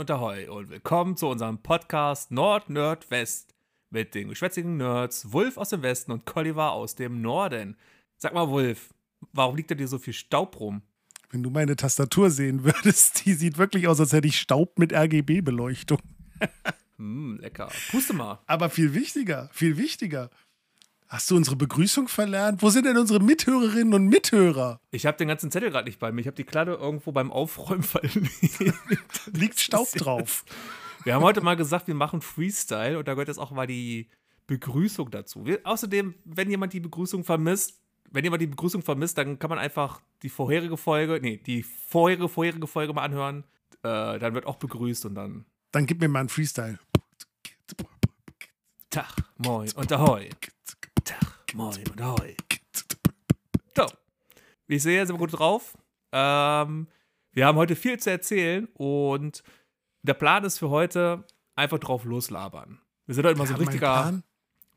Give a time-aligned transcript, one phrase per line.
[0.00, 3.54] Und ahoi und willkommen zu unserem Podcast Nord, Nerd, West
[3.90, 7.76] mit den geschwätzigen Nerds Wulf aus dem Westen und Colliver aus dem Norden.
[8.16, 8.94] Sag mal, Wulf,
[9.34, 10.80] warum liegt da dir so viel Staub rum?
[11.28, 14.94] Wenn du meine Tastatur sehen würdest, die sieht wirklich aus, als hätte ich Staub mit
[14.94, 16.00] RGB-Beleuchtung.
[16.96, 17.70] Hm, lecker.
[17.90, 18.40] Puste mal.
[18.46, 20.30] Aber viel wichtiger, viel wichtiger.
[21.10, 22.62] Hast du unsere Begrüßung verlernt?
[22.62, 24.80] Wo sind denn unsere Mithörerinnen und Mithörer?
[24.92, 26.20] Ich habe den ganzen Zettel gerade nicht bei mir.
[26.20, 28.30] Ich habe die Kladde irgendwo beim Aufräumen verlegt.
[29.32, 30.44] Liegt Staub drauf.
[31.02, 34.08] Wir haben heute mal gesagt, wir machen Freestyle und da gehört jetzt auch mal die
[34.46, 35.44] Begrüßung dazu.
[35.44, 37.80] Wir, außerdem, wenn jemand die Begrüßung vermisst,
[38.12, 42.28] wenn jemand die Begrüßung vermisst, dann kann man einfach die vorherige Folge, nee, die vorherige,
[42.28, 43.42] vorherige Folge mal anhören.
[43.82, 45.44] Äh, dann wird auch begrüßt und dann.
[45.72, 46.78] Dann gib mir mal einen Freestyle.
[48.90, 50.28] Tag, moin und ahoi.
[51.54, 52.36] Moin und ahoi.
[53.76, 53.86] So.
[54.68, 55.76] Wie ich sehe, sind wir gut drauf.
[56.12, 56.86] Ähm,
[57.32, 59.42] wir haben heute viel zu erzählen und
[60.02, 61.24] der Plan ist für heute
[61.56, 62.80] einfach drauf loslabern.
[63.06, 64.22] Wir sind heute immer so ein richtiger.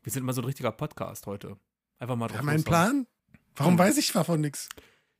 [0.02, 1.56] Wir sind immer so ein richtiger Podcast heute.
[2.00, 3.06] Einfach mal drauf Wir haben einen Plan?
[3.54, 4.68] Warum weiß ich davon nichts?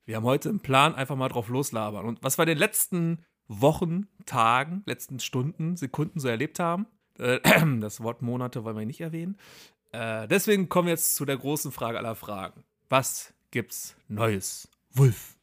[0.03, 2.05] Wir haben heute einen Plan, einfach mal drauf loslabern.
[2.05, 6.85] Und was wir in den letzten Wochen, Tagen, letzten Stunden, Sekunden so erlebt haben,
[7.17, 7.39] äh,
[7.79, 9.37] das Wort Monate wollen wir nicht erwähnen.
[9.95, 12.63] Äh, deswegen kommen wir jetzt zu der großen Frage aller Fragen.
[12.89, 14.67] Was gibt's Neues?
[14.91, 15.37] Wulf.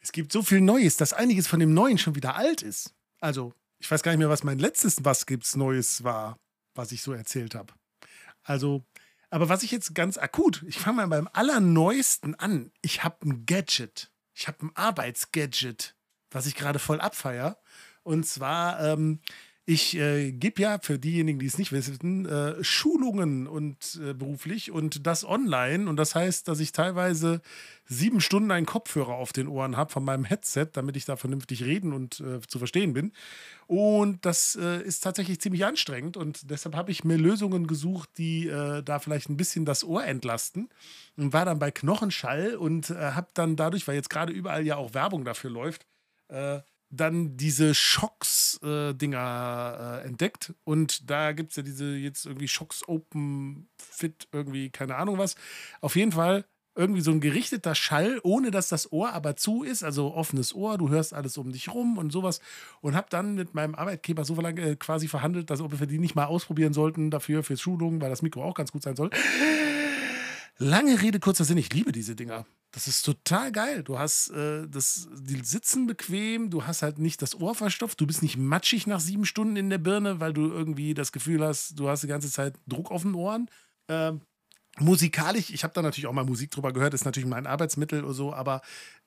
[0.00, 2.94] Es gibt so viel Neues, dass einiges von dem Neuen schon wieder alt ist.
[3.20, 6.38] Also, ich weiß gar nicht mehr, was mein letztes Was gibt's Neues war,
[6.74, 7.74] was ich so erzählt habe.
[8.44, 8.84] Also,
[9.30, 12.70] aber was ich jetzt ganz akut, ich fange mal beim allerneuesten an.
[12.82, 14.12] Ich habe ein Gadget.
[14.32, 15.96] Ich habe ein Arbeitsgadget,
[16.30, 17.58] was ich gerade voll abfeier.
[18.04, 19.20] Und zwar ähm,
[19.68, 24.70] ich äh, gebe ja für diejenigen, die es nicht wissen, äh, Schulungen und äh, beruflich
[24.70, 25.90] und das online.
[25.90, 27.42] Und das heißt, dass ich teilweise
[27.84, 31.64] sieben Stunden einen Kopfhörer auf den Ohren habe von meinem Headset, damit ich da vernünftig
[31.64, 33.12] reden und äh, zu verstehen bin.
[33.66, 36.16] Und das äh, ist tatsächlich ziemlich anstrengend.
[36.16, 40.04] Und deshalb habe ich mir Lösungen gesucht, die äh, da vielleicht ein bisschen das Ohr
[40.04, 40.68] entlasten.
[41.16, 44.94] Und war dann bei Knochenschall und habe dann dadurch, weil jetzt gerade überall ja auch
[44.94, 45.86] Werbung dafür läuft,
[46.96, 50.54] dann diese Shocks-Dinger äh, äh, entdeckt.
[50.64, 55.36] Und da gibt es ja diese jetzt irgendwie Shocks Open Fit, irgendwie, keine Ahnung was.
[55.80, 56.44] Auf jeden Fall
[56.76, 60.76] irgendwie so ein gerichteter Schall, ohne dass das Ohr aber zu ist, also offenes Ohr,
[60.76, 62.40] du hörst alles um dich rum und sowas.
[62.82, 65.98] Und habe dann mit meinem Arbeitgeber so lange äh, quasi verhandelt, dass ob wir die
[65.98, 69.10] nicht mal ausprobieren sollten dafür, für Schulungen, weil das Mikro auch ganz gut sein soll.
[70.58, 72.46] Lange Rede, kurzer Sinn, ich liebe diese Dinger.
[72.72, 73.82] Das ist total geil.
[73.82, 78.06] Du hast äh, das, die sitzen bequem, du hast halt nicht das Ohr verstopft, du
[78.06, 81.78] bist nicht matschig nach sieben Stunden in der Birne, weil du irgendwie das Gefühl hast,
[81.78, 83.48] du hast die ganze Zeit Druck auf den Ohren.
[83.88, 84.20] Ähm,
[84.78, 88.14] musikalisch, ich habe da natürlich auch mal Musik drüber gehört, ist natürlich mein Arbeitsmittel oder
[88.14, 88.60] so, aber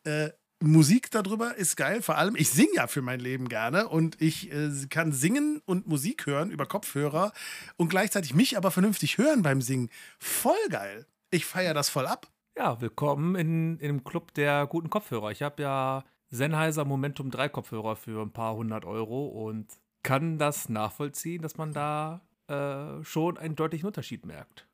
[0.04, 0.30] äh,
[0.62, 2.02] Musik darüber ist geil.
[2.02, 5.88] Vor allem, ich singe ja für mein Leben gerne und ich äh, kann singen und
[5.88, 7.32] Musik hören über Kopfhörer
[7.78, 9.90] und gleichzeitig mich aber vernünftig hören beim Singen.
[10.18, 11.06] Voll geil.
[11.32, 12.28] Ich feiere das voll ab.
[12.60, 15.32] Ja, willkommen in, in dem Club der guten Kopfhörer.
[15.32, 19.66] Ich habe ja Sennheiser Momentum 3 Kopfhörer für ein paar hundert Euro und
[20.04, 24.68] kann das nachvollziehen, dass man da äh, schon einen deutlichen Unterschied merkt.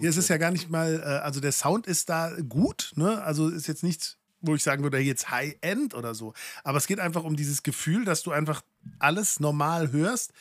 [0.00, 3.22] Ja, es ist ja gar nicht mal, äh, also der Sound ist da gut, ne?
[3.22, 6.34] Also ist jetzt nichts, wo ich sagen würde, jetzt High-End oder so.
[6.64, 8.62] Aber es geht einfach um dieses Gefühl, dass du einfach
[8.98, 10.32] alles normal hörst,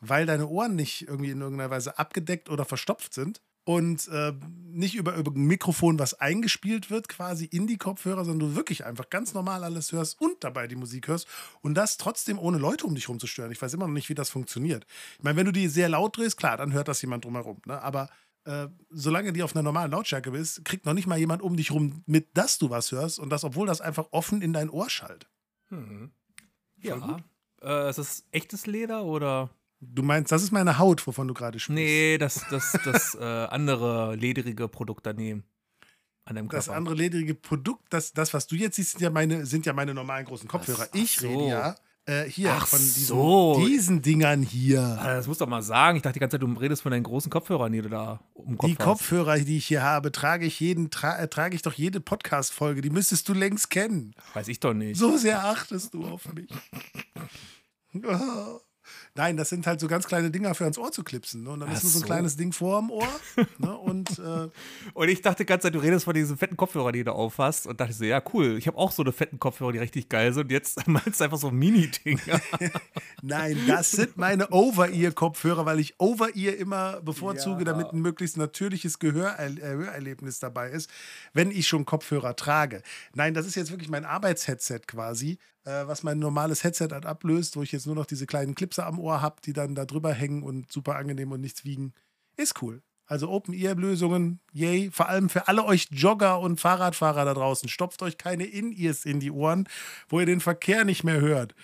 [0.00, 4.32] weil deine Ohren nicht irgendwie in irgendeiner Weise abgedeckt oder verstopft sind und äh,
[4.70, 8.86] nicht über, über ein Mikrofon, was eingespielt wird, quasi in die Kopfhörer, sondern du wirklich
[8.86, 11.26] einfach ganz normal alles hörst und dabei die Musik hörst
[11.62, 13.50] und das trotzdem ohne Leute um dich rum zu stören.
[13.50, 14.86] Ich weiß immer noch nicht, wie das funktioniert.
[15.18, 17.60] Ich meine, wenn du die sehr laut drehst, klar, dann hört das jemand drumherum.
[17.66, 17.82] Ne?
[17.82, 18.08] Aber
[18.44, 21.72] äh, solange die auf einer normalen Lautstärke bist, kriegt noch nicht mal jemand um dich
[21.72, 24.88] rum, mit dass du was hörst und das, obwohl das einfach offen in dein Ohr
[24.88, 25.28] schallt.
[25.70, 26.12] Hm.
[26.76, 27.16] Ja.
[27.62, 29.50] Äh, ist das echtes Leder oder?
[29.92, 31.74] Du meinst, das ist meine Haut, wovon du gerade sprichst?
[31.74, 35.44] Nee, das, das, das äh, andere ledrige Produkt daneben.
[36.24, 36.66] An deinem Körper.
[36.66, 39.72] Das andere ledrige Produkt, das, das, was du jetzt siehst, sind ja meine, sind ja
[39.72, 40.88] meine normalen großen Kopfhörer.
[40.90, 41.28] Ach, ich so.
[41.28, 43.64] rede ja äh, hier Ach von diesen, so.
[43.66, 44.80] diesen Dingern hier.
[44.80, 45.96] Ah, das musst du doch mal sagen.
[45.96, 48.56] Ich dachte die ganze Zeit, du redest von deinen großen Kopfhörern, die du da um
[48.56, 48.84] Kopf Die hast.
[48.84, 52.80] Kopfhörer, die ich hier habe, trage ich jeden, tra äh, trage ich doch jede Podcast-Folge.
[52.80, 54.14] Die müsstest du längst kennen.
[54.34, 54.98] Weiß ich doch nicht.
[54.98, 56.50] So sehr achtest du auf mich.
[58.04, 58.60] Oh.
[59.16, 61.44] Nein, das sind halt so ganz kleine Dinger für ans Ohr zu klipsen.
[61.44, 61.50] Ne?
[61.50, 62.06] Und dann Ach ist nur so ein so.
[62.06, 63.08] kleines Ding vor dem Ohr.
[63.58, 63.76] ne?
[63.76, 64.48] und, äh,
[64.94, 67.66] und ich dachte die ganze Zeit, du redest von diesen fetten Kopfhörern, die du aufhast.
[67.66, 68.56] Und dachte so, ja, cool.
[68.58, 70.44] Ich habe auch so eine fetten Kopfhörer, die richtig geil sind.
[70.44, 72.40] Und jetzt meinst du einfach so Mini-Dinger.
[73.22, 77.64] Nein, das sind meine Over-Ear-Kopfhörer, weil ich Over-Ear immer bevorzuge, ja.
[77.64, 80.90] damit ein möglichst natürliches Gehörerlebnis dabei ist,
[81.32, 82.82] wenn ich schon Kopfhörer trage.
[83.14, 85.38] Nein, das ist jetzt wirklich mein Arbeitsheadset quasi.
[85.66, 88.86] äh, was mein normales Headset halt ablöst, wo ich jetzt nur noch diese kleinen Clipse
[88.86, 91.92] am Ohr habe, die dann da drüber hängen und super angenehm und nichts wiegen.
[92.36, 92.82] Ist cool.
[93.06, 94.90] Also Open-Ear-Lösungen, yay.
[94.92, 97.68] Vor allem für alle euch Jogger und Fahrradfahrer da draußen.
[97.68, 99.68] Stopft euch keine In-Ears in die Ohren,
[100.08, 101.54] wo ihr den Verkehr nicht mehr hört.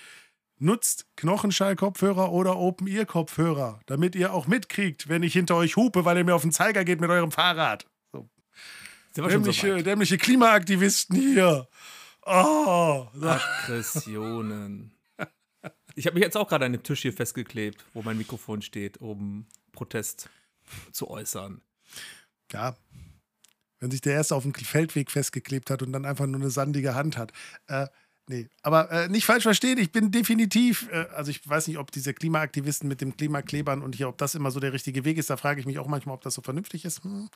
[0.58, 6.24] Nutzt Knochenschall-Kopfhörer oder Open-Ear-Kopfhörer, damit ihr auch mitkriegt, wenn ich hinter euch hupe, weil ihr
[6.24, 7.86] mir auf den Zeiger geht mit eurem Fahrrad.
[8.12, 8.28] So.
[9.16, 11.66] Dämliche, so dämliche Klimaaktivisten hier.
[12.24, 13.08] Oh.
[13.20, 14.92] Aggressionen.
[15.94, 18.98] Ich habe mich jetzt auch gerade an dem Tisch hier festgeklebt, wo mein Mikrofon steht,
[18.98, 20.28] um Protest
[20.92, 21.60] zu äußern.
[22.52, 22.76] Ja,
[23.82, 26.94] wenn sich der erste auf dem Feldweg festgeklebt hat und dann einfach nur eine sandige
[26.94, 27.32] Hand hat.
[27.66, 27.88] Äh,
[28.28, 31.90] nee, aber äh, nicht falsch verstehen, ich bin definitiv, äh, also ich weiß nicht, ob
[31.90, 35.30] diese Klimaaktivisten mit dem Klimaklebern und hier, ob das immer so der richtige Weg ist,
[35.30, 37.02] da frage ich mich auch manchmal, ob das so vernünftig ist.
[37.02, 37.28] Hm.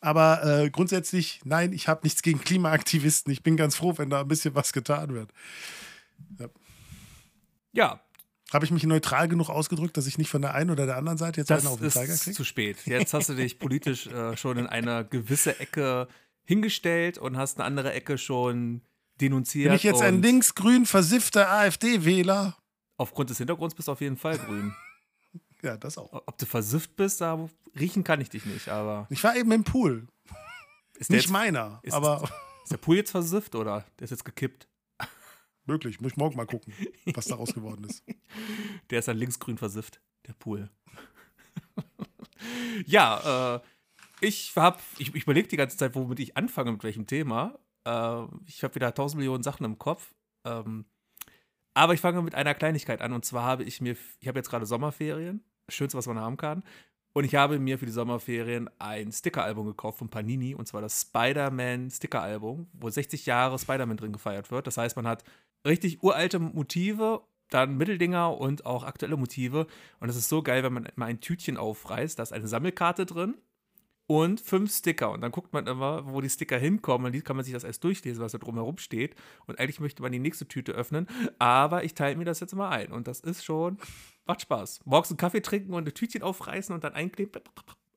[0.00, 3.32] Aber äh, grundsätzlich, nein, ich habe nichts gegen Klimaaktivisten.
[3.32, 5.30] Ich bin ganz froh, wenn da ein bisschen was getan wird.
[6.38, 6.48] Ja.
[7.72, 8.00] Ja
[8.52, 11.18] habe ich mich neutral genug ausgedrückt, dass ich nicht von der einen oder der anderen
[11.18, 12.18] Seite jetzt das einen auf den Zeiger kriege?
[12.18, 12.78] Das ist zu spät.
[12.84, 16.08] Jetzt hast du dich politisch äh, schon in eine gewisse Ecke
[16.44, 18.82] hingestellt und hast eine andere Ecke schon
[19.20, 19.68] denunziert.
[19.68, 22.56] Bin ich jetzt ein linksgrün versiffter AfD-Wähler?
[22.96, 24.74] Aufgrund des Hintergrunds bist du auf jeden Fall grün.
[25.62, 26.12] ja, das auch.
[26.12, 29.06] Ob du versifft bist, da riechen kann ich dich nicht, aber.
[29.10, 30.08] Ich war eben im Pool.
[30.98, 32.28] Ist nicht jetzt, meiner, ist, aber.
[32.64, 33.84] Ist der Pool jetzt versifft oder?
[33.98, 34.66] Der ist jetzt gekippt.
[35.70, 36.74] Möglich, muss ich morgen mal gucken,
[37.14, 38.04] was daraus geworden ist.
[38.90, 40.68] Der ist dann linksgrün versifft, der Pool.
[42.86, 43.60] ja, äh,
[44.20, 47.56] ich habe, ich, ich überlege die ganze Zeit, womit ich anfange, mit welchem Thema.
[47.84, 50.12] Äh, ich habe wieder tausend Millionen Sachen im Kopf.
[50.44, 50.86] Ähm,
[51.72, 53.12] aber ich fange mit einer Kleinigkeit an.
[53.12, 56.64] Und zwar habe ich mir, ich habe jetzt gerade Sommerferien, schönste, was man haben kann.
[57.12, 61.00] Und ich habe mir für die Sommerferien ein Sticker-Album gekauft von Panini, und zwar das
[61.00, 64.66] Spider-Man Sticker-Album, wo 60 Jahre Spider-Man drin gefeiert wird.
[64.66, 65.22] Das heißt, man hat
[65.66, 69.66] richtig uralte Motive, dann Mitteldinger und auch aktuelle Motive.
[69.98, 73.06] Und es ist so geil, wenn man mal ein Tütchen aufreißt, da ist eine Sammelkarte
[73.06, 73.34] drin
[74.10, 75.12] und fünf Sticker.
[75.12, 77.14] Und dann guckt man immer, wo die Sticker hinkommen.
[77.14, 79.14] Und kann man sich das erst durchlesen, was da drumherum steht.
[79.46, 81.06] Und eigentlich möchte man die nächste Tüte öffnen.
[81.38, 82.90] Aber ich teile mir das jetzt mal ein.
[82.90, 83.78] Und das ist schon,
[84.26, 84.80] macht Spaß.
[84.84, 87.40] Morgens einen Kaffee trinken und ein Tütchen aufreißen und dann einkleben.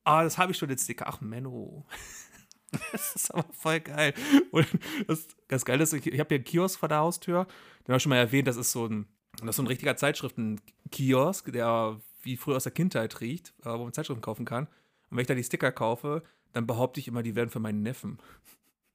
[0.04, 1.07] Ah, das habe ich schon, den Sticker.
[1.07, 1.88] Ach, Menno.
[2.91, 4.13] Das ist aber voll geil.
[4.51, 4.67] Und
[5.07, 7.45] das ganz geil ist, ich, ich habe hier einen Kiosk vor der Haustür.
[7.45, 9.07] Den habe ich schon mal erwähnt, das ist so ein,
[9.39, 13.83] das ist so ein richtiger Zeitschriftenkiosk, der wie früher aus der Kindheit riecht, äh, wo
[13.83, 14.65] man Zeitschriften kaufen kann.
[15.09, 16.23] Und wenn ich da die Sticker kaufe,
[16.53, 18.19] dann behaupte ich immer, die wären für meinen Neffen.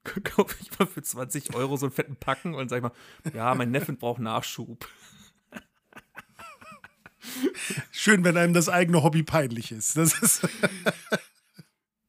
[0.25, 2.93] kaufe ich mal für 20 Euro so einen fetten Packen und sage mal,
[3.35, 4.89] ja, mein Neffen braucht Nachschub.
[7.91, 9.97] Schön, wenn einem das eigene Hobby peinlich ist.
[9.97, 10.49] Das ist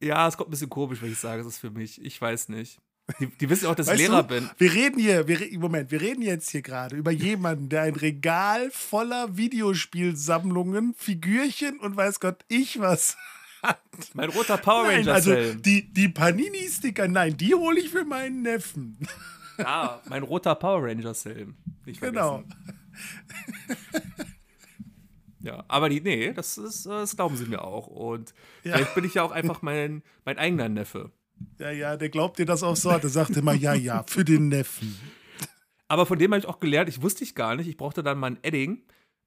[0.00, 2.02] Ja, es kommt ein bisschen komisch, wenn ich sage, es ist für mich.
[2.04, 2.80] Ich weiß nicht.
[3.18, 4.50] Die, die wissen auch, dass weißt ich Lehrer du, bin.
[4.56, 8.70] Wir reden hier, wir, Moment, wir reden jetzt hier gerade über jemanden, der ein Regal
[8.70, 13.16] voller Videospielsammlungen, Figürchen und weiß Gott, ich was
[13.62, 13.80] hat.
[14.14, 14.98] Mein roter Power Ranger.
[14.98, 18.98] Nein, also die, die Panini-Sticker, nein, die hole ich für meinen Neffen.
[19.58, 21.56] Ja, mein roter Power Ranger-Helm.
[22.00, 22.44] Genau.
[25.42, 27.86] Ja, aber die, nee, das, ist, das glauben sie mir auch.
[27.86, 28.74] Und ja.
[28.74, 31.10] vielleicht bin ich ja auch einfach mein, mein eigener Neffe.
[31.58, 32.90] Ja, ja, der glaubt dir das auch so.
[32.90, 34.98] Der sagt immer, ja, ja, für den Neffen.
[35.88, 37.68] Aber von dem habe ich auch gelernt, ich wusste ich gar nicht.
[37.68, 38.82] Ich brauchte dann mal ein Edding.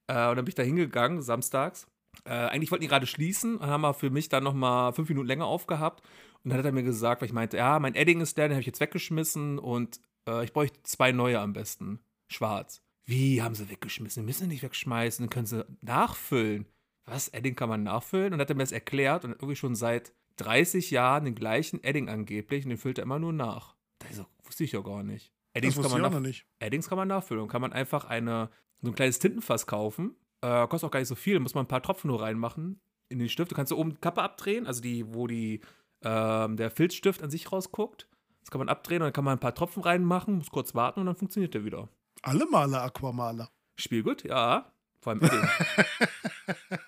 [0.08, 1.88] Äh, und dann bin ich da hingegangen, samstags.
[2.26, 5.10] Äh, eigentlich wollten die gerade schließen und haben wir für mich dann noch mal fünf
[5.10, 6.04] Minuten länger aufgehabt.
[6.44, 8.54] Und dann hat er mir gesagt, weil ich meinte, ja, mein Edding ist der, den
[8.54, 12.00] habe ich jetzt weggeschmissen und äh, ich bräuchte zwei neue am besten.
[12.28, 12.83] Schwarz.
[13.06, 14.24] Wie haben sie weggeschmissen?
[14.24, 16.68] Die müssen nicht wegschmeißen, können sie nachfüllen.
[17.06, 17.28] Was?
[17.30, 18.28] Edding kann man nachfüllen?
[18.28, 21.84] Und dann hat er mir das erklärt und irgendwie schon seit 30 Jahren den gleichen
[21.84, 23.76] Edding angeblich und den füllt er immer nur nach.
[24.00, 25.32] Das wusste ich ja gar nicht.
[25.54, 26.48] Eddings, kann man, nicht.
[26.60, 28.50] Eddings kann man nachfüllen und kann man einfach eine,
[28.82, 30.16] so ein kleines Tintenfass kaufen.
[30.42, 33.20] Äh, kostet auch gar nicht so viel, muss man ein paar Tropfen nur reinmachen in
[33.20, 33.52] den Stift.
[33.52, 35.62] Du kannst so oben die Kappe abdrehen, also die, wo die,
[36.02, 38.08] äh, der Filzstift an sich rausguckt.
[38.42, 41.00] Das kann man abdrehen und dann kann man ein paar Tropfen reinmachen, muss kurz warten
[41.00, 41.88] und dann funktioniert der wieder.
[42.24, 43.52] Alle Maler Aquamaler.
[43.78, 44.72] Spielgut, ja.
[45.02, 45.44] Vor allem Edding.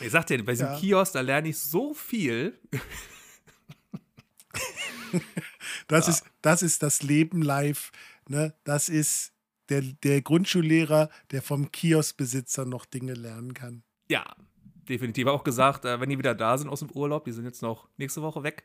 [0.00, 0.78] ich sag dir, bei diesem ja.
[0.78, 2.58] Kiosk, da lerne ich so viel.
[5.86, 6.12] das, ja.
[6.12, 7.92] ist, das ist das Leben live.
[8.28, 8.52] Ne?
[8.64, 9.32] Das ist
[9.68, 13.84] der, der Grundschullehrer, der vom Kioskbesitzer noch Dinge lernen kann.
[14.08, 14.34] Ja,
[14.88, 15.28] definitiv.
[15.28, 17.88] Auch gesagt, äh, wenn die wieder da sind aus dem Urlaub, die sind jetzt noch
[17.96, 18.64] nächste Woche weg,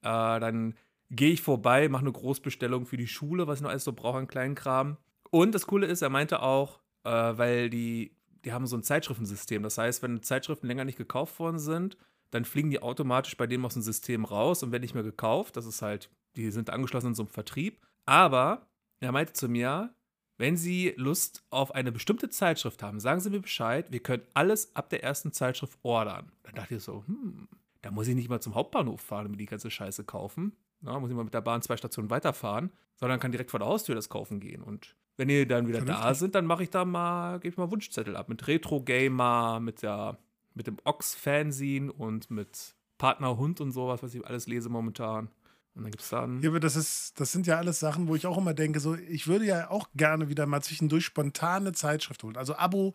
[0.00, 0.74] äh, dann
[1.10, 4.16] gehe ich vorbei, mache eine Großbestellung für die Schule, was ich noch alles so brauche
[4.16, 4.96] an kleinen Kram.
[5.34, 9.64] Und das Coole ist, er meinte auch, äh, weil die, die haben so ein Zeitschriftensystem.
[9.64, 11.96] Das heißt, wenn Zeitschriften länger nicht gekauft worden sind,
[12.30, 15.56] dann fliegen die automatisch bei dem aus dem System raus und werden nicht mehr gekauft.
[15.56, 17.84] Das ist halt, die sind angeschlossen in so einem Vertrieb.
[18.06, 18.68] Aber
[19.00, 19.92] er meinte zu mir,
[20.38, 23.90] wenn Sie Lust auf eine bestimmte Zeitschrift haben, sagen Sie mir Bescheid.
[23.90, 26.30] Wir können alles ab der ersten Zeitschrift ordern.
[26.44, 27.48] Dann dachte ich so, hm,
[27.82, 30.54] da muss ich nicht mal zum Hauptbahnhof fahren und mir die ganze Scheiße kaufen.
[30.80, 33.68] Na, muss ich mal mit der Bahn zwei Stationen weiterfahren, sondern kann direkt vor der
[33.68, 34.62] Haustür das kaufen gehen.
[34.62, 36.04] Und wenn ihr dann wieder Vernünftig.
[36.04, 38.28] da sind, dann mache ich da mal, gebe ich mal Wunschzettel ab.
[38.28, 40.18] Mit Retro Gamer, mit der,
[40.54, 45.28] mit dem Ox-Fanzine und mit Partner Hund und sowas, was ich alles lese momentan.
[45.74, 46.40] Und dann gibt es dann.
[46.42, 48.94] Ja, aber das, ist, das sind ja alles Sachen, wo ich auch immer denke, so,
[48.94, 52.36] ich würde ja auch gerne wieder mal zwischendurch spontane Zeitschrift holen.
[52.36, 52.94] Also Abo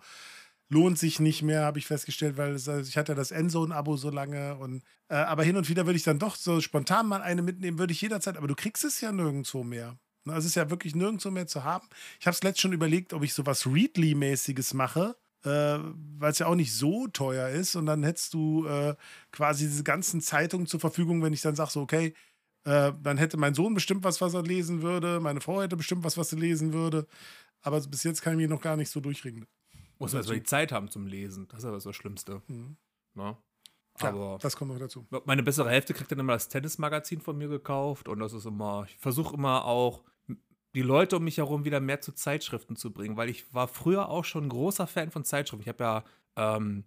[0.69, 3.97] lohnt sich nicht mehr, habe ich festgestellt, weil es, also ich hatte ja das Endzone-Abo
[3.97, 4.55] so lange.
[4.57, 7.79] Und, äh, aber hin und wieder würde ich dann doch so spontan mal eine mitnehmen,
[7.79, 9.97] würde ich jederzeit, aber du kriegst es ja nirgendwo mehr.
[10.29, 11.87] Ne, Es ist ja wirklich nirgendwo mehr zu haben.
[12.19, 15.49] Ich habe es letztens schon überlegt, ob ich so was Readly-mäßiges mache, äh,
[16.17, 17.75] weil es ja auch nicht so teuer ist.
[17.75, 18.95] Und dann hättest du äh,
[19.31, 22.13] quasi diese ganzen Zeitungen zur Verfügung, wenn ich dann sage, so, okay,
[22.65, 26.03] äh, dann hätte mein Sohn bestimmt was, was er lesen würde, meine Frau hätte bestimmt
[26.03, 27.07] was, was sie lesen würde.
[27.61, 29.45] Aber bis jetzt kann ich mich noch gar nicht so durchringen.
[29.97, 31.47] Muss man erstmal die Zeit haben zum Lesen.
[31.49, 32.41] Das ist aber das Schlimmste.
[32.47, 32.77] Mhm.
[33.15, 33.37] Ne?
[34.01, 35.05] Ja, Aber das kommt noch dazu.
[35.25, 38.85] meine bessere Hälfte kriegt dann immer das Tennismagazin von mir gekauft und das ist immer,
[38.87, 40.03] ich versuche immer auch
[40.75, 44.09] die Leute um mich herum wieder mehr zu Zeitschriften zu bringen, weil ich war früher
[44.09, 45.63] auch schon ein großer Fan von Zeitschriften.
[45.63, 46.03] Ich habe ja
[46.35, 46.83] ähm,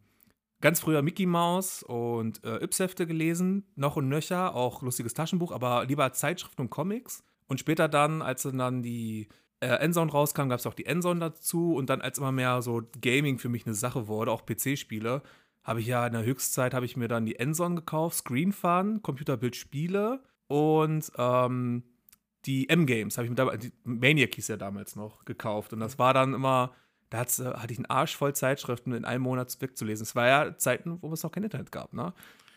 [0.60, 5.84] ganz früher Mickey Mouse und äh, Yps-Hefte gelesen, noch und nöcher, auch lustiges Taschenbuch, aber
[5.84, 7.24] lieber Zeitschriften und Comics.
[7.48, 9.28] Und später dann, als dann die
[9.60, 12.82] äh, Endzone rauskam, gab es auch die Endzone dazu und dann als immer mehr so
[13.00, 15.22] Gaming für mich eine Sache wurde, auch PC-Spiele,
[15.64, 19.02] habe ich ja in der Höchstzeit habe ich mir dann die Endzone gekauft, Screen Fun,
[19.02, 21.82] Computerbildspiele und ähm,
[22.46, 25.72] die M-Games habe ich mir damals, die Maniac hieß ja damals noch, gekauft.
[25.72, 26.72] Und das war dann immer,
[27.10, 30.02] da äh, hatte ich einen Arsch voll Zeitschriften in einem Monat wegzulesen.
[30.04, 32.12] Es war ja Zeiten, wo es noch kein Internet gab, ne?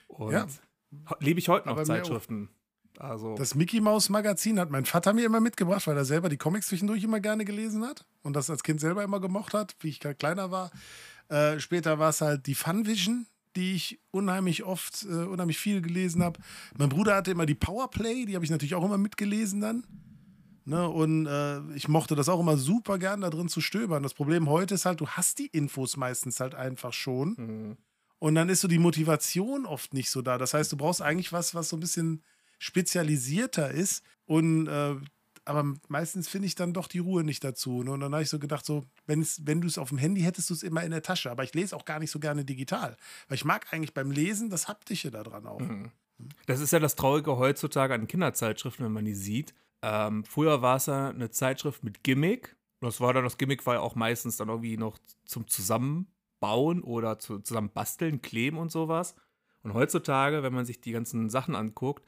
[0.07, 0.47] Und Ja.
[1.19, 1.83] lebe ich heute noch Aber.
[1.83, 2.49] Zeitschriften.
[2.97, 6.37] Also, Das Mickey Mouse Magazin hat mein Vater mir immer mitgebracht, weil er selber die
[6.37, 9.89] Comics zwischendurch immer gerne gelesen hat und das als Kind selber immer gemocht hat, wie
[9.89, 10.71] ich kleiner war.
[11.27, 13.25] Äh, später war es halt die Funvision,
[13.55, 16.39] die ich unheimlich oft, äh, unheimlich viel gelesen habe.
[16.77, 19.85] Mein Bruder hatte immer die Powerplay, die habe ich natürlich auch immer mitgelesen dann.
[20.67, 24.01] Ne, und äh, ich mochte das auch immer super gern, da drin zu stöbern.
[24.01, 27.35] Das Problem heute ist halt, du hast die Infos meistens halt einfach schon.
[27.37, 27.77] mhm.
[28.17, 30.39] Und dann ist so die Motivation oft nicht so da.
[30.39, 32.23] Das heißt, du brauchst eigentlich was, was so ein bisschen
[32.57, 34.03] spezialisierter ist.
[34.25, 34.95] Und äh,
[35.45, 37.83] aber meistens finde ich dann doch die Ruhe nicht dazu.
[37.83, 37.91] Ne?
[37.91, 40.49] Und dann habe ich so gedacht, so, wenn's, wenn du es auf dem Handy hättest,
[40.49, 41.29] du es immer in der Tasche.
[41.29, 42.97] Aber ich lese auch gar nicht so gerne digital.
[43.27, 45.59] Weil ich mag eigentlich beim Lesen das Haptische da dran auch.
[45.59, 45.91] Mhm.
[46.47, 49.53] Das ist ja das Traurige heutzutage an Kinderzeitschriften, wenn man die sieht.
[49.81, 52.55] Ähm, früher war es ja eine Zeitschrift mit Gimmick.
[52.81, 57.19] Das war dann, das Gimmick war ja auch meistens dann irgendwie noch zum Zusammenbauen oder
[57.19, 59.15] zu, zusammen basteln, kleben und sowas.
[59.61, 62.03] Und heutzutage, wenn man sich die ganzen Sachen anguckt,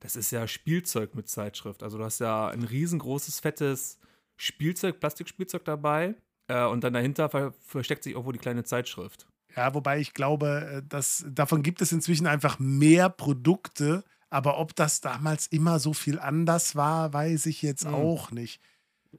[0.00, 1.82] das ist ja Spielzeug mit Zeitschrift.
[1.82, 3.98] Also du hast ja ein riesengroßes, fettes
[4.36, 6.14] Spielzeug, Plastikspielzeug dabei.
[6.48, 9.26] Äh, und dann dahinter ver versteckt sich irgendwo die kleine Zeitschrift.
[9.56, 14.04] Ja, wobei ich glaube, äh, dass davon gibt es inzwischen einfach mehr Produkte.
[14.30, 17.94] Aber ob das damals immer so viel anders war, weiß ich jetzt Mhm.
[17.94, 18.60] auch nicht.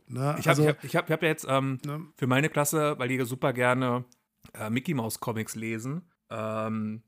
[0.08, 0.36] Ne?
[0.40, 2.06] Ich habe also, ich hab, ich hab, ich hab ja jetzt ähm, ne?
[2.16, 4.06] für meine Klasse, weil die super gerne
[4.54, 7.02] äh, Mickey Mouse Comics lesen, ähm,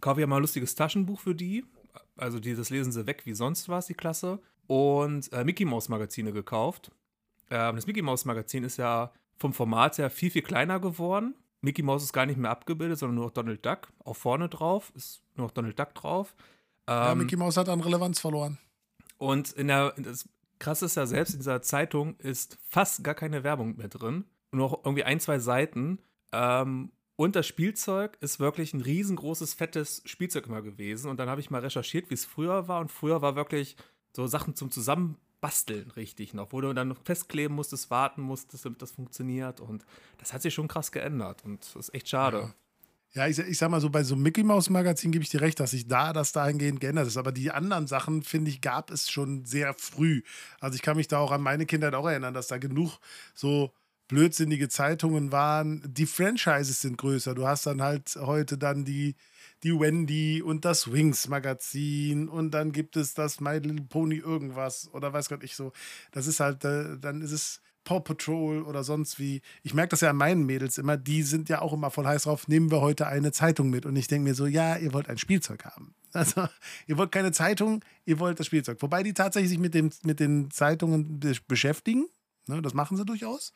[0.00, 1.64] kaufe ich ja mal ein lustiges Taschenbuch für die.
[2.18, 4.40] Also die, das lesen sie weg wie sonst was, die Klasse.
[4.66, 6.90] Und äh, Mickey Mouse Magazine gekauft.
[7.50, 11.34] Ähm, das Mickey Mouse Magazin ist ja vom Format her viel, viel kleiner geworden.
[11.60, 13.88] Mickey Mouse ist gar nicht mehr abgebildet, sondern nur noch Donald Duck.
[14.04, 16.34] Auch vorne drauf ist nur noch Donald Duck drauf.
[16.88, 18.58] ja, Ähm, Mickey Mouse hat an Relevanz verloren.
[19.16, 23.42] und in der, das Krasse ist ja selbst, in dieser Zeitung ist fast gar keine
[23.44, 24.24] Werbung mehr drin.
[24.52, 25.98] Nur noch irgendwie ein, zwei Seiten.
[26.32, 31.10] Ähm, und das Spielzeug ist wirklich ein riesengroßes, fettes Spielzeug immer gewesen.
[31.10, 32.80] Und dann habe ich mal recherchiert, wie es früher war.
[32.80, 33.74] Und früher war wirklich
[34.14, 38.80] so Sachen zum Zusammenbasteln richtig noch, wo du dann noch festkleben musstest, warten musstest, damit
[38.82, 39.60] das funktioniert.
[39.60, 39.84] Und
[40.18, 41.44] das hat sich schon krass geändert.
[41.44, 42.54] Und das ist echt schade.
[43.14, 45.40] Ja, ich, ich sag mal so, bei so einem Mickey Mouse Magazin gebe ich dir
[45.40, 47.16] recht, dass sich da das dahingehend geändert ist.
[47.16, 50.22] Aber die anderen Sachen, finde ich, gab es schon sehr früh.
[50.60, 53.00] Also ich kann mich da auch an meine Kindheit auch erinnern, dass da genug
[53.34, 53.72] so
[54.08, 55.82] blödsinnige Zeitungen waren.
[55.86, 57.34] Die Franchises sind größer.
[57.34, 59.14] Du hast dann halt heute dann die,
[59.62, 64.88] die Wendy und das Wings Magazin und dann gibt es das My Little Pony irgendwas
[64.92, 65.72] oder weiß Gott ich so.
[66.12, 69.40] Das ist halt, äh, dann ist es Paw Patrol oder sonst wie.
[69.62, 72.24] Ich merke das ja an meinen Mädels immer, die sind ja auch immer voll heiß
[72.24, 73.86] drauf, nehmen wir heute eine Zeitung mit.
[73.86, 75.94] Und ich denke mir so, ja, ihr wollt ein Spielzeug haben.
[76.12, 76.48] Also,
[76.86, 78.78] ihr wollt keine Zeitung, ihr wollt das Spielzeug.
[78.80, 82.06] Wobei die tatsächlich sich mit, dem, mit den Zeitungen be- beschäftigen.
[82.46, 83.52] Ne, das machen sie durchaus.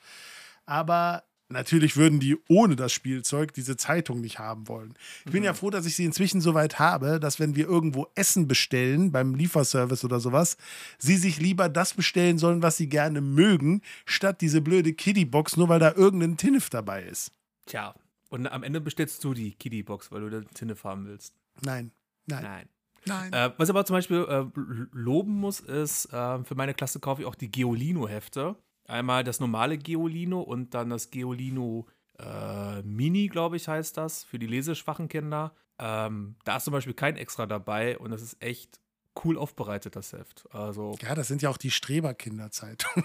[0.67, 4.95] Aber natürlich würden die ohne das Spielzeug diese Zeitung nicht haben wollen.
[5.27, 8.09] Ich bin ja froh, dass ich sie inzwischen so weit habe, dass wenn wir irgendwo
[8.15, 10.57] Essen bestellen, beim Lieferservice oder sowas,
[10.99, 15.69] sie sich lieber das bestellen sollen, was sie gerne mögen, statt diese blöde Kiddie-Box, nur
[15.69, 17.33] weil da irgendein Tinnef dabei ist.
[17.67, 17.95] Tja,
[18.31, 21.35] und am Ende bestellst du die Kiddie-Box, weil du den Tinnef haben willst.
[21.61, 21.93] Nein,
[22.27, 22.69] nein, Nein.
[23.05, 23.33] nein.
[23.33, 24.45] Äh, was ich aber zum Beispiel äh,
[24.93, 28.57] loben muss, ist, äh, für meine Klasse kaufe ich auch die Geolino-Hefte.
[28.93, 31.87] Einmal das normale Geolino und dann das Geolino
[32.19, 35.55] äh, Mini, glaube ich, heißt das, für die leseschwachen Kinder.
[35.79, 38.81] Ähm, da ist zum Beispiel kein Extra dabei und das ist echt
[39.25, 40.47] cool aufbereitet, das Heft.
[40.53, 43.05] Also, Ja, das sind ja auch die Streberkinderzeitungen,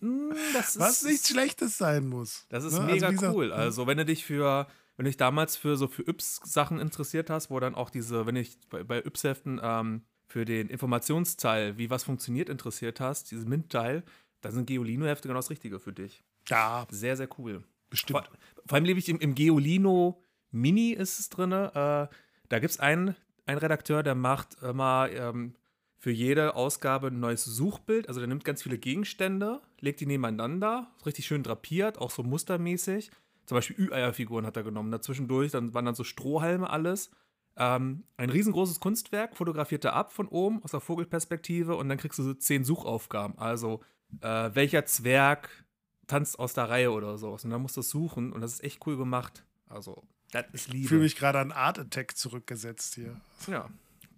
[0.00, 2.46] mh, das was ist, nichts Schlechtes sein muss.
[2.48, 2.80] Das ist Ne?
[2.80, 3.52] Also, mega gesagt, cool.
[3.52, 7.50] Also, wenn du dich für, wenn du dich damals für so für Yps-Sachen interessiert hast,
[7.50, 12.04] wo dann auch diese, wenn ich bei, bei Yps-Heften ähm, für den Informationsteil, wie was
[12.04, 14.04] funktioniert, interessiert hast, dieses Mint-Teil,
[14.42, 16.22] dann sind Geolino-Hefte genau das Richtige für dich.
[16.46, 17.64] Ja, Sehr, sehr cool.
[17.90, 18.26] bestimmt.
[18.26, 21.52] Vor, vor allem lebe ich im, im Geolino Mini ist es drin.
[21.52, 23.14] Äh, da gibt es einen,
[23.46, 25.54] einen Redakteur, der macht immer ähm,
[25.98, 28.08] für jede Ausgabe ein neues Suchbild.
[28.08, 33.10] Also der nimmt ganz viele Gegenstände, legt die nebeneinander, richtig schön drapiert, auch so mustermäßig.
[33.46, 34.90] Zum Beispiel Ü-Eier-Figuren hat er genommen.
[34.90, 37.10] Dazwischendurch dann waren dann so Strohhalme alles.
[37.60, 42.18] Ähm, ein riesengroßes Kunstwerk, fotografiert er ab von oben aus der Vogelperspektive und dann kriegst
[42.18, 43.36] du so zehn Suchaufgaben.
[43.36, 43.82] Also,
[44.20, 45.64] äh, welcher Zwerg
[46.06, 47.32] tanzt aus der Reihe oder so.
[47.32, 49.44] Und dann musst du es suchen und das ist echt cool gemacht.
[49.68, 50.88] Also, das ist Ich Liebe.
[50.88, 53.20] fühle mich gerade an Art Attack zurückgesetzt hier.
[53.48, 53.68] Ja,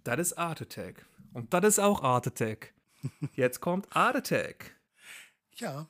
[0.03, 1.05] das ist Art Attack.
[1.33, 2.73] Und das ist auch Art Attack.
[3.35, 4.75] Jetzt kommt Art Attack.
[5.55, 5.89] Ja.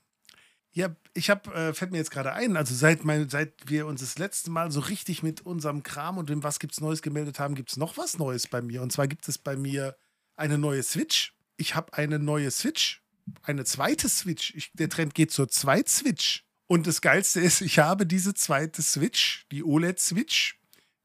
[0.73, 3.99] Ja, ich habe, äh, fällt mir jetzt gerade ein, also seit, mein, seit wir uns
[3.99, 7.55] das letzte Mal so richtig mit unserem Kram und dem Was gibt's Neues gemeldet haben,
[7.55, 8.81] gibt es noch was Neues bei mir.
[8.81, 9.97] Und zwar gibt es bei mir
[10.37, 11.35] eine neue Switch.
[11.57, 13.03] Ich habe eine neue Switch,
[13.43, 14.53] eine zweite Switch.
[14.55, 16.45] Ich, der Trend geht zur Zweit-Switch.
[16.67, 20.57] Und das Geilste ist, ich habe diese zweite Switch, die OLED-Switch,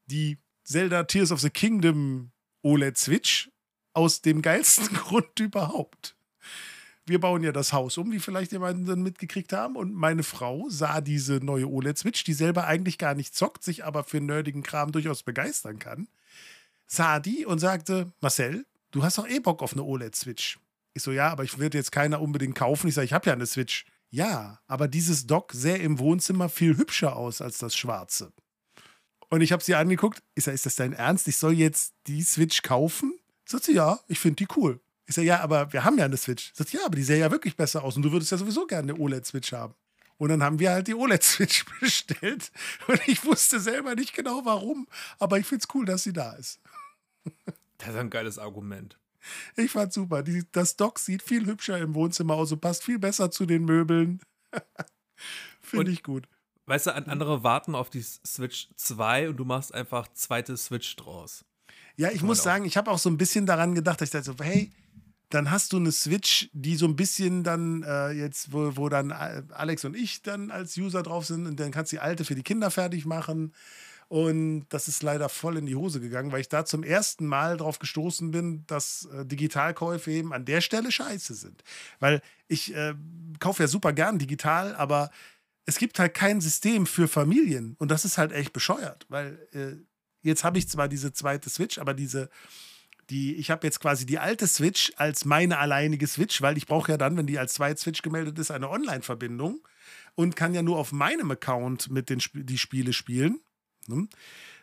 [0.05, 2.31] die Zelda Tears of the Kingdom
[2.63, 3.51] OLED-Switch,
[3.93, 6.16] aus dem geilsten Grund überhaupt
[7.07, 9.75] wir bauen ja das Haus um, wie vielleicht jemanden mitgekriegt haben.
[9.75, 14.03] Und meine Frau sah diese neue OLED-Switch, die selber eigentlich gar nicht zockt, sich aber
[14.03, 16.07] für nerdigen Kram durchaus begeistern kann.
[16.85, 20.59] Sah die und sagte: Marcel, du hast doch eh Bock auf eine OLED-Switch.
[20.93, 22.87] Ich so: Ja, aber ich würde jetzt keiner unbedingt kaufen.
[22.87, 23.85] Ich sage: Ich habe ja eine Switch.
[24.09, 28.31] Ja, aber dieses Dock sähe im Wohnzimmer viel hübscher aus als das schwarze.
[29.29, 30.21] Und ich habe sie angeguckt.
[30.35, 31.27] Ich sage: Ist das dein Ernst?
[31.29, 33.17] Ich soll jetzt die Switch kaufen?
[33.45, 34.81] Sagt sie: Ja, ich finde die cool.
[35.07, 36.51] Ich sage, ja, aber wir haben ja eine Switch.
[36.53, 38.93] Sagt, ja, aber die sähe ja wirklich besser aus und du würdest ja sowieso gerne
[38.93, 39.73] eine OLED-Switch haben.
[40.17, 42.51] Und dann haben wir halt die OLED-Switch bestellt.
[42.87, 44.87] Und ich wusste selber nicht genau warum,
[45.19, 46.59] aber ich finde es cool, dass sie da ist.
[47.77, 48.97] Das ist ein geiles Argument.
[49.55, 50.23] Ich fand super.
[50.23, 53.65] Die, das Dock sieht viel hübscher im Wohnzimmer aus und passt viel besser zu den
[53.65, 54.19] Möbeln.
[55.61, 56.27] Finde ich gut.
[56.65, 60.95] Weißt du, an- andere warten auf die Switch 2 und du machst einfach zweite Switch
[60.95, 61.45] draus.
[61.95, 64.25] Ja, ich muss sagen, ich habe auch so ein bisschen daran gedacht, dass ich dachte
[64.25, 64.71] so, hey,
[65.29, 69.11] dann hast du eine Switch, die so ein bisschen dann äh, jetzt, wo, wo dann
[69.11, 72.23] äh, Alex und ich dann als User drauf sind und dann kannst du die alte
[72.23, 73.53] für die Kinder fertig machen.
[74.09, 77.57] Und das ist leider voll in die Hose gegangen, weil ich da zum ersten Mal
[77.57, 81.61] drauf gestoßen bin, dass äh, Digitalkäufe eben an der Stelle scheiße sind.
[81.99, 82.93] Weil ich äh,
[83.39, 85.11] kaufe ja super gern digital, aber
[85.65, 87.75] es gibt halt kein System für Familien.
[87.79, 89.75] Und das ist halt echt bescheuert, weil äh,
[90.21, 92.29] jetzt habe ich zwar diese zweite Switch, aber diese,
[93.09, 96.91] die, ich habe jetzt quasi die alte Switch als meine alleinige Switch, weil ich brauche
[96.91, 99.59] ja dann, wenn die als zweite Switch gemeldet ist, eine Online-Verbindung
[100.15, 103.39] und kann ja nur auf meinem Account mit den Sp die Spiele spielen.
[103.87, 104.07] Ne?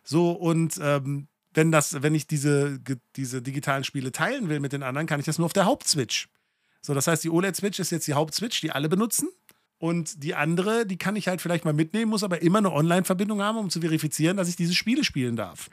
[0.02, 2.80] So, und ähm, wenn das, wenn ich diese,
[3.16, 6.28] diese digitalen Spiele teilen will mit den anderen, kann ich das nur auf der Hauptswitch.
[6.82, 9.28] So, das heißt, die OLED-Switch ist jetzt die Hauptswitch, die alle benutzen.
[9.78, 13.42] Und die andere, die kann ich halt vielleicht mal mitnehmen, muss aber immer eine Online-Verbindung
[13.42, 15.70] haben, um zu verifizieren, dass ich diese Spiele spielen darf.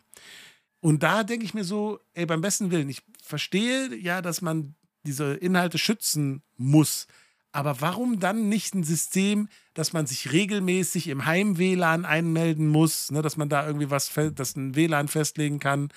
[0.81, 4.75] Und da denke ich mir so, ey, beim besten Willen, ich verstehe ja, dass man
[5.03, 7.07] diese Inhalte schützen muss.
[7.53, 13.21] Aber warum dann nicht ein System, dass man sich regelmäßig im Heim-WLAN einmelden muss, ne,
[13.21, 15.89] dass man da irgendwie was, dass ein WLAN festlegen kann,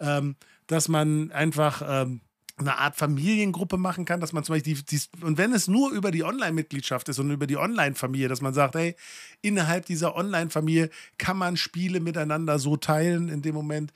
[0.00, 2.20] ähm, dass man einfach ähm,
[2.58, 5.92] eine Art Familiengruppe machen kann, dass man zum Beispiel die, die und wenn es nur
[5.92, 8.94] über die Online-Mitgliedschaft ist und über die Online-Familie, dass man sagt, hey,
[9.40, 13.92] innerhalb dieser Online-Familie kann man Spiele miteinander so teilen in dem Moment,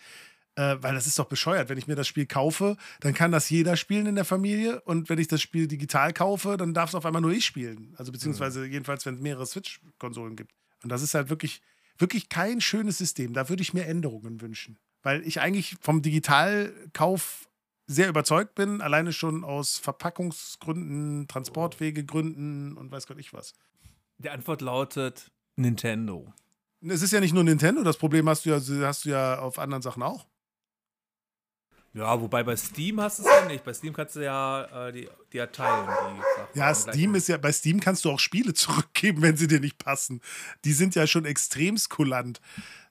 [0.57, 1.69] äh, weil das ist doch bescheuert.
[1.69, 5.09] Wenn ich mir das Spiel kaufe, dann kann das jeder spielen in der Familie und
[5.09, 7.95] wenn ich das Spiel digital kaufe, dann darf es auf einmal nur ich spielen.
[7.97, 10.53] Also beziehungsweise jedenfalls, wenn es mehrere Switch-Konsolen gibt.
[10.83, 11.63] Und das ist halt wirklich,
[11.99, 13.33] wirklich kein schönes System.
[13.33, 14.79] Da würde ich mir Änderungen wünschen.
[15.03, 17.49] Weil ich eigentlich vom Digitalkauf
[17.87, 23.55] sehr überzeugt bin, alleine schon aus Verpackungsgründen, Transportwegegründen und weiß Gott ich was.
[24.19, 26.33] Die Antwort lautet Nintendo.
[26.81, 29.59] Es ist ja nicht nur Nintendo, das Problem hast du ja, hast du ja auf
[29.59, 30.27] anderen Sachen auch.
[31.95, 33.65] Ja, wobei bei Steam hast du es ja nicht.
[33.65, 35.89] Bei Steam kannst du ja äh, die, die ja teilen.
[36.55, 39.61] Die ja, Steam ist ja, bei Steam kannst du auch Spiele zurückgeben, wenn sie dir
[39.61, 40.21] nicht passen.
[40.65, 42.41] Die sind ja schon extrem kulant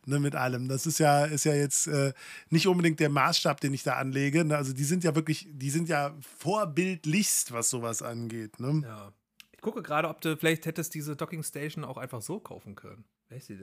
[0.05, 0.67] ne, mit allem.
[0.67, 2.13] Das ist ja, ist ja jetzt äh,
[2.49, 4.45] nicht unbedingt der Maßstab, den ich da anlege.
[4.45, 4.55] Ne?
[4.55, 8.59] Also die sind ja wirklich, die sind ja vorbildlichst, was sowas angeht.
[8.59, 8.81] Ne?
[8.83, 9.11] Ja.
[9.51, 13.03] Ich gucke gerade, ob du vielleicht hättest diese Docking Station auch einfach so kaufen können.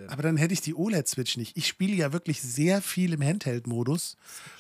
[0.08, 1.56] Aber dann hätte ich die OLED-Switch nicht.
[1.56, 4.16] Ich spiele ja wirklich sehr viel im Handheld-Modus.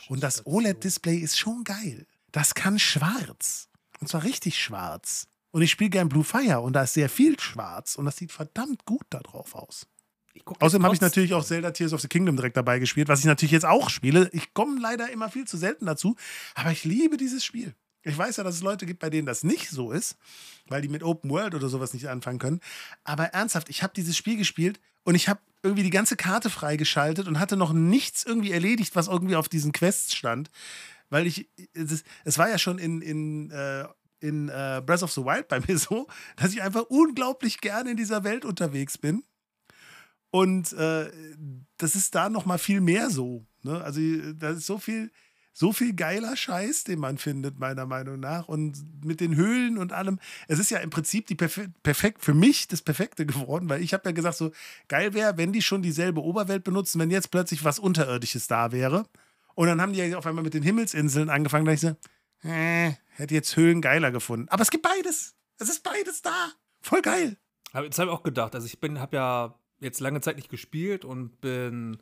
[0.08, 2.06] Und das OLED-Display ist schon geil.
[2.32, 3.68] Das kann schwarz.
[4.00, 5.28] Und zwar richtig schwarz.
[5.50, 7.96] Und ich spiele gern Blue Fire und da ist sehr viel schwarz.
[7.96, 9.86] Und das sieht verdammt gut da drauf aus.
[10.60, 13.26] Außerdem habe ich natürlich auch Zelda Tears of the Kingdom direkt dabei gespielt, was ich
[13.26, 14.30] natürlich jetzt auch spiele.
[14.32, 16.16] Ich komme leider immer viel zu selten dazu,
[16.54, 17.74] aber ich liebe dieses Spiel.
[18.02, 20.16] Ich weiß ja, dass es Leute gibt, bei denen das nicht so ist,
[20.68, 22.60] weil die mit Open World oder sowas nicht anfangen können.
[23.04, 27.26] Aber ernsthaft, ich habe dieses Spiel gespielt und ich habe irgendwie die ganze Karte freigeschaltet
[27.26, 30.50] und hatte noch nichts irgendwie erledigt, was irgendwie auf diesen Quests stand.
[31.10, 33.86] Weil ich, es, es war ja schon in, in, äh,
[34.20, 36.06] in äh, Breath of the Wild bei mir so,
[36.36, 39.24] dass ich einfach unglaublich gerne in dieser Welt unterwegs bin.
[40.30, 41.10] Und äh,
[41.78, 43.46] das ist da noch mal viel mehr so.
[43.62, 43.82] Ne?
[43.82, 44.00] Also
[44.34, 45.10] da ist so viel,
[45.58, 48.46] so viel geiler Scheiß, den man findet, meiner Meinung nach.
[48.46, 50.20] Und mit den Höhlen und allem.
[50.46, 53.92] Es ist ja im Prinzip die Perfe perfekt, für mich das Perfekte geworden, weil ich
[53.92, 54.52] habe ja gesagt, so
[54.86, 59.08] geil wäre, wenn die schon dieselbe Oberwelt benutzen, wenn jetzt plötzlich was Unterirdisches da wäre.
[59.56, 61.96] Und dann haben die ja auf einmal mit den Himmelsinseln angefangen, da ich so,
[62.44, 64.48] äh, hätte jetzt Höhlen geiler gefunden.
[64.50, 65.34] Aber es gibt beides.
[65.58, 66.52] Es ist beides da.
[66.82, 67.36] Voll geil.
[67.72, 68.54] Das habe ich auch gedacht.
[68.54, 71.98] Also ich bin, habe ja jetzt lange Zeit nicht gespielt und bin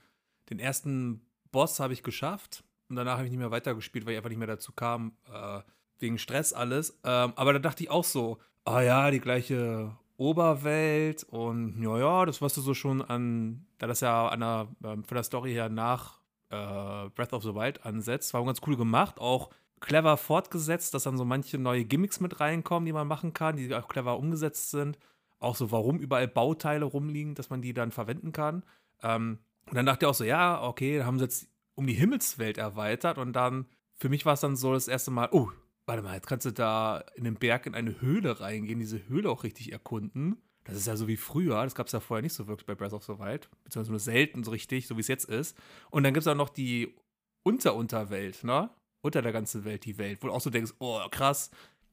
[0.50, 2.65] den ersten Boss habe ich geschafft.
[2.88, 5.60] Und danach habe ich nicht mehr weitergespielt, weil ich einfach nicht mehr dazu kam, äh,
[5.98, 6.98] wegen Stress alles.
[7.04, 12.24] Ähm, aber da dachte ich auch so, ah ja, die gleiche Oberwelt und ja, ja,
[12.24, 15.52] das, was du so schon an, da das ja an der, ähm, von der Story
[15.52, 16.20] her nach
[16.50, 21.18] äh, Breath of the Wild ansetzt, war ganz cool gemacht, auch clever fortgesetzt, dass dann
[21.18, 24.98] so manche neue Gimmicks mit reinkommen, die man machen kann, die auch clever umgesetzt sind.
[25.38, 28.64] Auch so, warum überall Bauteile rumliegen, dass man die dann verwenden kann.
[29.02, 31.94] Ähm, und dann dachte ich auch so, ja, okay, da haben sie jetzt um die
[31.94, 35.50] Himmelswelt erweitert und dann, für mich war es dann so das erste Mal, oh,
[35.86, 39.30] warte mal, jetzt kannst du da in den Berg in eine Höhle reingehen, diese Höhle
[39.30, 40.42] auch richtig erkunden.
[40.64, 42.74] Das ist ja so wie früher, das gab es ja vorher nicht so wirklich bei
[42.74, 45.56] Breath of the Wild, beziehungsweise nur selten so richtig, so wie es jetzt ist.
[45.90, 46.96] Und dann gibt es auch noch die
[47.44, 48.70] Unterunterwelt, ne?
[49.00, 51.50] Unter der ganzen Welt, die Welt, wo du auch so denkst, oh, krass.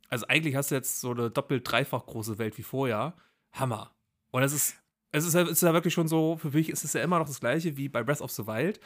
[0.10, 3.16] Also eigentlich hast du jetzt so eine doppelt dreifach große Welt wie vorher.
[3.52, 3.94] Hammer.
[4.32, 4.76] Und es ist,
[5.12, 7.28] es ist, es ist ja wirklich schon so, für mich ist es ja immer noch
[7.28, 8.80] das gleiche wie bei Breath of the Wild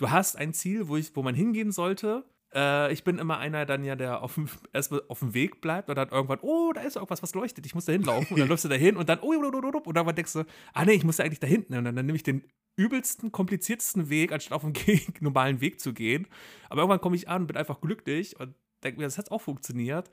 [0.00, 2.24] du hast ein Ziel, wo, ich, wo man hingehen sollte.
[2.54, 5.88] Äh, ich bin immer einer dann ja, der auf dem, erstmal auf dem Weg bleibt
[5.88, 8.34] und dann irgendwann, oh, da ist irgendwas, was leuchtet, ich muss da hinlaufen.
[8.34, 10.92] Und dann läufst du da hin und dann, oh, und dann denkst du, ah nee,
[10.92, 11.76] ich muss ja eigentlich da hinten.
[11.76, 12.44] Und dann, dann nehme ich den
[12.76, 14.72] übelsten, kompliziertesten Weg, anstatt auf dem
[15.20, 16.26] normalen Weg zu gehen.
[16.70, 19.42] Aber irgendwann komme ich an und bin einfach glücklich und denke mir, das hat auch
[19.42, 20.10] funktioniert.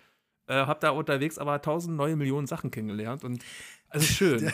[0.47, 3.43] Äh, hab da unterwegs aber tausend neue Millionen Sachen kennengelernt und
[3.89, 4.52] also schön.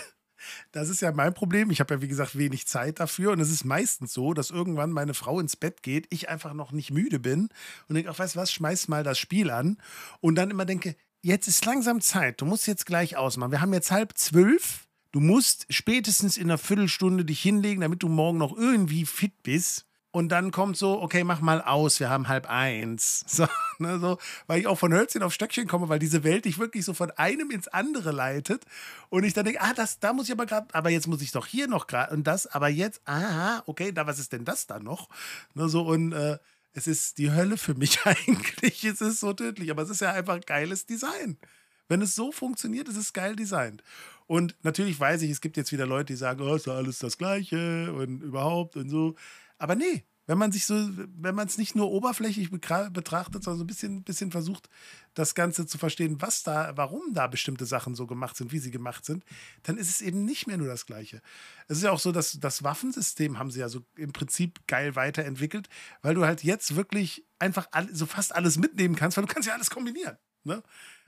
[0.72, 1.72] Das ist ja mein Problem.
[1.72, 3.32] Ich habe ja, wie gesagt, wenig Zeit dafür.
[3.32, 6.72] Und es ist meistens so, dass irgendwann meine Frau ins Bett geht, ich einfach noch
[6.72, 7.50] nicht müde bin
[7.88, 9.78] und denke, ach, weißt du was, schmeiß mal das Spiel an.
[10.20, 12.42] Und dann immer denke, jetzt ist langsam Zeit.
[12.42, 13.52] Du musst jetzt gleich ausmachen.
[13.52, 14.88] Wir haben jetzt halb zwölf.
[15.12, 19.86] Du musst spätestens in einer Viertelstunde dich hinlegen, damit du morgen noch irgendwie fit bist.
[20.14, 23.26] Und dann kommt so, okay, mach mal aus, wir haben halb eins.
[23.34, 23.48] So,
[23.80, 26.86] ne, so, weil ich auch von Hölzchen auf Stöckchen komme, weil diese Welt dich wirklich
[26.86, 28.64] so von einem ins andere leitet.
[29.10, 31.32] Und ich dann denke, ah, das, da muss ich aber gerade, aber jetzt muss ich
[31.32, 34.68] doch hier noch gerade und das, aber jetzt, aha, okay, da, was ist denn das
[34.68, 35.10] da noch?
[35.56, 36.38] Ne, so, und äh,
[36.74, 38.84] es ist die Hölle für mich eigentlich.
[38.84, 41.40] Es ist so tödlich, aber es ist ja einfach geiles Design.
[41.88, 43.84] Wenn es so funktioniert, ist es geil designt.
[44.28, 47.00] Und natürlich weiß ich, es gibt jetzt wieder Leute, die sagen, oh, ist ja alles
[47.00, 49.16] das Gleiche und überhaupt und so.
[49.64, 53.64] Aber nee, wenn man sich so, wenn man es nicht nur oberflächlich betrachtet, sondern so
[53.64, 54.68] ein bisschen, bisschen versucht,
[55.14, 58.72] das Ganze zu verstehen, was da, warum da bestimmte Sachen so gemacht sind, wie sie
[58.72, 59.24] gemacht sind,
[59.64, 61.22] dann ist es eben nicht mehr nur das Gleiche.
[61.70, 64.98] Es ist ja auch so, dass das Waffensystem haben sie ja so im Prinzip geil
[64.98, 65.70] weiterentwickelt,
[66.02, 69.48] weil du halt jetzt wirklich einfach all, so fast alles mitnehmen kannst, weil du kannst
[69.48, 70.18] ja alles kombinieren.
[70.44, 70.62] Ne?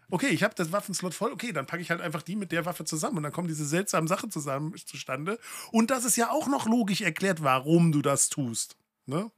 [0.10, 2.66] Okay, ich habe das Waffenslot voll, okay, dann packe ich halt einfach die mit der
[2.66, 5.40] Waffe zusammen und dann kommen diese seltsamen Sachen zusammen zustande.
[5.72, 8.78] Und das ist ja auch noch logisch erklärt, warum du das tust.
[9.06, 9.32] Ne?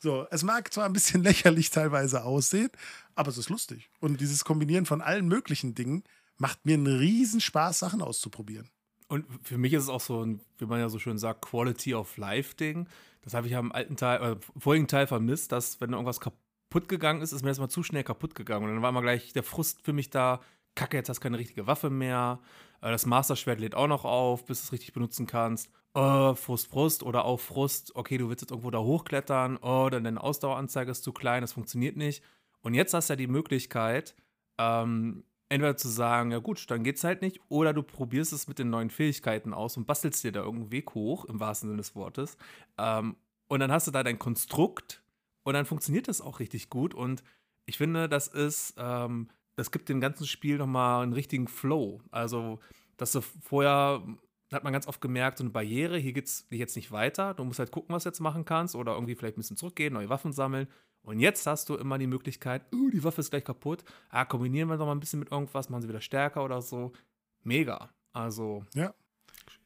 [0.00, 2.70] So, es mag zwar ein bisschen lächerlich teilweise aussehen,
[3.14, 3.90] aber es ist lustig.
[4.00, 6.02] Und dieses Kombinieren von allen möglichen Dingen
[6.38, 8.68] macht mir einen riesen Spaß, Sachen auszuprobieren.
[9.08, 11.94] Und für mich ist es auch so ein, wie man ja so schön sagt, Quality
[11.94, 12.88] of Life-Ding.
[13.20, 16.40] Das habe ich ja im alten Teil, äh, vorigen Teil vermisst, dass wenn irgendwas kaputt
[16.80, 18.64] gegangen ist, ist mir das mal zu schnell kaputt gegangen.
[18.64, 20.40] Und dann war mal gleich der Frust für mich da,
[20.74, 22.40] Kacke, jetzt hast du keine richtige Waffe mehr.
[22.80, 25.70] Äh, das Master-Schwert lädt auch noch auf, bis du es richtig benutzen kannst.
[25.94, 30.04] Oh, Frust, Frust oder auch Frust, okay, du willst jetzt irgendwo da hochklettern, oh, dann
[30.04, 32.24] deine Ausdaueranzeige ist zu klein, das funktioniert nicht.
[32.62, 34.14] Und jetzt hast du ja die Möglichkeit,
[34.56, 38.58] ähm, entweder zu sagen, ja gut, dann geht's halt nicht, oder du probierst es mit
[38.58, 41.94] den neuen Fähigkeiten aus und bastelst dir da irgendeinen Weg hoch, im wahrsten Sinne des
[41.94, 42.38] Wortes.
[42.78, 43.16] Ähm,
[43.48, 45.01] und dann hast du da dein Konstrukt
[45.44, 46.94] und dann funktioniert das auch richtig gut.
[46.94, 47.22] Und
[47.66, 52.00] ich finde, das ist, ähm, das gibt dem ganzen Spiel nochmal einen richtigen Flow.
[52.10, 52.60] Also,
[52.96, 54.02] dass du vorher
[54.52, 57.34] hat man ganz oft gemerkt, so eine Barriere, hier geht es jetzt nicht weiter.
[57.34, 59.94] Du musst halt gucken, was du jetzt machen kannst oder irgendwie vielleicht ein bisschen zurückgehen,
[59.94, 60.68] neue Waffen sammeln.
[61.02, 63.82] Und jetzt hast du immer die Möglichkeit, uh, die Waffe ist gleich kaputt.
[64.10, 66.92] Ah, kombinieren wir noch mal ein bisschen mit irgendwas, machen sie wieder stärker oder so.
[67.42, 67.90] Mega.
[68.12, 68.94] Also, ja.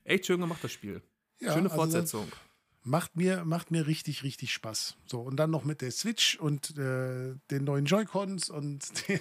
[0.04, 1.02] echt schön gemacht, das Spiel.
[1.40, 2.22] Ja, Schöne also Fortsetzung.
[2.22, 2.45] Also
[2.86, 4.96] macht mir, macht mir richtig, richtig Spaß.
[5.06, 9.20] So, und dann noch mit der Switch und äh, den neuen Joy-Cons und den,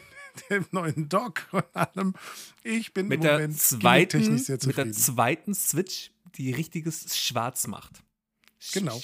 [0.50, 2.14] dem neuen Dock und allem.
[2.64, 8.04] Ich bin mit der zweiten, mit der zweiten Switch, die richtiges Schwarz macht.
[8.74, 9.02] Genau.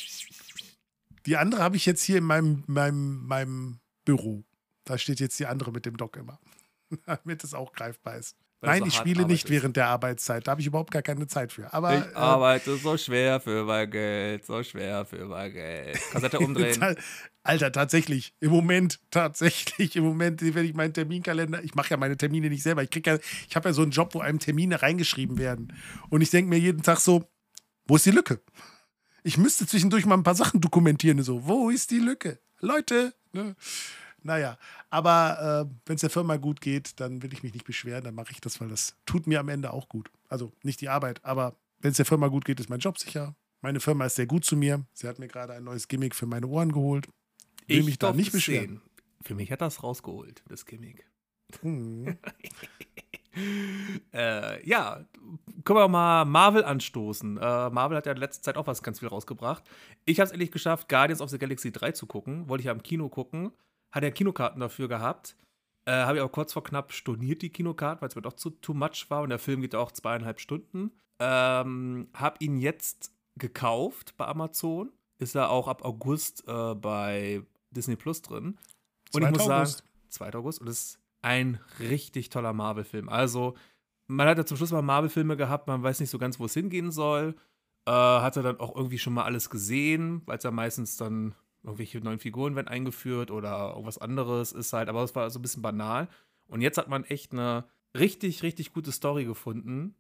[1.26, 4.44] Die andere habe ich jetzt hier in meinem, meinem, meinem Büro.
[4.84, 6.40] Da steht jetzt die andere mit dem Dock immer.
[7.06, 8.36] Damit es auch greifbar ist.
[8.62, 10.46] Nein, ich spiele nicht während der Arbeitszeit.
[10.46, 11.74] Da habe ich überhaupt gar keine Zeit für.
[11.74, 16.00] Aber, ich äh, arbeite so schwer für mein Geld, so schwer für mein Geld.
[16.12, 16.80] Kassette umdrehen.
[17.44, 18.36] Alter, tatsächlich.
[18.40, 22.62] Im Moment, tatsächlich, im Moment, wenn ich meinen Terminkalender, ich mache ja meine Termine nicht
[22.62, 22.84] selber.
[22.84, 23.18] Ich krieg ja,
[23.50, 25.74] ich habe ja so einen Job, wo einem Termine reingeschrieben werden.
[26.10, 27.24] Und ich denke mir jeden Tag so,
[27.88, 28.42] wo ist die Lücke?
[29.24, 31.22] Ich müsste zwischendurch mal ein paar Sachen dokumentieren.
[31.24, 32.40] So, wo ist die Lücke?
[32.60, 33.56] Leute, ne?
[34.24, 34.58] Naja,
[34.90, 38.14] aber äh, wenn es der Firma gut geht, dann will ich mich nicht beschweren, dann
[38.14, 40.12] mache ich das, weil das tut mir am Ende auch gut.
[40.30, 43.36] Also nicht die Arbeit, aber wenn es der Firma gut geht, ist mein Job sicher.
[43.62, 44.86] Meine Firma ist sehr gut zu mir.
[44.94, 47.08] Sie hat mir gerade ein neues Gimmick für meine Ohren geholt.
[47.68, 48.68] Will ich mich da nicht beschweren.
[48.68, 48.82] Sehen.
[49.24, 51.06] Für mich hat das rausgeholt, das Gimmick.
[51.62, 52.18] Hm.
[54.14, 55.06] äh, ja,
[55.64, 57.38] können wir mal Marvel anstoßen.
[57.38, 59.64] Äh, Marvel hat ja in letzter Zeit auch was ganz viel rausgebracht.
[60.06, 62.50] Ich habe es endlich geschafft, Guardians of the Galaxy 3 zu gucken.
[62.50, 63.52] Wollte ich ja im Kino gucken
[63.92, 65.36] hat er Kinokarten dafür gehabt.
[65.86, 68.52] Äh, Habe ich auch kurz vor knapp storniert, die Kinokarten, weil es mir doch zu
[68.52, 70.92] too much war und der Film geht auch zweieinhalb Stunden.
[71.20, 74.92] Ähm, habe ihn jetzt gekauft bei Amazon.
[75.18, 78.58] Ist er auch ab August äh, bei Disney Plus drin.
[79.14, 79.78] Und ich muss August.
[79.78, 80.34] sagen, 2.
[80.36, 80.62] August.
[80.62, 83.10] Und es ist ein richtig toller Marvel-Film.
[83.10, 83.56] Also,
[84.08, 86.54] man hat ja zum Schluss mal Marvel-Filme gehabt, man weiß nicht so ganz, wo es
[86.54, 87.36] hingehen soll.
[87.86, 91.36] Äh, hat er dann auch irgendwie schon mal alles gesehen, weil es ja meistens dann
[91.64, 95.42] irgendwelche neuen Figuren werden eingeführt oder irgendwas anderes ist halt, aber es war so ein
[95.42, 96.08] bisschen banal.
[96.48, 99.96] Und jetzt hat man echt eine richtig, richtig gute Story gefunden,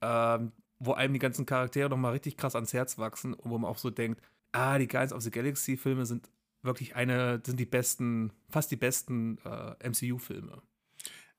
[0.00, 3.70] ähm, wo einem die ganzen Charaktere nochmal richtig krass ans Herz wachsen und wo man
[3.70, 4.20] auch so denkt,
[4.52, 6.28] ah, die Guardians of the Galaxy Filme sind
[6.62, 10.62] wirklich eine, sind die besten, fast die besten äh, MCU-Filme.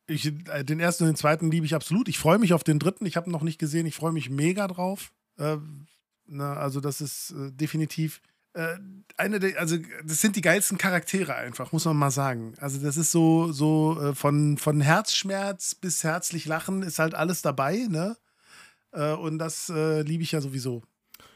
[0.07, 2.09] Ich, äh, den ersten und den zweiten liebe ich absolut.
[2.09, 3.05] Ich freue mich auf den dritten.
[3.05, 3.85] Ich habe ihn noch nicht gesehen.
[3.85, 5.13] Ich freue mich mega drauf.
[5.37, 5.57] Äh,
[6.25, 8.21] na, also, das ist äh, definitiv
[8.53, 8.77] äh,
[9.17, 12.53] eine der, also das sind die geilsten Charaktere einfach, muss man mal sagen.
[12.59, 17.41] Also das ist so, so äh, von, von Herzschmerz bis herzlich lachen ist halt alles
[17.41, 18.17] dabei, ne?
[18.91, 20.83] Äh, und das äh, liebe ich ja sowieso.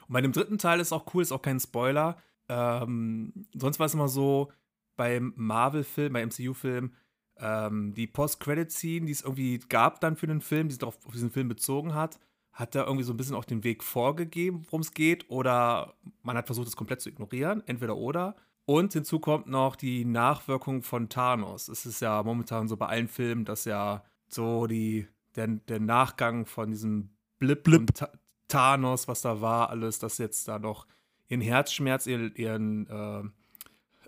[0.07, 2.17] Und bei dem dritten Teil ist auch cool, ist auch kein Spoiler.
[2.49, 4.51] Ähm, sonst war es immer so,
[4.95, 6.93] beim Marvel-Film, bei MCU-Film,
[7.39, 11.31] ähm, die Post-Credit-Scene, die es irgendwie gab dann für den Film, die sich auf diesen
[11.31, 12.19] Film bezogen hat,
[12.57, 15.93] hat er irgendwie so ein bisschen auch den Weg vorgegeben, worum es geht, oder
[16.23, 18.35] man hat versucht, es komplett zu ignorieren, entweder oder.
[18.65, 21.67] Und hinzu kommt noch die Nachwirkung von Thanos.
[21.67, 26.47] Es ist ja momentan so bei allen Filmen, dass ja so die, der, der Nachgang
[26.47, 27.81] von diesem Blip, Blip.
[27.81, 28.09] und
[28.47, 30.87] Thanos, was da war, alles, dass jetzt da noch
[31.29, 33.23] ihren Herzschmerz, ihren, ihren äh,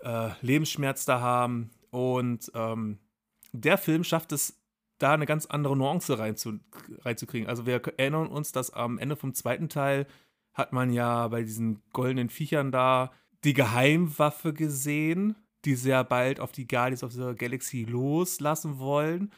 [0.02, 1.70] äh, Lebensschmerz da haben.
[1.90, 2.98] Und ähm,
[3.52, 4.59] der Film schafft es
[5.02, 6.60] da eine ganz andere Nuance reinzu,
[7.00, 7.48] reinzukriegen.
[7.48, 10.06] Also wir erinnern uns, dass am Ende vom zweiten Teil
[10.52, 13.12] hat man ja bei diesen goldenen Viechern da
[13.44, 19.32] die Geheimwaffe gesehen, die sehr bald auf die Guardians of the Galaxy loslassen wollen.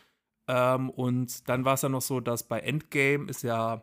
[0.48, 3.82] Ähm, und dann war es ja noch so, dass bei Endgame ist ja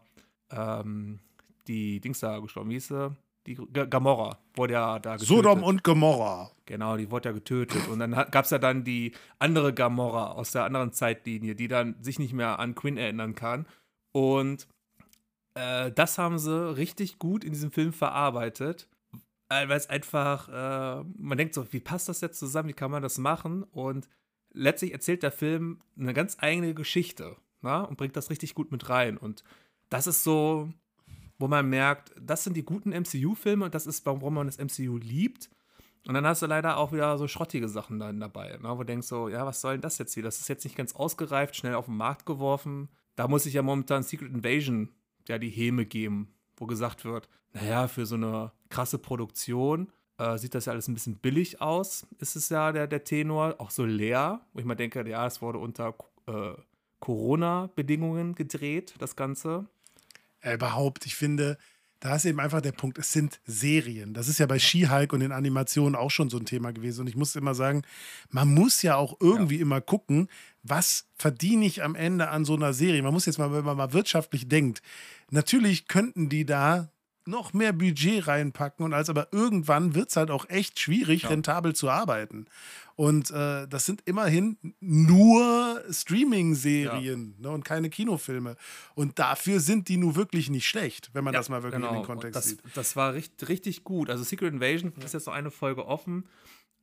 [0.52, 1.20] ähm,
[1.68, 3.16] die Dings da gestorben, wie hieß sie?
[3.48, 5.28] Die G Gamora wurde ja da getötet.
[5.28, 6.52] Sodom und Gomorra.
[6.66, 7.88] Genau, die wurde ja getötet.
[7.88, 11.96] Und dann gab es ja dann die andere Gamora aus der anderen Zeitlinie, die dann
[12.02, 13.66] sich nicht mehr an Quinn erinnern kann.
[14.12, 14.68] Und
[15.56, 18.88] äh, das haben sie richtig gut in diesem Film verarbeitet.
[19.52, 23.02] Weil es einfach, äh, man denkt so, wie passt das jetzt zusammen, wie kann man
[23.02, 23.64] das machen?
[23.64, 24.08] Und
[24.54, 27.82] letztlich erzählt der Film eine ganz eigene Geschichte na?
[27.82, 29.18] und bringt das richtig gut mit rein.
[29.18, 29.44] Und
[29.90, 30.72] das ist so,
[31.40, 34.98] wo man merkt, das sind die guten MCU-Filme und das ist, warum man das MCU
[34.98, 35.50] liebt.
[36.08, 38.70] Und dann hast du leider auch wieder so schrottige Sachen dann dabei, ne?
[38.70, 40.24] wo du denkst so, ja, was soll denn das jetzt hier?
[40.24, 42.90] Das ist jetzt nicht ganz ausgereift, schnell auf den Markt geworfen.
[43.16, 44.90] Da muss ich ja momentan Secret Invasion
[45.28, 50.56] ja die Häme geben, wo gesagt wird, naja, für so eine krasse Produktion äh, sieht
[50.56, 53.86] das ja alles ein bisschen billig aus, ist es ja der, der Tenor, auch so
[53.86, 55.96] leer, wo ich mal denke, ja, es wurde unter
[56.28, 56.54] äh,
[57.00, 59.68] Corona-Bedingungen gedreht, das Ganze.
[60.44, 61.58] Ja, überhaupt, ich finde,
[62.00, 64.14] da ist eben einfach der Punkt, es sind Serien.
[64.14, 67.02] Das ist ja bei She-Hulk und den Animationen auch schon so ein Thema gewesen.
[67.02, 67.82] Und ich muss immer sagen,
[68.30, 69.62] man muss ja auch irgendwie ja.
[69.64, 70.30] immer gucken,
[70.64, 73.04] was verdiene ich am Ende an so einer Serie.
[73.04, 74.82] Man muss jetzt mal, wenn man mal wirtschaftlich denkt,
[75.30, 76.90] natürlich könnten die da
[77.30, 81.30] noch mehr Budget reinpacken und als aber irgendwann wird es halt auch echt schwierig, ja.
[81.30, 82.48] rentabel zu arbeiten.
[82.96, 87.48] Und äh, das sind immerhin nur Streaming-Serien ja.
[87.48, 88.58] ne, und keine Kinofilme.
[88.94, 91.94] Und dafür sind die nun wirklich nicht schlecht, wenn man ja, das mal wirklich genau.
[91.94, 92.62] in den Kontext das, sieht.
[92.76, 94.10] Das war richtig, richtig gut.
[94.10, 96.28] Also Secret Invasion ist jetzt noch eine Folge offen.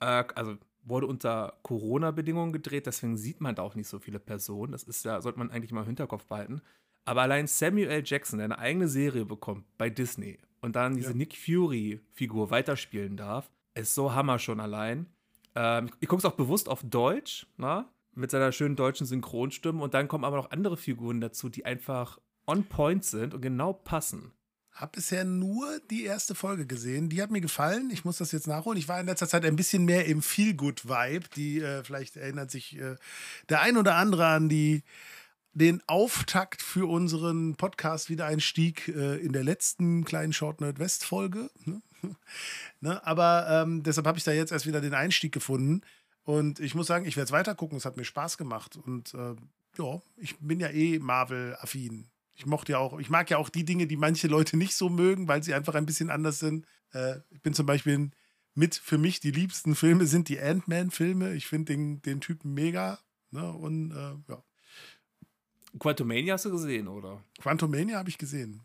[0.01, 4.73] Äh, also wurde unter Corona-Bedingungen gedreht, deswegen sieht man da auch nicht so viele Personen.
[4.73, 6.63] Das ist ja, sollte man eigentlich mal im Hinterkopf behalten.
[7.07, 8.03] Aber allein Samuel.
[8.05, 11.17] Jackson, der eine eigene Serie bekommt bei Disney und dann diese ja.
[11.17, 15.07] Nick Fury-Figur weiterspielen darf, ist so Hammer schon allein.
[15.55, 17.81] Ähm, ich gucke es auch bewusst auf Deutsch, na?
[17.81, 17.89] Ne?
[18.17, 19.83] mit seiner schönen deutschen Synchronstimme.
[19.83, 23.73] Und dann kommen aber noch andere Figuren dazu, die einfach on point sind und genau
[23.73, 24.33] passen.
[24.73, 27.09] Hab bisher nur die erste Folge gesehen.
[27.09, 27.91] Die hat mir gefallen.
[27.91, 28.79] Ich muss das jetzt nachholen.
[28.79, 31.29] Ich war in letzter Zeit ein bisschen mehr im Feel-Good-Vibe.
[31.35, 32.97] Die, äh, vielleicht erinnert sich äh,
[33.49, 34.83] der ein oder andere an die,
[35.57, 41.51] den Auftakt für unseren Podcast Wiedereinstieg äh, in der letzten kleinen Short Nerd West Folge.
[41.65, 41.81] Ne?
[42.83, 43.07] ne?
[43.07, 45.81] Aber ähm, deshalb habe ich da jetzt erst wieder den Einstieg gefunden.
[46.25, 47.79] Und ich muss sagen, ich werde es weiter gucken.
[47.79, 48.77] Es hat mir Spaß gemacht.
[48.77, 49.35] Und äh,
[49.79, 52.07] ja, ich bin ja eh Marvel-affin.
[52.35, 54.91] Ich mochte ja auch, ich mag ja auch die Dinge, die manche Leute nicht so
[54.91, 56.67] mögen, weil sie einfach ein bisschen anders sind.
[56.93, 58.11] Äh, ich bin zum Beispiel
[58.55, 61.33] mit für mich die liebsten Filme sind die Ant-Man-Filme.
[61.33, 62.99] Ich finde den, den Typen mega.
[63.31, 63.51] Ne?
[63.51, 64.43] Und äh, ja.
[65.79, 67.23] Quantumania hast du gesehen, oder?
[67.41, 68.63] Quantumania habe ich gesehen.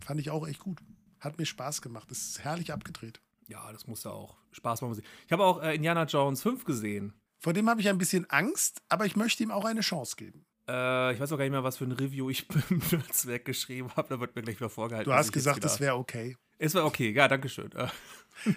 [0.00, 0.78] Fand ich auch echt gut.
[1.20, 2.10] Hat mir Spaß gemacht.
[2.10, 3.20] Ist herrlich abgedreht.
[3.48, 5.02] Ja, das muss ja auch Spaß machen.
[5.26, 7.12] Ich habe auch äh, Indiana Jones 5 gesehen.
[7.38, 10.46] Vor dem habe ich ein bisschen Angst, aber ich möchte ihm auch eine Chance geben.
[10.68, 12.48] Äh, ich weiß auch gar nicht mehr, was für ein Review ich
[12.88, 14.08] plötzlich weggeschrieben habe.
[14.08, 15.10] Da wird mir gleich wieder vorgehalten.
[15.10, 16.36] Du hast gesagt, es wäre okay.
[16.58, 17.70] Es war okay, ja, danke schön.
[17.72, 17.88] Äh.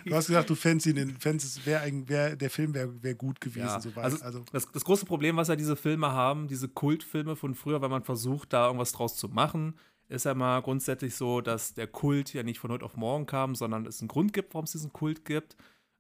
[0.06, 3.68] Du hast gesagt, du fändest ihn, fändest, wär, wär, der Film wäre wär gut gewesen.
[3.68, 4.04] Ja, soweit.
[4.04, 4.46] Also, also.
[4.52, 8.04] Das, das, große Problem, was ja diese Filme haben, diese Kultfilme von früher, wenn man
[8.04, 9.76] versucht, da irgendwas draus zu machen,
[10.08, 13.56] ist ja mal grundsätzlich so, dass der Kult ja nicht von heute auf morgen kam,
[13.56, 15.56] sondern es einen Grund gibt, warum es diesen Kult gibt,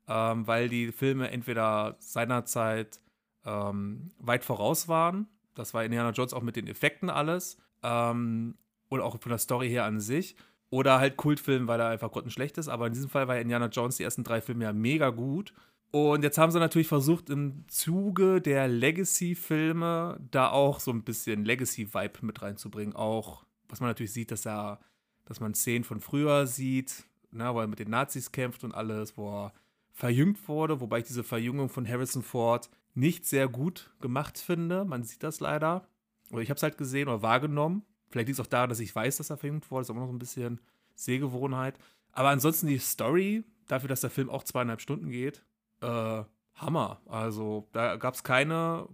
[0.07, 2.99] ähm, weil die Filme entweder seinerzeit
[3.45, 5.27] ähm, weit voraus waren,
[5.59, 8.55] das war Indiana Jones auch mit den Effekten alles, ähm,
[8.89, 10.35] und auch von der Story her an sich,
[10.71, 13.97] oder halt Kultfilm, weil er einfach grottenschlecht ist, aber in diesem Fall war Indiana Jones
[13.97, 15.53] die ersten drei Filme ja mega gut.
[15.91, 21.45] Und jetzt haben sie natürlich versucht, im Zuge der Legacy-Filme da auch so ein bisschen
[21.45, 22.95] Legacy-Vibe mit reinzubringen.
[22.95, 24.79] Auch was man natürlich sieht, dass er,
[25.25, 29.17] dass man Szenen von früher sieht, ne, wo er mit den Nazis kämpft und alles,
[29.17, 29.53] wo er
[29.91, 32.69] verjüngt wurde, wobei ich diese Verjüngung von Harrison Ford
[32.99, 34.85] nicht sehr gut gemacht finde.
[34.85, 35.87] Man sieht das leider.
[36.31, 37.83] Oder ich habe es halt gesehen oder wahrgenommen.
[38.09, 39.81] Vielleicht liegt es auch daran, dass ich weiß, dass er verjüngt wurde.
[39.81, 40.59] Das ist aber noch ein bisschen
[40.95, 41.77] Sehgewohnheit.
[42.11, 45.43] Aber ansonsten die Story, dafür, dass der Film auch zweieinhalb Stunden geht,
[45.81, 46.23] äh,
[46.55, 47.01] Hammer.
[47.05, 48.87] Also da gab es keine,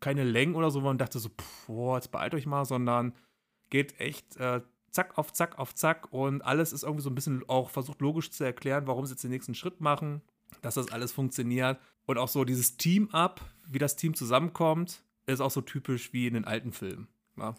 [0.00, 1.30] keine Längen oder so, wo man dachte so,
[1.66, 3.12] boah, jetzt beeilt euch mal, sondern
[3.68, 7.48] geht echt äh, zack auf zack auf zack und alles ist irgendwie so ein bisschen
[7.48, 10.22] auch versucht logisch zu erklären, warum sie jetzt den nächsten Schritt machen,
[10.62, 11.78] dass das alles funktioniert
[12.10, 16.34] und auch so dieses Team-Up, wie das Team zusammenkommt, ist auch so typisch wie in
[16.34, 17.08] den alten Filmen.
[17.36, 17.54] Ja.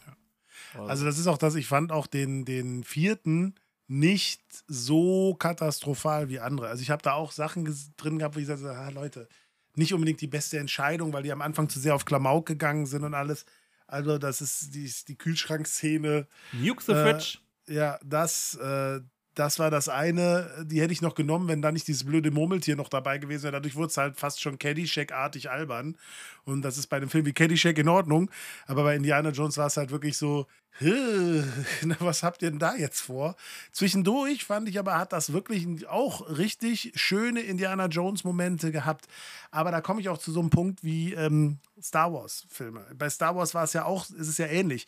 [0.74, 0.88] Also.
[0.88, 3.56] also das ist auch das, ich fand auch den, den vierten
[3.88, 6.68] nicht so katastrophal wie andere.
[6.68, 7.66] Also ich habe da auch Sachen
[7.98, 9.28] drin gehabt, wo ich sage, ah, Leute,
[9.76, 13.04] nicht unbedingt die beste Entscheidung, weil die am Anfang zu sehr auf Klamauk gegangen sind
[13.04, 13.46] und alles.
[13.88, 16.28] Also, das ist die, die Kühlschrankszene.
[16.54, 17.40] Nuke the Fridge.
[17.68, 19.02] Äh, ja, das, äh,
[19.36, 20.66] das war das eine.
[20.66, 23.54] Die hätte ich noch genommen, wenn da nicht dieses blöde Murmeltier noch dabei gewesen wäre.
[23.54, 25.98] Dadurch wurde es halt fast schon Caddyshack-artig albern.
[26.44, 28.30] Und das ist bei einem Film wie Caddyshack in Ordnung.
[28.68, 30.48] Aber bei Indiana Jones war es halt wirklich so,
[32.00, 33.36] was habt ihr denn da jetzt vor?
[33.72, 39.08] Zwischendurch fand ich aber, hat das wirklich auch richtig schöne Indiana Jones-Momente gehabt.
[39.52, 42.86] Aber da komme ich auch zu so einem Punkt wie ähm, Star Wars-Filme.
[42.96, 44.88] Bei Star Wars war es ja auch, ist es ja ähnlich.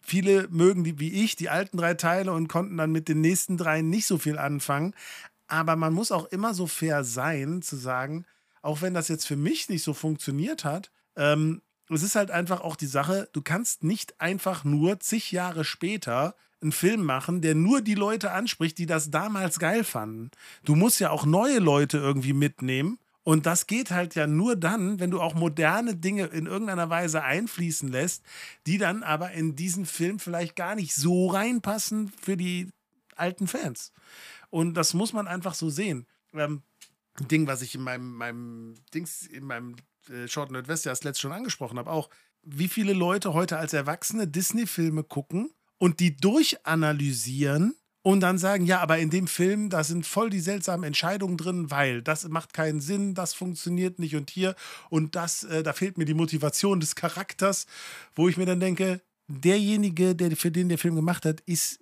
[0.00, 3.56] Viele mögen die, wie ich, die alten drei Teile und konnten dann mit den nächsten
[3.56, 4.94] dreien nicht so viel anfangen.
[5.46, 8.24] Aber man muss auch immer so fair sein, zu sagen,
[8.62, 12.60] auch wenn das jetzt für mich nicht so funktioniert hat, ähm, es ist halt einfach
[12.60, 17.54] auch die Sache, du kannst nicht einfach nur zig Jahre später einen Film machen, der
[17.54, 20.30] nur die Leute anspricht, die das damals geil fanden.
[20.64, 22.98] Du musst ja auch neue Leute irgendwie mitnehmen.
[23.22, 27.22] Und das geht halt ja nur dann, wenn du auch moderne Dinge in irgendeiner Weise
[27.22, 28.24] einfließen lässt,
[28.66, 32.70] die dann aber in diesen Film vielleicht gar nicht so reinpassen für die
[33.16, 33.92] alten Fans.
[34.48, 36.06] Und das muss man einfach so sehen.
[36.32, 36.62] Ähm,
[37.18, 39.76] Ding, was ich in meinem, meinem Dings, in meinem
[40.08, 42.08] äh, Short Nerdwest ja das letzte schon angesprochen habe, auch,
[42.42, 48.80] wie viele Leute heute als Erwachsene Disney-Filme gucken und die durchanalysieren und dann sagen, ja,
[48.80, 52.80] aber in dem Film, da sind voll die seltsamen Entscheidungen drin, weil das macht keinen
[52.80, 54.54] Sinn, das funktioniert nicht und hier
[54.88, 57.66] und das, äh, da fehlt mir die Motivation des Charakters,
[58.14, 61.80] wo ich mir dann denke, derjenige, der für den der Film gemacht hat, ist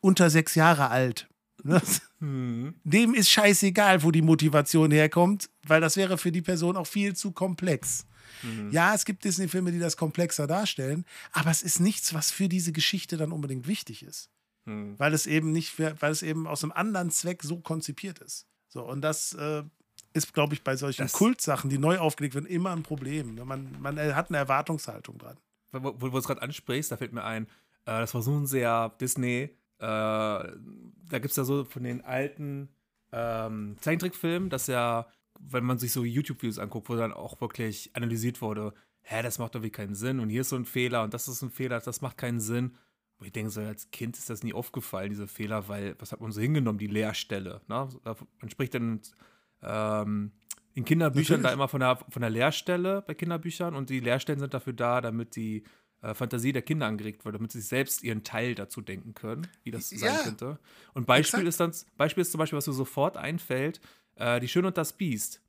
[0.00, 1.28] unter sechs Jahre alt.
[2.18, 2.74] Hm.
[2.84, 7.16] Dem ist scheißegal, wo die Motivation herkommt, weil das wäre für die Person auch viel
[7.16, 8.06] zu komplex.
[8.44, 8.70] Mhm.
[8.70, 12.70] Ja, es gibt Disney-Filme, die das komplexer darstellen, aber es ist nichts, was für diese
[12.70, 14.30] Geschichte dann unbedingt wichtig ist
[14.64, 14.98] Hm.
[14.98, 18.46] weil es eben nicht, weil es eben aus einem anderen Zweck so konzipiert ist.
[18.68, 19.64] So, und das äh,
[20.12, 23.34] ist, glaube ich, bei solchen Das- Kultsachen, die neu aufgelegt werden, immer ein Problem.
[23.44, 25.36] Man, man hat eine Erwartungshaltung dran.
[25.72, 27.44] Wo, wo, du es gerade ansprichst, da fällt mir ein,
[27.86, 30.48] äh, das war so ein sehr Disney, äh, da
[31.12, 32.68] gibt es ja so von den alten
[33.10, 35.06] ähm, Zeichentrickfilmen, dass ja,
[35.40, 39.54] wenn man sich so YouTube-Videos anguckt, wo dann auch wirklich analysiert wurde, hä, das macht
[39.54, 41.80] doch wie keinen Sinn und hier ist so ein Fehler und das ist ein Fehler,
[41.80, 42.76] das macht keinen Sinn.
[43.22, 46.20] Und ich denke so, als Kind ist das nie aufgefallen, diese Fehler, weil, was hat
[46.20, 47.60] man so hingenommen, die Leerstelle.
[47.68, 47.88] Ne?
[48.40, 49.00] Man spricht dann
[49.62, 50.32] ähm,
[50.74, 51.50] in Kinderbüchern Natürlich.
[51.50, 55.00] da immer von der, von der Leerstelle bei Kinderbüchern und die Leerstellen sind dafür da,
[55.00, 55.62] damit die
[56.00, 59.46] äh, Fantasie der Kinder angeregt wird, damit sie sich selbst ihren Teil dazu denken können,
[59.62, 60.58] wie das sein Ja, könnte.
[60.92, 61.70] Und Beispiel exakt.
[61.70, 63.80] ist dann, Beispiel ist zum Beispiel, was mir sofort einfällt,
[64.16, 65.41] äh, Die Schöne und das Biest.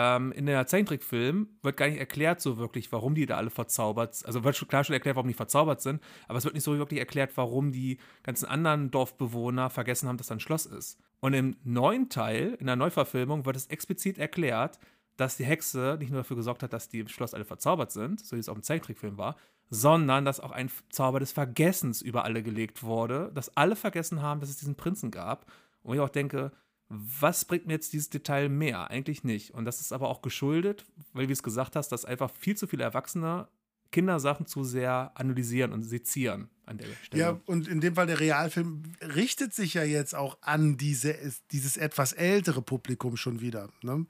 [0.00, 4.24] Ähm, in der Zeichentrickfilm wird gar nicht erklärt so wirklich, warum die da alle verzaubert
[4.24, 6.78] Also wird schon, klar schon erklärt, warum die verzaubert sind, aber es wird nicht so
[6.78, 11.00] wirklich erklärt, warum die ganzen anderen Dorfbewohner vergessen haben, dass da ein Schloss ist.
[11.18, 14.78] Und im neuen Teil, in der Neuverfilmung, wird es explizit erklärt,
[15.16, 18.24] dass die Hexe nicht nur dafür gesorgt hat, dass die im Schloss alle verzaubert sind,
[18.24, 19.34] so wie es auch im Zeichentrickfilm war,
[19.68, 24.38] sondern dass auch ein Zauber des Vergessens über alle gelegt wurde, dass alle vergessen haben,
[24.38, 25.50] dass es diesen Prinzen gab.
[25.82, 26.52] Und ich auch denke,
[26.88, 28.90] was bringt mir jetzt dieses Detail mehr?
[28.90, 29.52] Eigentlich nicht.
[29.52, 32.56] Und das ist aber auch geschuldet, weil, wie du es gesagt hast, dass einfach viel
[32.56, 33.48] zu viele Erwachsene
[33.90, 37.22] Kindersachen zu sehr analysieren und sezieren an der Stelle.
[37.22, 41.16] Ja, und in dem Fall der Realfilm richtet sich ja jetzt auch an diese,
[41.52, 43.70] dieses etwas ältere Publikum schon wieder.
[43.82, 44.06] Ne?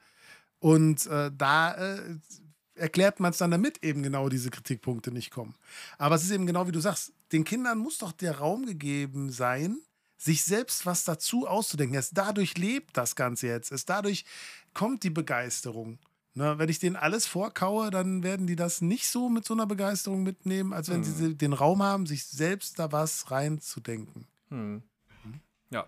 [0.58, 2.16] Und äh, da äh,
[2.74, 5.54] erklärt man es dann, damit eben genau diese Kritikpunkte nicht kommen.
[5.98, 9.30] Aber es ist eben genau wie du sagst, den Kindern muss doch der Raum gegeben
[9.30, 9.78] sein,
[10.18, 11.94] sich selbst was dazu auszudenken.
[11.94, 13.72] Erst dadurch lebt das Ganze jetzt.
[13.72, 14.24] Erst dadurch
[14.74, 15.98] kommt die Begeisterung.
[16.34, 19.66] Ne, wenn ich denen alles vorkaue, dann werden die das nicht so mit so einer
[19.66, 21.04] Begeisterung mitnehmen, als wenn Mhm.
[21.04, 24.26] sie den Raum haben, sich selbst da was reinzudenken.
[24.50, 24.82] Hm.
[25.70, 25.84] Ja,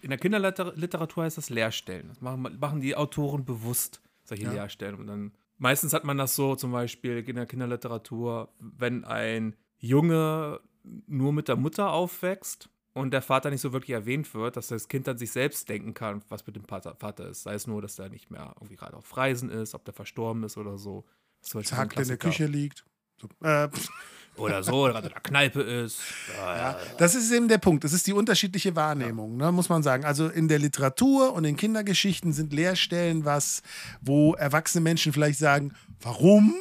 [0.00, 2.08] in der Kinderliteratur heißt das Leerstellen.
[2.08, 4.52] Das machen, machen die Autoren bewusst, solche Ja.
[4.52, 4.94] Leerstellen.
[5.00, 10.60] Und dann meistens hat man das so, zum Beispiel in der Kinderliteratur, wenn ein Junge
[11.06, 14.88] nur mit der Mutter aufwächst und der Vater nicht so wirklich erwähnt wird, dass das
[14.88, 17.42] Kind dann sich selbst denken kann, was mit dem Vater, ist.
[17.42, 20.42] Sei es nur, dass der nicht mehr irgendwie gerade auf Reisen ist, ob der verstorben
[20.44, 21.04] ist oder so.
[21.40, 22.16] Das ist Zack, der in der.
[22.16, 22.84] Küche liegt.
[23.20, 23.68] So, äh,
[24.36, 26.00] Oder so, oder gerade in der Kneipe ist.
[26.38, 27.84] ja, das ist eben der Punkt.
[27.84, 30.04] Das ist die unterschiedliche Wahrnehmung, ne, muss man sagen.
[30.04, 33.62] Also in der Literatur und in Kindergeschichten sind Leerstellen was,
[34.00, 36.54] wo erwachsene Menschen vielleicht sagen, warum?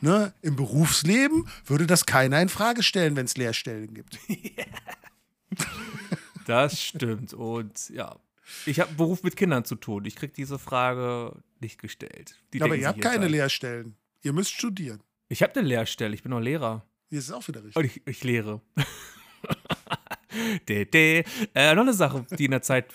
[0.00, 4.18] Ne, Im Berufsleben würde das keiner in Frage stellen, wenn es Leerstellen gibt.
[6.46, 7.34] Das stimmt.
[7.34, 8.16] Und ja,
[8.66, 10.04] ich habe Beruf mit Kindern zu tun.
[10.04, 12.36] Ich kriege diese Frage nicht gestellt.
[12.52, 13.32] Die Aber ihr habt keine jetzt ein.
[13.32, 13.96] Leerstellen.
[14.22, 15.02] Ihr müsst studieren.
[15.28, 16.14] Ich habe eine Lehrstelle.
[16.14, 16.84] Ich bin noch Lehrer.
[17.08, 17.76] Hier ist es auch wieder richtig.
[17.76, 18.60] Und ich, ich lehre.
[20.68, 21.24] de, de.
[21.54, 22.92] Äh, noch eine Sache, die in der Zeit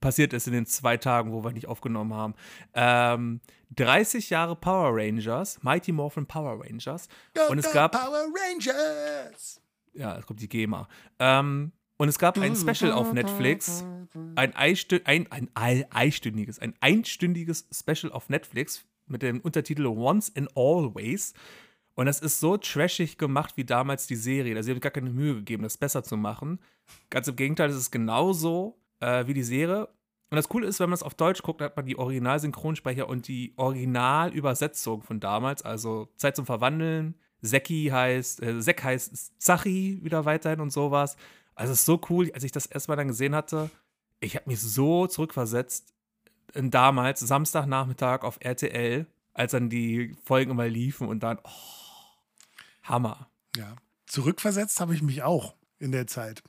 [0.00, 2.34] passiert ist, in den zwei Tagen, wo wir nicht aufgenommen haben.
[2.74, 3.40] Ähm,
[3.76, 7.08] 30 Jahre Power Rangers, Mighty Morphin Power Rangers.
[7.34, 9.60] Go, und es go, gab Power Rangers!
[9.92, 10.88] ja, es kommt die GEMA.
[11.18, 13.84] Ähm, und es gab ein Special auf Netflix,
[14.34, 20.32] ein, Eistü ein, ein ei- eistündiges, ein einstündiges Special auf Netflix mit dem Untertitel Once
[20.34, 21.34] and Always.
[21.94, 24.56] Und das ist so trashig gemacht wie damals die Serie.
[24.56, 26.58] Also sie haben gar keine Mühe gegeben, das besser zu machen.
[27.10, 29.86] Ganz im Gegenteil, es ist genauso äh, wie die Serie.
[30.30, 33.28] Und das Coole ist, wenn man es auf Deutsch guckt, hat man die Original-Synchronsprecher und
[33.28, 35.60] die Originalübersetzung von damals.
[35.62, 37.16] Also Zeit zum Verwandeln.
[37.42, 41.16] Seki heißt, äh, Sek heißt Zachi wieder weiterhin und sowas.
[41.60, 43.68] Also es ist so cool, als ich das erstmal dann gesehen hatte.
[44.18, 45.92] Ich habe mich so zurückversetzt
[46.54, 51.50] in damals, Samstagnachmittag auf RTL, als dann die Folgen immer liefen und dann, oh,
[52.84, 53.28] Hammer.
[53.56, 53.76] Ja.
[54.06, 56.42] Zurückversetzt habe ich mich auch in der Zeit.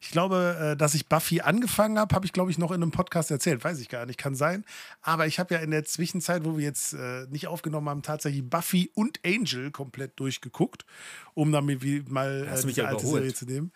[0.00, 2.92] Ich glaube, äh, dass ich Buffy angefangen habe, habe ich, glaube ich, noch in einem
[2.92, 3.64] Podcast erzählt.
[3.64, 4.66] Weiß ich gar nicht, kann sein.
[5.00, 8.48] Aber ich habe ja in der Zwischenzeit, wo wir jetzt äh, nicht aufgenommen haben, tatsächlich
[8.48, 10.84] Buffy und Angel komplett durchgeguckt,
[11.32, 13.72] um damit mal äh, diese alte Serie zu nehmen.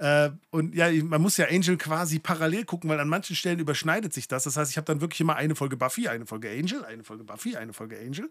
[0.00, 4.14] Äh, und ja, man muss ja Angel quasi parallel gucken, weil an manchen Stellen überschneidet
[4.14, 4.44] sich das.
[4.44, 7.24] Das heißt, ich habe dann wirklich immer eine Folge Buffy, eine Folge Angel, eine Folge
[7.24, 8.30] Buffy, eine Folge Angel.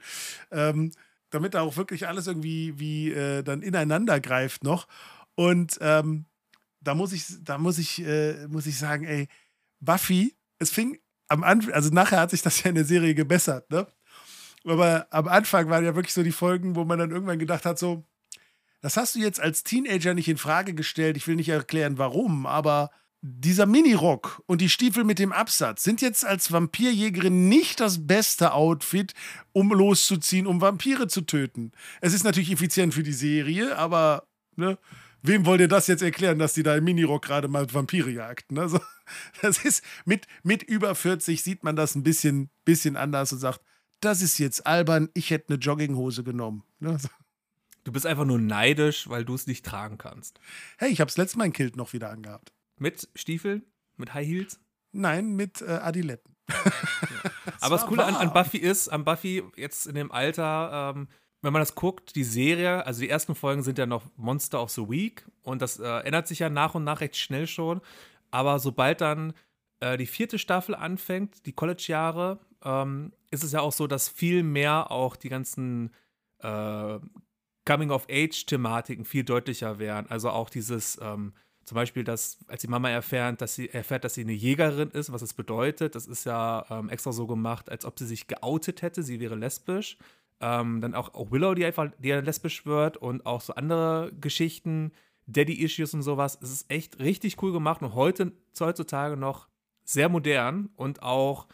[0.51, 0.91] Ähm,
[1.30, 4.88] damit da auch wirklich alles irgendwie wie äh, dann ineinander greift noch.
[5.36, 6.26] Und ähm,
[6.82, 9.28] da muss ich, da muss ich, äh, muss ich sagen, ey,
[9.80, 10.97] Buffy, es fing
[11.28, 13.86] am Anfang, also nachher hat sich das ja in der Serie gebessert, ne?
[14.65, 17.78] Aber am Anfang waren ja wirklich so die Folgen, wo man dann irgendwann gedacht hat,
[17.78, 18.03] so,
[18.82, 21.18] das hast du jetzt als Teenager nicht in Frage gestellt.
[21.18, 26.02] Ich will nicht erklären, warum, aber dieser Minirock und die Stiefel mit dem Absatz sind
[26.02, 29.14] jetzt als Vampirjägerin nicht das beste Outfit,
[29.52, 31.74] um loszuziehen, um Vampire zu töten.
[32.00, 34.78] Es ist natürlich effizient für die Serie, aber ne,
[35.22, 38.58] wem wollt ihr das jetzt erklären, dass die da im Minirock gerade mal Vampire jagten?
[38.58, 38.80] Also,
[39.42, 43.60] das ist mit, mit über 40 sieht man das ein bisschen, bisschen anders und sagt,
[44.00, 46.64] das ist jetzt albern, ich hätte eine Jogginghose genommen.
[46.80, 46.98] Ne?
[47.84, 50.40] Du bist einfach nur neidisch, weil du es nicht tragen kannst.
[50.78, 52.54] Hey, ich habe das letzte Mal ein Kilt noch wieder angehabt.
[52.78, 53.64] Mit Stiefeln?
[53.98, 54.60] Mit High Heels?
[54.92, 56.36] Nein, mit äh, Adiletten.
[57.62, 61.08] Aber das Coole an, an, Buffy ist, an Buffy jetzt in dem Alter, ähm,
[61.42, 64.72] wenn man das guckt, die Serie, also die ersten Folgen sind ja noch Monster of
[64.72, 67.82] the Week und das äh, ändert sich ja nach und nach recht schnell schon.
[68.32, 69.34] Aber sobald dann
[69.80, 74.44] äh, die vierte Staffel anfängt, die College-Jahre, ähm, ist es ja auch so, dass viel
[74.44, 75.92] mehr auch die ganzen
[76.40, 77.00] äh,
[77.70, 80.07] Coming-of-Age-Thematiken viel deutlicher werden.
[80.09, 81.34] Also auch dieses ähm,
[81.70, 85.11] zum Beispiel, dass, als die Mama erfährt, dass sie erfährt, dass sie eine Jägerin ist,
[85.11, 88.82] was es bedeutet, das ist ja ähm, extra so gemacht, als ob sie sich geoutet
[88.82, 89.99] hätte, sie wäre lesbisch.
[90.41, 94.91] Ähm, dann auch, auch Willow, die einfach die lesbisch wird und auch so andere Geschichten,
[95.28, 96.39] Daddy-Issues und sowas.
[96.41, 99.47] Es ist echt richtig cool gemacht und heute, heutzutage noch
[99.84, 101.45] sehr modern und auch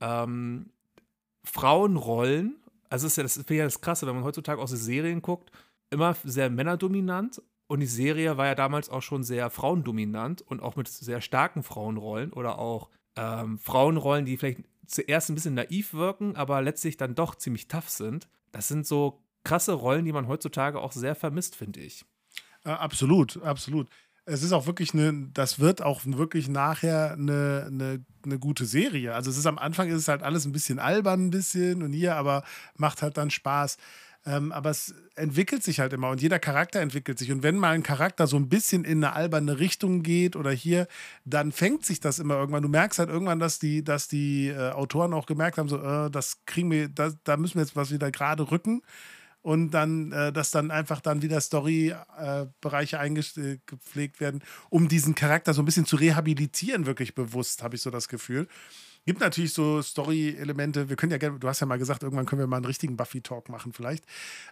[0.00, 0.70] ähm,
[1.42, 2.54] Frauenrollen.
[2.88, 5.50] Also ist ja, das ist ja das Krasse, wenn man heutzutage auch so Serien guckt,
[5.90, 10.76] immer sehr männerdominant und die Serie war ja damals auch schon sehr frauendominant und auch
[10.76, 16.36] mit sehr starken Frauenrollen oder auch ähm, Frauenrollen, die vielleicht zuerst ein bisschen naiv wirken,
[16.36, 18.28] aber letztlich dann doch ziemlich tough sind.
[18.52, 22.04] Das sind so krasse Rollen, die man heutzutage auch sehr vermisst, finde ich.
[22.64, 23.88] Äh, absolut, absolut.
[24.26, 29.14] Es ist auch wirklich eine, das wird auch wirklich nachher eine, eine, eine gute Serie.
[29.14, 31.92] Also es ist am Anfang ist es halt alles ein bisschen albern, ein bisschen und
[31.92, 32.42] hier, aber
[32.76, 33.78] macht halt dann Spaß.
[34.26, 37.30] Ähm, aber es entwickelt sich halt immer und jeder Charakter entwickelt sich.
[37.30, 40.88] Und wenn mal ein Charakter so ein bisschen in eine alberne Richtung geht oder hier,
[41.24, 42.64] dann fängt sich das immer irgendwann.
[42.64, 46.10] Du merkst halt irgendwann, dass die, dass die äh, Autoren auch gemerkt haben, so, äh,
[46.10, 48.82] das kriegen wir, da, da müssen wir jetzt was wieder gerade rücken.
[49.46, 55.54] Und dann, äh, dass dann einfach dann wieder Story-Bereiche äh, eingepflegt werden, um diesen Charakter
[55.54, 58.48] so ein bisschen zu rehabilitieren, wirklich bewusst, habe ich so das Gefühl.
[59.04, 60.88] Gibt natürlich so Story-Elemente.
[60.88, 62.96] Wir können ja gerne, du hast ja mal gesagt, irgendwann können wir mal einen richtigen
[62.96, 64.04] Buffy-Talk machen, vielleicht.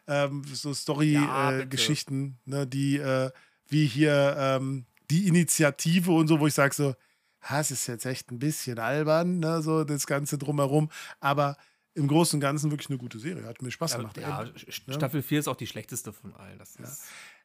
[0.06, 3.32] Ähm, so Story-Geschichten, ja, äh, ne, die äh,
[3.66, 6.94] wie hier ähm, die Initiative und so, wo ich sage so,
[7.42, 10.88] ha, es ist jetzt echt ein bisschen albern, ne, so das Ganze drumherum.
[11.18, 11.56] Aber
[11.94, 13.44] im Großen und Ganzen wirklich eine gute Serie.
[13.44, 14.16] Hat mir Spaß gemacht.
[14.16, 14.94] Ja, ja ne?
[14.94, 16.58] Staffel 4 ist auch die schlechteste von allen.
[16.58, 17.04] Das ist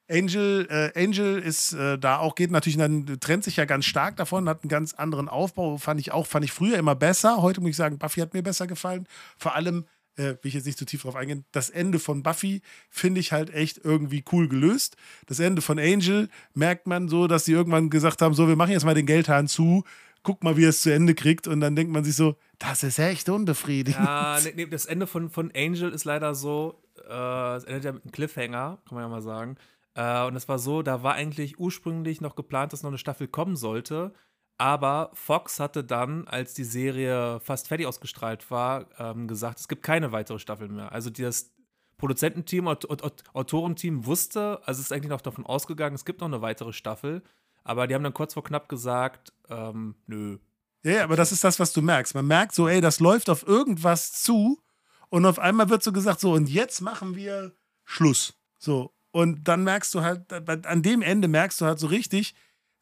[0.09, 4.17] Angel, äh, Angel ist äh, da auch, geht natürlich, dann trennt sich ja ganz stark
[4.17, 7.41] davon, hat einen ganz anderen Aufbau, fand ich auch, fand ich früher immer besser.
[7.41, 9.07] Heute muss ich sagen, Buffy hat mir besser gefallen.
[9.37, 9.85] Vor allem,
[10.15, 13.31] äh, will ich jetzt nicht zu tief drauf eingehen, das Ende von Buffy finde ich
[13.31, 14.97] halt echt irgendwie cool gelöst.
[15.27, 18.71] Das Ende von Angel merkt man so, dass sie irgendwann gesagt haben: so, wir machen
[18.71, 19.83] jetzt mal den Geldhahn zu,
[20.23, 21.47] guck mal, wie er es zu Ende kriegt.
[21.47, 24.05] Und dann denkt man sich so, das ist echt unbefriedigend.
[24.05, 27.91] Ja, nee, nee, das Ende von, von Angel ist leider so, äh, es endet ja
[27.93, 29.55] mit einem Cliffhanger, kann man ja mal sagen.
[29.95, 33.27] Äh, und es war so, da war eigentlich ursprünglich noch geplant, dass noch eine Staffel
[33.27, 34.13] kommen sollte.
[34.57, 39.83] Aber Fox hatte dann, als die Serie fast fertig ausgestrahlt war, ähm, gesagt, es gibt
[39.83, 40.91] keine weitere Staffel mehr.
[40.91, 41.53] Also das
[41.97, 42.85] Produzententeam, Aut
[43.33, 47.23] Autorenteam wusste, also ist eigentlich noch davon ausgegangen, es gibt noch eine weitere Staffel.
[47.63, 50.39] Aber die haben dann kurz vor knapp gesagt, ähm, nö.
[50.83, 52.15] Ja, aber das ist das, was du merkst.
[52.15, 54.61] Man merkt so, ey, das läuft auf irgendwas zu
[55.09, 57.53] und auf einmal wird so gesagt, so, und jetzt machen wir
[57.83, 58.35] Schluss.
[58.57, 60.31] So, und dann merkst du halt,
[60.65, 62.35] an dem Ende merkst du halt so richtig,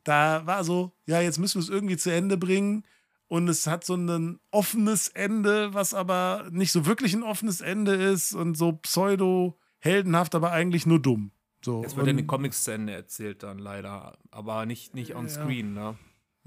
[0.04, 2.84] da war so, ja, jetzt müssen wir es irgendwie zu Ende bringen.
[3.30, 7.94] Und es hat so ein offenes Ende, was aber nicht so wirklich ein offenes Ende
[7.94, 11.32] ist und so pseudo-heldenhaft, aber eigentlich nur dumm.
[11.62, 11.84] So.
[11.84, 15.76] Es wird in den Comics zu Ende erzählt dann leider, aber nicht, nicht on screen,
[15.76, 15.92] ja.
[15.92, 15.98] ne?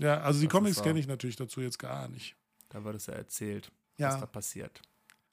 [0.01, 2.37] Ja, also die das Comics kenne ich natürlich dazu jetzt gar nicht.
[2.69, 4.09] Da wird es ja erzählt, ja.
[4.09, 4.81] was da passiert.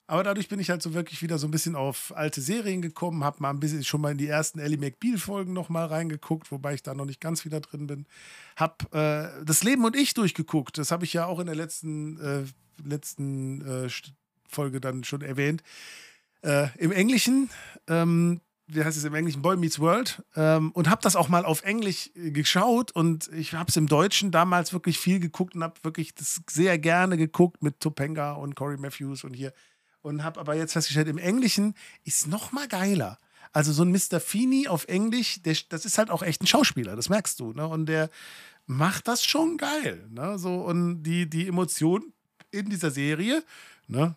[0.09, 3.26] Aber dadurch bin ich halt so wirklich wieder so ein bisschen auf alte Serien gekommen,
[3.26, 6.74] habe mal ein bisschen schon mal in die ersten Ellie McBeal-Folgen noch mal reingeguckt, wobei
[6.74, 8.05] ich da noch nicht ganz wieder drin bin.
[8.55, 10.78] Hab äh, das Leben und ich durchgeguckt.
[10.78, 12.43] Das habe ich ja auch in der letzten, äh,
[12.88, 13.89] letzten äh,
[14.47, 15.61] Folge dann schon erwähnt.
[16.41, 17.49] Äh, Im Englischen,
[17.88, 21.45] ähm, wie heißt es im Englischen, Boy Meets World, ähm, und habe das auch mal
[21.45, 25.63] auf Englisch äh, geschaut und ich habe es im Deutschen damals wirklich viel geguckt und
[25.63, 29.53] habe wirklich das sehr gerne geguckt mit Topanga und Corey Matthews und hier
[30.01, 33.18] und habe aber jetzt festgestellt, im Englischen ist noch mal geiler.
[33.53, 34.20] Also so ein Mr.
[34.20, 37.53] Feeney auf Englisch, der, das ist halt auch echt ein Schauspieler, das merkst du.
[37.53, 37.68] Ne?
[37.68, 38.09] Und der
[38.65, 40.05] macht das schon geil.
[40.09, 40.38] Ne?
[40.38, 42.13] So, und die, die Emotion
[42.51, 43.43] in dieser Serie,
[43.88, 44.15] ne?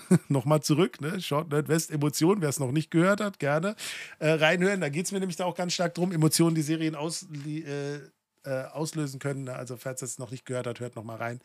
[0.28, 1.20] nochmal zurück, ne?
[1.20, 3.76] Short Nerd West Emotionen, wer es noch nicht gehört hat, gerne
[4.18, 4.80] äh, reinhören.
[4.80, 7.64] Da geht es mir nämlich da auch ganz stark drum, Emotionen, die Serien aus, die,
[7.64, 8.00] äh,
[8.44, 9.44] äh, auslösen können.
[9.44, 9.54] Ne?
[9.54, 11.40] Also, falls ihr es noch nicht gehört hat, hört nochmal rein.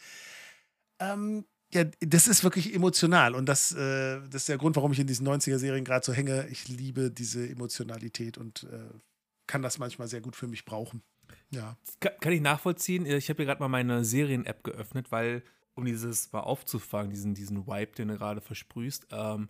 [1.00, 5.00] Ähm, ja, das ist wirklich emotional und das, äh, das ist der Grund, warum ich
[5.00, 6.48] in diesen 90er-Serien gerade so hänge.
[6.48, 8.98] Ich liebe diese Emotionalität und äh,
[9.48, 11.04] kann das manchmal sehr gut für mich brauchen.
[11.50, 11.78] Ja.
[12.00, 13.06] Kann, kann ich nachvollziehen.
[13.06, 15.44] Ich habe hier gerade mal meine Serien-App geöffnet, weil,
[15.78, 19.50] um dieses mal aufzufangen, diesen, diesen Vibe, den du gerade versprühst, ähm,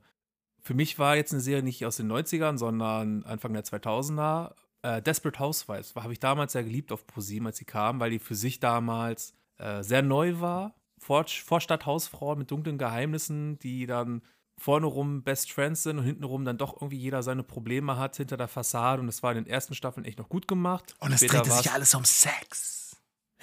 [0.60, 4.54] für mich war jetzt eine Serie nicht aus den 90ern, sondern Anfang der 2000er.
[4.82, 8.20] Äh, Desperate Housewives habe ich damals sehr geliebt auf ProSieben, als sie kam, weil die
[8.20, 14.22] für sich damals äh, sehr neu war vor Vorstadthausfrauen mit dunklen Geheimnissen, die dann
[14.58, 18.18] vorne rum Best Friends sind und hinten rum dann doch irgendwie jeder seine Probleme hat
[18.18, 19.00] hinter der Fassade.
[19.00, 20.96] Und das war in den ersten Staffeln echt noch gut gemacht.
[21.00, 22.87] Und es drehte sich alles um Sex.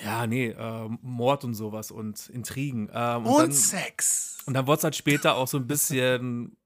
[0.03, 2.91] Ja, nee, äh, Mord und sowas und Intrigen.
[2.93, 4.39] Ähm, und, und dann, Sex.
[4.47, 6.57] Und dann wurde es halt später auch so ein bisschen,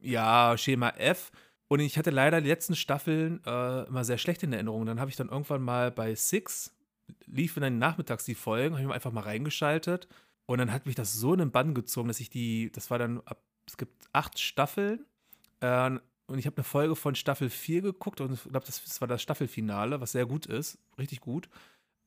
[0.00, 1.30] ja, Schema F.
[1.68, 4.86] Und ich hatte leider die letzten Staffeln äh, immer sehr schlecht in Erinnerung.
[4.86, 6.72] Dann habe ich dann irgendwann mal bei Six,
[7.26, 10.08] liefen dann nachmittags die Folgen, habe ich mir einfach mal reingeschaltet
[10.46, 12.98] und dann hat mich das so in den Bann gezogen, dass ich die, das war
[12.98, 15.06] dann, ab, es gibt acht Staffeln.
[15.60, 19.00] Äh, und ich habe eine Folge von Staffel 4 geguckt und ich glaube, das, das,
[19.00, 21.48] war das Staffelfinale, was sehr gut ist, richtig gut.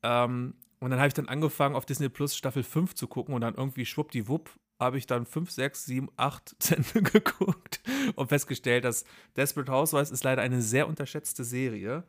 [0.02, 3.40] Ähm, und dann habe ich dann angefangen, auf Disney Plus Staffel 5 zu gucken und
[3.40, 7.80] dann irgendwie schwuppdiwupp habe ich dann 5, 6, 7, 8 Zentren geguckt
[8.14, 9.04] und festgestellt, dass
[9.36, 12.04] Desperate Housewives ist leider eine sehr unterschätzte Serie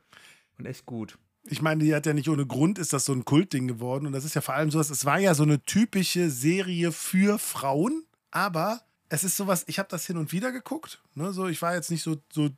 [0.58, 3.26] und echt gut ich meine, die hat ja nicht ohne Grund, ist das so ein
[3.26, 4.06] Kultding geworden.
[4.06, 7.40] Und das ist ja vor allem sowas, es war ja so eine typische Serie für
[7.40, 11.02] Frauen, aber es ist sowas, ich habe das hin und wieder geguckt.
[11.16, 12.50] Ne, so, ich war jetzt nicht so, so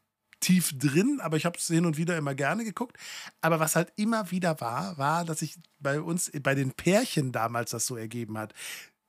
[0.42, 2.98] tief drin, aber ich habe es hin und wieder immer gerne geguckt.
[3.39, 7.72] Aber was halt immer wieder war, war, dass ich bei uns, bei den Pärchen damals
[7.72, 8.54] das so ergeben hat.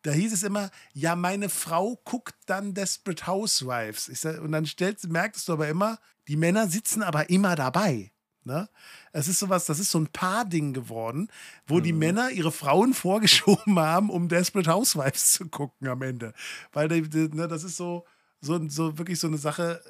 [0.03, 4.07] Da hieß es immer, ja, meine Frau guckt dann Desperate Housewives.
[4.07, 8.13] Sag, und dann stellst, merktest du aber immer, die Männer sitzen aber immer dabei.
[8.45, 8.69] Ne?
[9.13, 11.29] Es ist sowas, das ist so ein Paar-Ding geworden,
[11.67, 11.83] wo mhm.
[11.85, 16.35] die Männer ihre Frauen vorgeschoben haben, um Desperate Housewives zu gucken am Ende.
[16.73, 18.05] Weil die, die, ne, das ist so,
[18.41, 19.83] so, so wirklich so eine Sache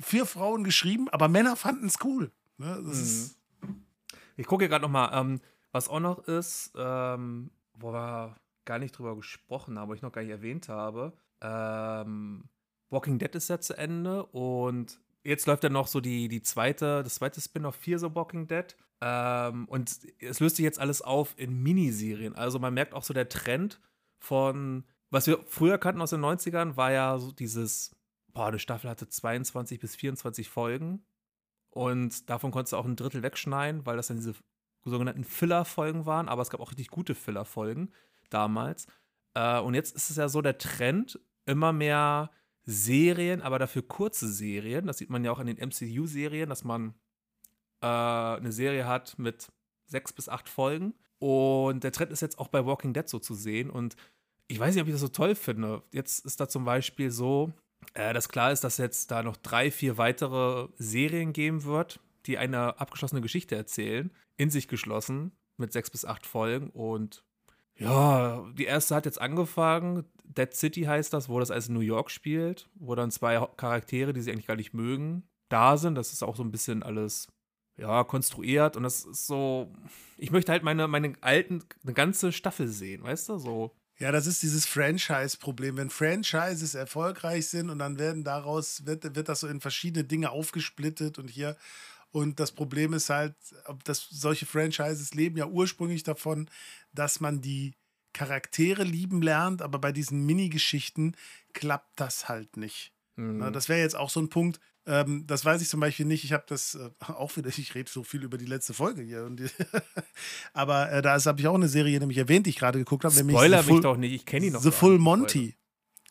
[0.00, 2.30] für Frauen geschrieben, aber Männer fanden es cool.
[2.58, 2.80] Ne?
[2.82, 3.30] Mhm.
[4.36, 5.40] ich gucke hier gerade nochmal, ähm,
[5.72, 10.12] was auch noch ist, ähm, wo wir gar nicht drüber gesprochen haben, wo ich noch
[10.12, 11.12] gar nicht erwähnt habe.
[11.40, 12.44] Ähm,
[12.90, 17.02] Walking Dead ist ja zu Ende und jetzt läuft ja noch so die, die zweite,
[17.02, 18.76] das zweite Spin-off 4 The Walking Dead.
[19.00, 22.34] Ähm, und es löst sich jetzt alles auf in Miniserien.
[22.34, 23.80] Also man merkt auch so der Trend
[24.18, 27.95] von, was wir früher kannten aus den 90ern, war ja so dieses,
[28.36, 31.04] boah, eine Staffel hatte 22 bis 24 Folgen.
[31.70, 34.34] Und davon konntest du auch ein Drittel wegschneiden, weil das dann diese
[34.84, 36.28] sogenannten Filler-Folgen waren.
[36.28, 37.92] Aber es gab auch richtig gute Filler-Folgen
[38.28, 38.86] damals.
[39.34, 42.30] Äh, und jetzt ist es ja so der Trend, immer mehr
[42.64, 44.86] Serien, aber dafür kurze Serien.
[44.86, 46.94] Das sieht man ja auch in den MCU-Serien, dass man
[47.80, 49.50] äh, eine Serie hat mit
[49.86, 50.92] sechs bis acht Folgen.
[51.18, 53.70] Und der Trend ist jetzt auch bei Walking Dead so zu sehen.
[53.70, 53.96] Und
[54.46, 55.82] ich weiß nicht, ob ich das so toll finde.
[55.90, 57.54] Jetzt ist da zum Beispiel so,
[57.94, 62.38] äh, dass klar ist, dass jetzt da noch drei, vier weitere Serien geben wird, die
[62.38, 66.70] eine abgeschlossene Geschichte erzählen, in sich geschlossen, mit sechs bis acht Folgen.
[66.70, 67.24] Und
[67.78, 70.04] ja, die erste hat jetzt angefangen.
[70.24, 74.20] Dead City heißt das, wo das als New York spielt, wo dann zwei Charaktere, die
[74.20, 75.94] sie eigentlich gar nicht mögen, da sind.
[75.94, 77.28] Das ist auch so ein bisschen alles,
[77.76, 78.76] ja, konstruiert.
[78.76, 79.72] Und das ist so,
[80.16, 83.76] ich möchte halt meine, meine alten, eine ganze Staffel sehen, weißt du, so.
[83.98, 85.78] Ja, das ist dieses Franchise-Problem.
[85.78, 90.30] Wenn Franchises erfolgreich sind und dann werden daraus, wird, wird das so in verschiedene Dinge
[90.30, 91.56] aufgesplittet und hier.
[92.10, 93.34] Und das Problem ist halt,
[93.84, 96.50] dass solche Franchises leben ja ursprünglich davon,
[96.92, 97.74] dass man die
[98.12, 101.14] Charaktere lieben lernt, aber bei diesen Mini-Geschichten
[101.52, 102.95] klappt das halt nicht.
[103.16, 103.38] Mhm.
[103.38, 106.22] Na, das wäre jetzt auch so ein Punkt, ähm, das weiß ich zum Beispiel nicht.
[106.24, 109.28] Ich habe das äh, auch wieder, ich rede so viel über die letzte Folge hier.
[109.30, 109.48] Die,
[110.52, 113.14] aber äh, da habe ich auch eine Serie nämlich erwähnt, die ich gerade geguckt habe.
[113.14, 114.62] Spoiler mich Full, doch nicht, ich kenne die noch.
[114.62, 115.56] The Full Monty.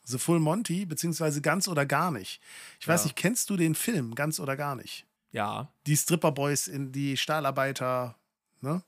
[0.03, 2.41] The Full Monty, beziehungsweise Ganz oder Gar nicht.
[2.79, 3.05] Ich weiß Ja.
[3.05, 5.05] nicht, kennst du den Film Ganz oder Gar nicht?
[5.31, 5.71] Ja.
[5.87, 8.15] Die Stripper-Boys, in die Stahlarbeiter,
[8.61, 8.83] ne?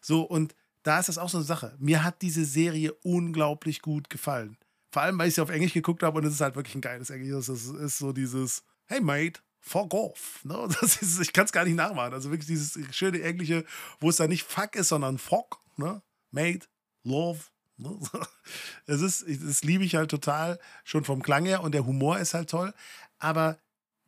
[0.00, 0.54] So, und
[0.84, 1.74] da ist das auch so eine Sache.
[1.78, 4.56] Mir hat diese Serie unglaublich gut gefallen.
[4.92, 6.82] Vor allem, weil ich sie auf Englisch geguckt habe und es ist halt wirklich ein
[6.82, 7.32] geiles Englisch.
[7.32, 10.44] Es ist, so dieses, hey mate, fuck off.
[10.44, 10.68] Ne?
[10.80, 12.12] Das ist, ich kann es gar nicht nachmachen.
[12.12, 13.64] Also wirklich dieses schöne Englische,
[14.00, 16.02] wo es dann nicht fuck ist, sondern fuck, ne?
[16.30, 16.66] Mate,
[17.04, 17.40] love.
[17.78, 17.98] Ne?
[18.86, 22.34] Es ist, das liebe ich halt total, schon vom Klang her und der Humor ist
[22.34, 22.74] halt toll.
[23.18, 23.58] Aber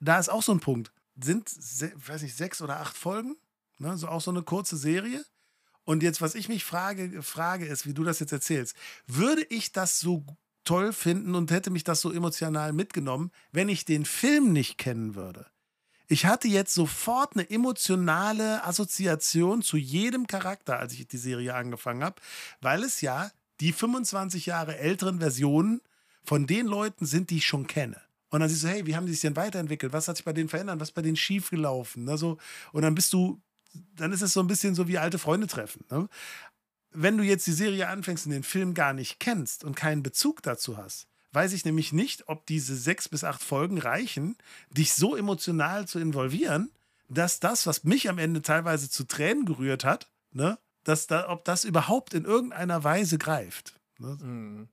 [0.01, 0.93] da ist auch so ein Punkt.
[1.18, 1.51] Sind,
[2.07, 3.37] weiß nicht, sechs oder acht Folgen,
[3.78, 3.97] ne?
[3.97, 5.24] so auch so eine kurze Serie.
[5.85, 8.76] Und jetzt, was ich mich frage, frage, ist, wie du das jetzt erzählst,
[9.07, 10.24] würde ich das so
[10.65, 15.15] toll finden und hätte mich das so emotional mitgenommen, wenn ich den Film nicht kennen
[15.15, 15.47] würde?
[16.07, 22.05] Ich hatte jetzt sofort eine emotionale Assoziation zu jedem Charakter, als ich die Serie angefangen
[22.05, 22.21] habe,
[22.61, 25.81] weil es ja die 25 Jahre älteren Versionen
[26.23, 28.01] von den Leuten sind, die ich schon kenne.
[28.31, 29.93] Und dann siehst du, hey, wie haben die sich denn weiterentwickelt?
[29.93, 30.81] Was hat sich bei denen verändert?
[30.81, 32.05] Was ist bei denen schiefgelaufen?
[32.05, 32.37] Ne.
[32.73, 33.41] Und dann bist du,
[33.95, 35.85] dann ist es so ein bisschen so wie alte Freunde treffen.
[35.91, 36.09] Ne?
[36.95, 40.42] Wenn du jetzt die Serie anfängst und den Film gar nicht kennst und keinen Bezug
[40.42, 44.36] dazu hast, weiß ich nämlich nicht, ob diese sechs bis acht Folgen reichen,
[44.70, 46.70] dich so emotional zu involvieren,
[47.09, 51.45] dass das, was mich am Ende teilweise zu Tränen gerührt hat, ne, dass da, ob
[51.45, 53.74] das überhaupt in irgendeiner Weise greift.
[53.99, 54.16] Ne?
[54.22, 54.68] Mhm.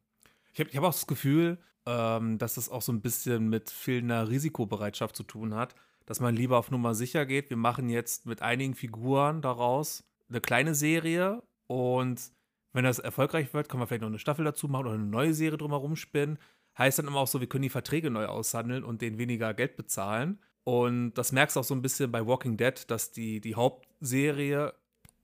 [0.53, 3.69] Ich habe ich hab auch das Gefühl, ähm, dass das auch so ein bisschen mit
[3.69, 7.49] fehlender Risikobereitschaft zu tun hat, dass man lieber auf Nummer sicher geht.
[7.49, 11.41] Wir machen jetzt mit einigen Figuren daraus eine kleine Serie
[11.71, 12.33] und
[12.73, 15.33] wenn das erfolgreich wird, können wir vielleicht noch eine Staffel dazu machen oder eine neue
[15.33, 16.37] Serie drumherum spinnen.
[16.77, 19.77] Heißt dann immer auch so, wir können die Verträge neu aushandeln und denen weniger Geld
[19.77, 20.39] bezahlen.
[20.65, 24.73] Und das merkst du auch so ein bisschen bei Walking Dead, dass die, die Hauptserie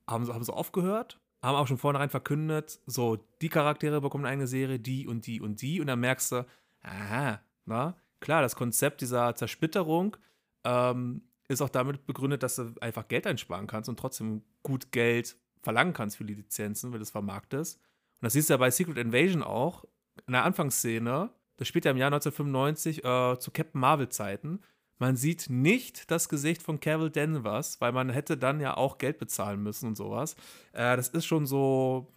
[0.09, 4.47] haben, sie- haben sie aufgehört, haben auch schon vornherein verkündet, so, die Charaktere bekommen eine
[4.47, 5.81] Serie, die und die und die.
[5.81, 6.45] Und dann merkst du,
[6.81, 10.15] aha, na, klar, das Konzept dieser Zersplitterung
[10.63, 15.37] ähm, ist auch damit begründet, dass du einfach Geld einsparen kannst und trotzdem gut Geld
[15.67, 17.75] verlangen kannst für die Lizenzen, wenn du es vermarktest.
[17.77, 19.83] Und das siehst du ja bei Secret Invasion auch,
[20.25, 24.61] in der Anfangsszene, das spielt ja im Jahr 1995 äh, zu Captain Marvel-Zeiten.
[24.99, 29.17] Man sieht nicht das Gesicht von Carol Danvers, weil man hätte dann ja auch Geld
[29.19, 30.35] bezahlen müssen und sowas.
[30.71, 32.07] Äh, das ist schon so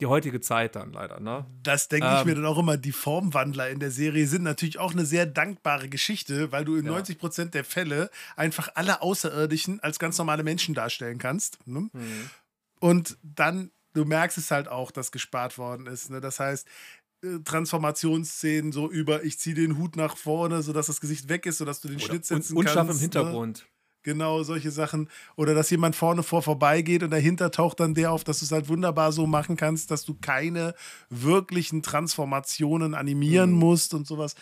[0.00, 1.46] die heutige Zeit dann leider, ne?
[1.62, 2.26] Das denke ich Ähm.
[2.26, 2.76] mir dann auch immer.
[2.76, 6.86] Die Formwandler in der Serie sind natürlich auch eine sehr dankbare Geschichte, weil du in
[6.86, 6.92] Ja.
[6.92, 11.58] 90 Prozent der Fälle einfach alle Außerirdischen als ganz normale Menschen darstellen kannst.
[11.66, 11.90] Ne?
[12.80, 16.10] Und dann, du merkst es halt auch, dass gespart worden ist.
[16.10, 16.20] Ne?
[16.20, 16.66] Das heißt,
[17.22, 21.58] äh, Transformationsszenen so über, ich ziehe den Hut nach vorne, sodass das Gesicht weg ist,
[21.58, 22.90] sodass du den Oder Schnitt un setzen unscharf kannst.
[22.90, 23.00] im Ne?
[23.02, 23.66] Hintergrund.
[24.06, 25.08] Genau, solche Sachen.
[25.34, 28.52] Oder dass jemand vorne vor vorbeigeht und dahinter taucht dann der auf, dass du es
[28.52, 30.74] halt wunderbar so machen kannst, dass du keine
[31.08, 33.58] wirklichen Transformationen animieren Mhm.
[33.58, 34.34] musst und sowas.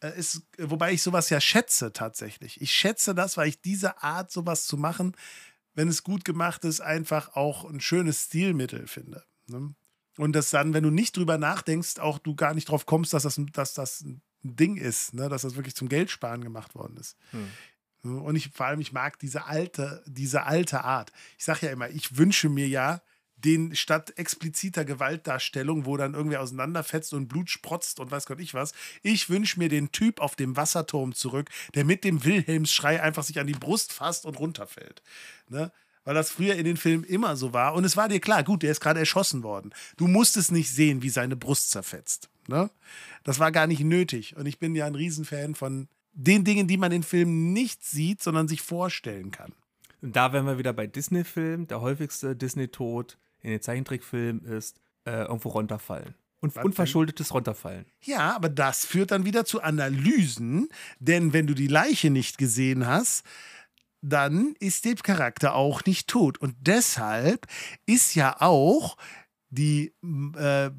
[0.00, 2.62] Äh, Ist, wobei ich sowas ja schätze tatsächlich.
[2.62, 5.14] Ich schätze das, weil ich diese Art, sowas zu machen,
[5.80, 9.24] wenn es gut gemacht ist, einfach auch ein schönes Stilmittel finde.
[9.46, 9.74] Ne?
[10.18, 13.22] Und dass dann, wenn du nicht drüber nachdenkst, auch du gar nicht drauf kommst, dass
[13.22, 15.30] das, ein- dass das ein Ding ist, ne?
[15.30, 17.16] dass das wirklich zum Geldsparen gemacht worden ist.
[17.30, 18.22] Hm.
[18.22, 21.12] Und ich vor allem, ich mag diese alte, diese alte Art.
[21.38, 23.00] Ich sage ja immer, ich wünsche mir ja,
[23.44, 28.54] den statt expliziter Gewaltdarstellung, wo dann irgendwie auseinanderfetzt und Blut sprotzt und weiß Gott ich
[28.54, 28.72] was,
[29.02, 33.38] ich wünsche mir den Typ auf dem Wasserturm zurück, der mit dem Wilhelmsschrei einfach sich
[33.40, 35.02] an die Brust fasst und runterfällt.
[35.48, 35.72] Ne?
[36.04, 37.74] Weil das früher in den Filmen immer so war.
[37.74, 39.72] Und es war dir klar, gut, der ist gerade erschossen worden.
[39.96, 42.30] Du musstest nicht sehen, wie seine Brust zerfetzt.
[42.48, 42.70] Ne?
[43.24, 44.36] Das war gar nicht nötig.
[44.36, 48.22] Und ich bin ja ein Riesenfan von den Dingen, die man in Filmen nicht sieht,
[48.22, 49.52] sondern sich vorstellen kann.
[50.02, 51.66] Und da wären wir wieder bei Disney-Filmen.
[51.66, 56.14] Der häufigste Disney-Tod in den Zeichentrickfilmen ist äh, irgendwo runterfallen.
[56.40, 57.84] Und Was unverschuldetes Runterfallen.
[58.00, 60.68] Ja, aber das führt dann wieder zu Analysen,
[60.98, 63.24] denn wenn du die Leiche nicht gesehen hast,
[64.00, 66.38] dann ist der Charakter auch nicht tot.
[66.38, 67.46] Und deshalb
[67.84, 68.96] ist ja auch
[69.50, 69.92] die,
[70.36, 70.70] äh,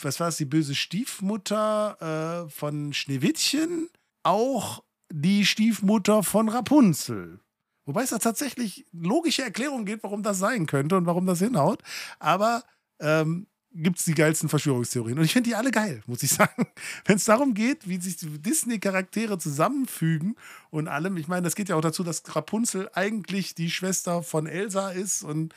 [0.00, 3.88] was war es, die böse Stiefmutter äh, von Schneewittchen
[4.22, 4.82] auch
[5.12, 7.40] die Stiefmutter von Rapunzel.
[7.84, 11.82] Wobei es da tatsächlich logische Erklärungen gibt, warum das sein könnte und warum das hinhaut.
[12.18, 12.62] Aber
[13.00, 15.18] ähm, gibt es die geilsten Verschwörungstheorien.
[15.18, 16.66] Und ich finde die alle geil, muss ich sagen.
[17.04, 20.36] Wenn es darum geht, wie sich die Disney-Charaktere zusammenfügen
[20.70, 21.16] und allem.
[21.16, 25.22] Ich meine, das geht ja auch dazu, dass Rapunzel eigentlich die Schwester von Elsa ist
[25.22, 25.54] und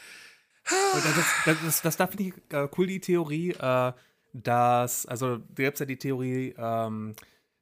[0.66, 1.04] das,
[1.46, 3.94] das, das, das, da finde ich äh, cool, die Theorie, äh,
[4.34, 7.14] dass, also da gibt ja die Theorie, ähm,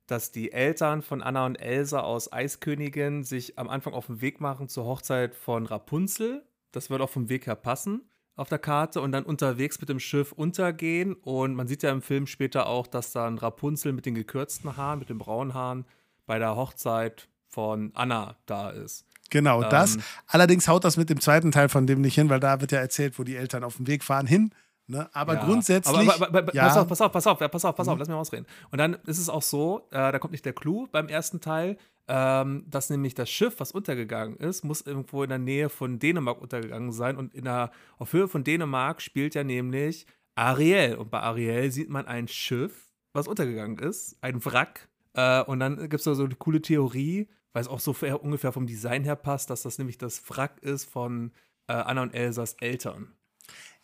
[0.08, 4.42] dass die Eltern von Anna und Elsa aus Eiskönigin sich am Anfang auf den Weg
[4.42, 6.46] machen zur Hochzeit von Rapunzel.
[6.72, 8.10] Das wird auch vom Weg her passen.
[8.36, 11.14] auf der Karte und dann unterwegs mit dem Schiff untergehen.
[11.14, 15.00] Und man sieht ja im Film später auch, dass dann Rapunzel mit den gekürzten Haaren,
[15.00, 15.86] mit den braunen Haaren
[16.26, 19.06] bei der Hochzeit von Anna da ist.
[19.30, 19.96] Genau, das.
[19.96, 22.72] Ähm, Allerdings haut das mit dem zweiten Teil von dem nicht hin, weil da wird
[22.72, 24.52] ja erzählt, wo die Eltern auf dem Weg fahren hin.
[24.88, 25.10] Ne?
[25.14, 25.46] Aber Ja.
[25.46, 25.96] grundsätzlich.
[25.96, 27.96] Aber, aber, aber, ja, Pass auf, pass auf, pass auf, ja, pass auf, pass auf,
[27.96, 28.00] Mhm.
[28.00, 28.46] lass mich mal ausreden.
[28.72, 31.78] Und dann ist es auch so, äh, da kommt nicht der Clou beim ersten Teil,
[32.10, 36.42] ähm, dass nämlich das Schiff, was untergegangen ist, muss irgendwo in der Nähe von Dänemark
[36.42, 37.16] untergegangen sein.
[37.16, 40.06] Und in der, auf Höhe von Dänemark spielt ja nämlich
[40.36, 40.96] Ariel.
[40.96, 44.90] Und bei Ariel sieht man ein Schiff, was untergegangen ist, ein Wrack.
[45.14, 48.52] Äh, und dann gibt es da so eine coole Theorie, weil es auch so ungefähr
[48.52, 51.32] vom Design her passt, dass das nämlich das Wrack ist von
[51.68, 53.14] äh, Anna und Elsas Eltern.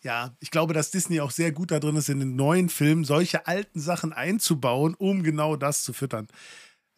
[0.02, 3.04] Ja, ich glaube, dass Disney auch sehr gut da drin ist, in den neuen Filmen
[3.04, 6.28] solche alten Sachen einzubauen, um genau das zu füttern.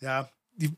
[0.01, 0.71] Ja, die,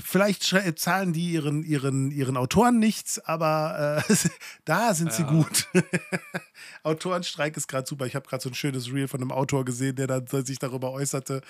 [0.00, 0.44] vielleicht
[0.76, 4.14] zahlen die ihren, ihren, ihren Autoren nichts, aber äh,
[4.64, 5.28] da sind sie Ja.
[5.28, 5.68] gut.
[6.82, 8.06] Autorenstreik ist gerade super.
[8.06, 10.92] Ich habe gerade so ein schönes Reel von einem Autor gesehen, der dann sich darüber
[10.92, 11.40] äußerte,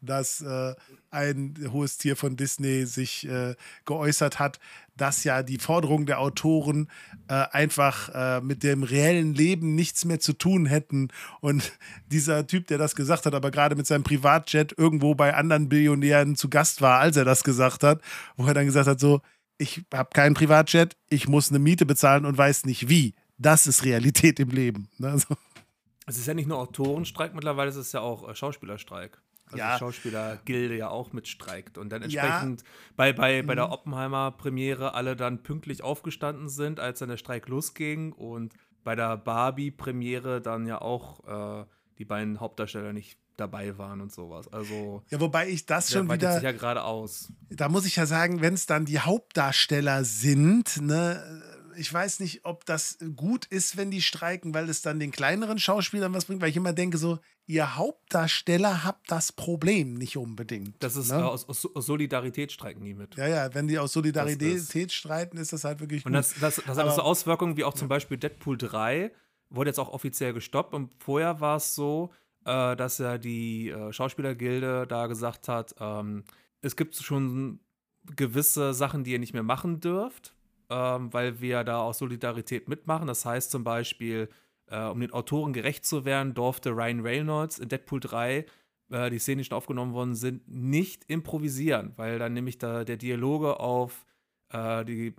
[0.00, 0.74] dass äh,
[1.10, 3.54] ein hohes Tier von Disney sich äh,
[3.84, 4.58] geäußert hat,
[4.96, 6.88] dass ja die Forderungen der Autoren
[7.28, 11.08] äh, einfach äh, mit dem reellen Leben nichts mehr zu tun hätten.
[11.40, 11.72] Und
[12.06, 16.36] dieser Typ, der das gesagt hat, aber gerade mit seinem Privatjet irgendwo bei anderen Billionären
[16.36, 18.00] zu Gast war, als er das gesagt hat,
[18.36, 19.20] wo er dann gesagt hat, so,
[19.58, 23.14] ich habe keinen Privatjet, ich muss eine Miete bezahlen und weiß nicht wie.
[23.42, 24.88] Das ist Realität im Leben.
[25.02, 25.34] Also,
[26.06, 29.20] Es ist ja nicht nur Autorenstreik mittlerweile, es ist ja auch äh, Schauspielerstreik.
[29.46, 29.72] Also Ja.
[29.74, 31.78] die Schauspielergilde ja auch mitstreikt.
[31.78, 32.22] Und dann Ja.
[32.22, 32.64] entsprechend
[32.96, 33.56] bei, bei, bei Mhm.
[33.56, 38.12] der Oppenheimer-Premiere alle dann pünktlich aufgestanden sind, als dann der Streik losging.
[38.12, 38.52] Und
[38.84, 41.64] bei der Barbie-Premiere dann ja auch äh,
[41.98, 44.52] die beiden Hauptdarsteller nicht dabei waren und sowas.
[44.52, 46.34] Also ja, wobei ich das schon wieder.
[46.34, 47.32] sich ja gerade aus.
[47.48, 51.42] da muss ich ja sagen, wenn es dann die Hauptdarsteller sind, ne,
[51.76, 55.58] ich weiß nicht, ob das gut ist, wenn die streiken, weil es dann den kleineren
[55.58, 60.76] Schauspielern was bringt, weil ich immer denke, so, ihr Hauptdarsteller habt das Problem nicht unbedingt.
[60.82, 61.18] Das ist ne?
[61.18, 63.16] äh, aus, aus Solidarität streiken die mit.
[63.16, 66.18] ja, ja, wenn die aus Solidarität Das streiten, ist das halt wirklich Und gut.
[66.18, 69.12] das, das, das hat so Auswirkungen wie auch zum Beispiel Deadpool 3,
[69.48, 70.74] wurde jetzt auch offiziell gestoppt.
[70.74, 72.10] Und vorher war es so,
[72.44, 76.24] äh, dass ja die äh, Schauspielergilde da gesagt hat, ähm,
[76.62, 77.60] es gibt schon
[78.16, 80.34] gewisse Sachen, die ihr nicht mehr machen dürft,
[80.70, 83.06] ähm, weil wir da aus Solidarität mitmachen.
[83.06, 84.28] Das heißt zum Beispiel,
[84.66, 88.46] äh, um den Autoren gerecht zu werden, durfte Ryan Reynolds in Deadpool 3
[88.90, 92.96] äh, die Szenen, die schon aufgenommen worden sind, nicht improvisieren, weil dann nämlich da der
[92.96, 94.06] Dialoge auf
[94.50, 95.14] äh, die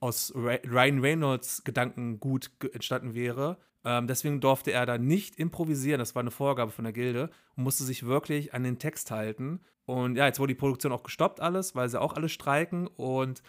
[0.00, 3.58] aus Ryan Reynolds Gedanken gut entstanden wäre.
[3.84, 5.98] Ähm, deswegen durfte er da nicht improvisieren.
[5.98, 9.60] Das war eine Vorgabe von der Gilde und musste sich wirklich an den Text halten.
[9.84, 12.86] Und ja, jetzt wurde die Produktion auch gestoppt, alles, weil sie auch alle streiken.
[12.86, 13.42] Und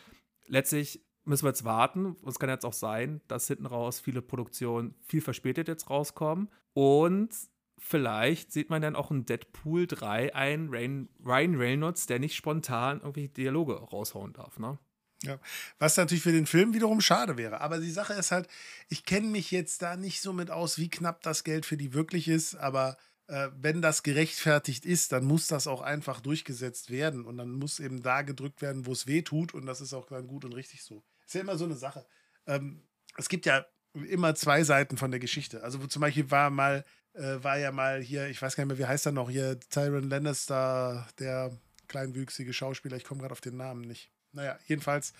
[0.48, 2.16] letztlich müssen wir jetzt warten.
[2.28, 6.50] Es kann jetzt auch sein, dass hinten raus viele Produktionen viel verspätet jetzt rauskommen.
[6.74, 7.30] Und
[7.78, 13.02] vielleicht sieht man dann auch in Deadpool 3 einen Ryan, Ryan Reynolds, der nicht spontan
[13.02, 14.78] irgendwie Dialoge raushauen darf, ne?
[15.24, 15.40] Ja.
[15.80, 17.62] Was natürlich für den Film wiederum schade wäre.
[17.62, 18.48] Aber die Sache ist halt,
[18.90, 21.94] ich kenne mich jetzt da nicht so mit aus, wie knapp das Geld für die
[21.94, 22.56] wirklich ist.
[22.56, 22.98] Aber
[23.28, 27.26] äh, wenn das gerechtfertigt ist, dann muss das auch einfach durchgesetzt werden.
[27.26, 29.54] Und dann muss eben da gedrückt werden, wo es weh tut.
[29.54, 31.04] Und das ist auch dann gut und richtig so.
[31.26, 32.06] Ist ja immer so eine Sache.
[32.48, 32.84] Ähm,
[33.18, 35.64] es gibt ja immer zwei Seiten von der Geschichte.
[35.64, 38.86] Also zum Beispiel war mal, äh, war ja mal hier, ich weiß gar nicht mehr,
[38.86, 41.56] wie heißt er noch, hier Tyron Lannister, der
[41.88, 44.10] kleinwüchsige Schauspieler, ich komme gerade auf den Namen nicht.
[44.32, 45.14] Naja, jedenfalls,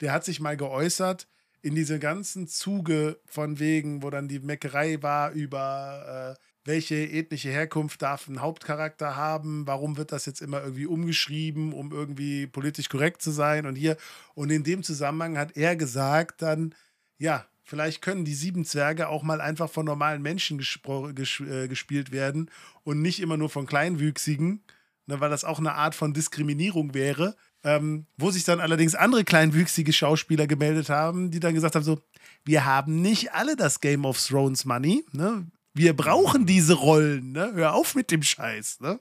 [0.00, 1.26] der hat sich mal geäußert
[1.62, 7.48] in diese ganzen Zuge von wegen, wo dann die Meckerei war über äh, welche ethnische
[7.48, 12.88] Herkunft darf ein Hauptcharakter haben, warum wird das jetzt immer irgendwie umgeschrieben, um irgendwie politisch
[12.88, 13.96] korrekt zu sein und hier.
[14.34, 16.74] Und in dem Zusammenhang hat er gesagt dann,
[17.18, 22.12] ja, vielleicht können die sieben Zwerge auch mal einfach von normalen Menschen ges äh, gespielt
[22.12, 22.50] werden
[22.84, 24.62] und nicht immer nur von Kleinwüchsigen,
[25.06, 27.36] ne, weil das auch eine Art von Diskriminierung wäre.
[27.62, 32.00] Ähm, wo sich dann allerdings andere kleinwüchsige Schauspieler gemeldet haben, die dann gesagt haben: so,
[32.42, 35.46] wir haben nicht alle das Game of Thrones Money, ne?
[35.74, 37.52] Wir brauchen diese Rollen, ne?
[37.54, 39.00] Hör auf mit dem Scheiß, ne?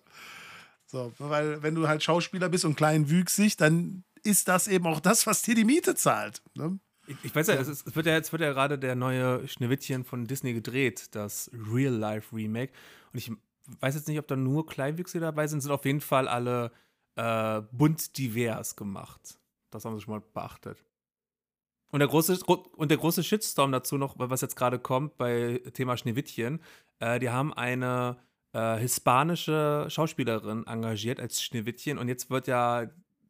[0.85, 5.27] So, weil wenn du halt Schauspieler bist und kleinwüchsig, dann ist das eben auch das,
[5.27, 6.41] was dir die Miete zahlt.
[6.55, 6.79] Ne?
[7.07, 9.47] Ich, ich weiß ja, es, ist, es wird ja jetzt wird ja gerade der neue
[9.47, 12.73] Schneewittchen von Disney gedreht, das Real-Life-Remake.
[13.13, 13.31] Und ich
[13.79, 16.71] weiß jetzt nicht, ob da nur Kleinwüchsige dabei sind, sind auf jeden Fall alle
[17.15, 19.39] äh, bunt divers gemacht.
[19.69, 20.83] Das haben sie schon mal beachtet.
[21.91, 25.97] Und der große, und der große Shitstorm dazu noch, was jetzt gerade kommt bei Thema
[25.97, 26.61] Schneewittchen,
[26.99, 28.17] äh, die haben eine
[28.53, 32.87] äh, hispanische Schauspielerin engagiert als Schneewittchen und jetzt wird ja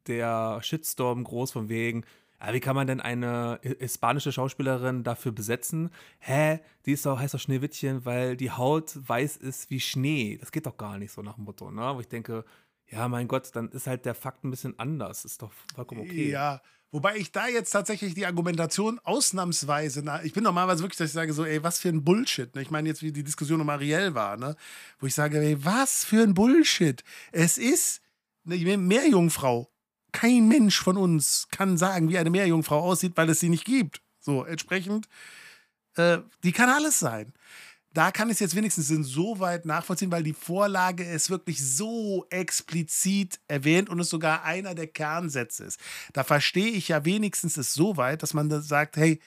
[0.07, 2.03] der Shitstorm groß von wegen,
[2.39, 5.89] Aber wie kann man denn eine hispanische Schauspielerin dafür besetzen?
[6.19, 10.37] Hä, die ist doch, heißt doch Schneewittchen, weil die Haut weiß ist wie Schnee.
[10.37, 11.91] Das geht doch gar nicht so nach dem Motto, ne?
[11.95, 12.45] Wo ich denke,
[12.87, 15.25] ja, mein Gott, dann ist halt der Fakt ein bisschen anders.
[15.25, 16.29] Ist doch vollkommen okay.
[16.29, 16.61] Ja,
[16.91, 21.13] Wobei ich da jetzt tatsächlich die Argumentation ausnahmsweise, na, ich bin normalerweise wirklich, dass ich
[21.13, 22.53] sage so, ey, was für ein Bullshit.
[22.55, 22.63] Ne?
[22.63, 24.55] Ich meine jetzt, wie die Diskussion um Ariel war, ne?
[24.99, 27.03] wo ich sage, ey, was für ein Bullshit.
[27.31, 28.01] Es ist
[28.45, 29.69] eine Meerjungfrau.
[30.11, 34.01] Kein Mensch von uns kann sagen, wie eine Meerjungfrau aussieht, weil es sie nicht gibt.
[34.19, 35.07] So, entsprechend,
[35.95, 37.33] äh, die kann alles sein
[37.93, 43.39] da kann ich es jetzt wenigstens insoweit nachvollziehen, weil die Vorlage es wirklich so explizit
[43.47, 45.79] erwähnt und es sogar einer der Kernsätze ist.
[46.13, 49.19] Da verstehe ich ja wenigstens es so weit, dass man da sagt, hey,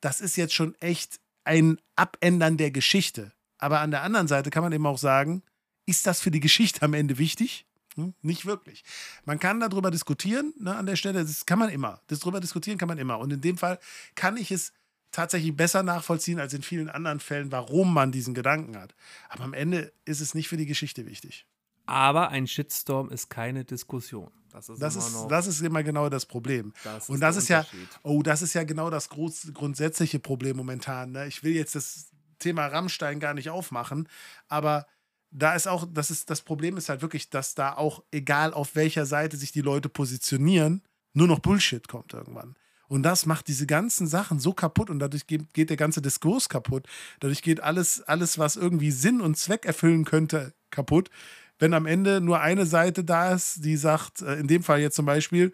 [0.00, 3.32] das ist jetzt schon echt ein Abändern der Geschichte.
[3.58, 5.42] Aber an der anderen Seite kann man eben auch sagen,
[5.86, 7.66] ist das für die Geschichte am Ende wichtig?
[7.94, 8.84] Hm, nicht wirklich.
[9.24, 12.00] Man kann darüber diskutieren, ne, an der Stelle, das kann man immer.
[12.08, 13.18] Das darüber diskutieren kann man immer.
[13.18, 13.78] Und in dem Fall
[14.14, 14.72] kann ich es
[15.10, 18.94] tatsächlich besser nachvollziehen als in vielen anderen Fällen, warum man diesen Gedanken hat.
[19.28, 21.46] Aber am Ende ist es nicht für die Geschichte wichtig.
[21.86, 24.30] Aber ein Shitstorm ist keine Diskussion.
[24.50, 26.72] Das ist, das immer, ist, das ist immer genau das Problem.
[26.84, 27.66] Das und das ist ja,
[28.02, 31.12] oh, das ist ja genau das groß, grundsätzliche Problem momentan.
[31.12, 31.26] Ne?
[31.26, 34.08] Ich will jetzt das Thema Rammstein gar nicht aufmachen,
[34.48, 34.86] aber
[35.30, 38.74] da ist auch, das ist, das Problem ist halt wirklich, dass da auch, egal auf
[38.74, 40.82] welcher Seite sich die Leute positionieren,
[41.12, 42.56] nur noch Bullshit kommt irgendwann.
[42.88, 46.48] Und das macht diese ganzen Sachen so kaputt und dadurch geht, geht der ganze Diskurs
[46.48, 46.86] kaputt.
[47.20, 51.10] Dadurch geht alles, alles, was irgendwie Sinn und Zweck erfüllen könnte, kaputt.
[51.58, 54.96] Wenn am Ende nur eine Seite da ist, die sagt, äh, in dem Fall jetzt
[54.96, 55.52] zum Beispiel,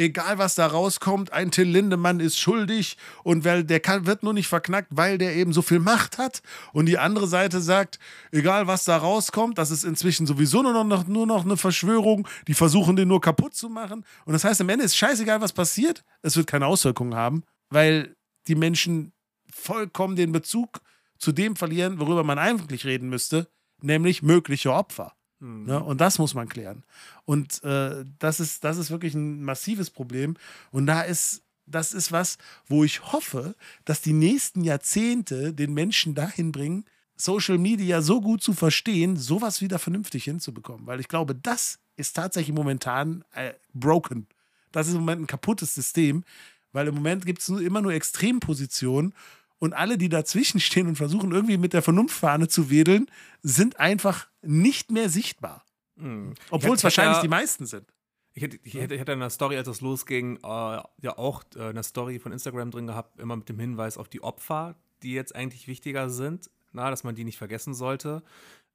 [0.00, 4.32] egal was da rauskommt, ein Till Lindemann ist schuldig und weil der kann, wird nur
[4.32, 6.42] nicht verknackt, weil der eben so viel Macht hat.
[6.72, 7.98] Und die andere Seite sagt,
[8.32, 12.54] egal was da rauskommt, das ist inzwischen sowieso nur noch, nur noch eine Verschwörung, die
[12.54, 14.04] versuchen den nur kaputt zu machen.
[14.24, 18.16] Und das heißt, am Ende ist scheißegal, was passiert, es wird keine Auswirkungen haben, weil
[18.48, 19.12] die Menschen
[19.52, 20.80] vollkommen den Bezug
[21.18, 23.48] zu dem verlieren, worüber man eigentlich reden müsste,
[23.82, 25.12] nämlich mögliche Opfer.
[25.40, 25.64] Mhm.
[25.66, 25.82] Ne?
[25.82, 26.84] Und das muss man klären.
[27.24, 30.36] Und äh, das, ist, das ist wirklich ein massives Problem.
[30.70, 36.14] Und da ist, das ist was, wo ich hoffe, dass die nächsten Jahrzehnte den Menschen
[36.14, 36.84] dahin bringen,
[37.16, 40.86] Social Media so gut zu verstehen, sowas wieder vernünftig hinzubekommen.
[40.86, 44.26] Weil ich glaube, das ist tatsächlich momentan äh, broken.
[44.72, 46.24] Das ist im Moment ein kaputtes System,
[46.72, 49.12] weil im Moment gibt es immer nur Extrempositionen
[49.60, 53.06] und alle, die dazwischen stehen und versuchen, irgendwie mit der Vernunftfahne zu wedeln,
[53.42, 55.64] sind einfach nicht mehr sichtbar.
[55.96, 56.34] Mhm.
[56.50, 57.86] Obwohl es wahrscheinlich ja, die meisten sind.
[58.32, 61.44] Ich hätte, ich, hätte, ich hätte in der Story, als es losging, äh, ja auch
[61.54, 65.12] äh, eine Story von Instagram drin gehabt, immer mit dem Hinweis auf die Opfer, die
[65.12, 68.22] jetzt eigentlich wichtiger sind, na, dass man die nicht vergessen sollte.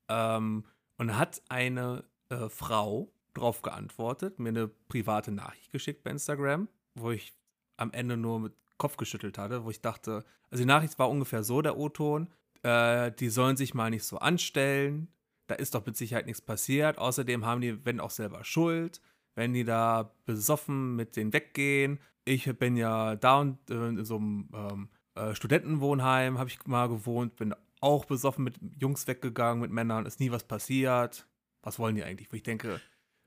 [0.08, 0.66] Ähm,
[0.98, 7.12] und hat eine äh, Frau drauf geantwortet, mir eine private Nachricht geschickt bei Instagram, wo
[7.12, 7.34] ich
[7.78, 11.44] am Ende nur mit Kopf geschüttelt hatte, wo ich dachte, also die Nachricht war ungefähr
[11.44, 12.28] so, der O-Ton,
[12.64, 15.08] äh, die sollen sich mal nicht so anstellen,
[15.48, 16.98] da ist doch mit Sicherheit nichts passiert.
[16.98, 19.02] Außerdem haben die, wenn auch selber Schuld,
[19.36, 22.00] wenn die da besoffen mit denen weggehen.
[22.24, 26.90] Ich bin ja da und äh, in so einem ähm, äh, Studentenwohnheim, habe ich mal
[26.90, 31.28] gewohnt, bin auch besoffen mit Jungs weggegangen, mit Männern, ist nie was passiert.
[31.62, 32.32] Was wollen die eigentlich?
[32.32, 32.82] Wo ich denke,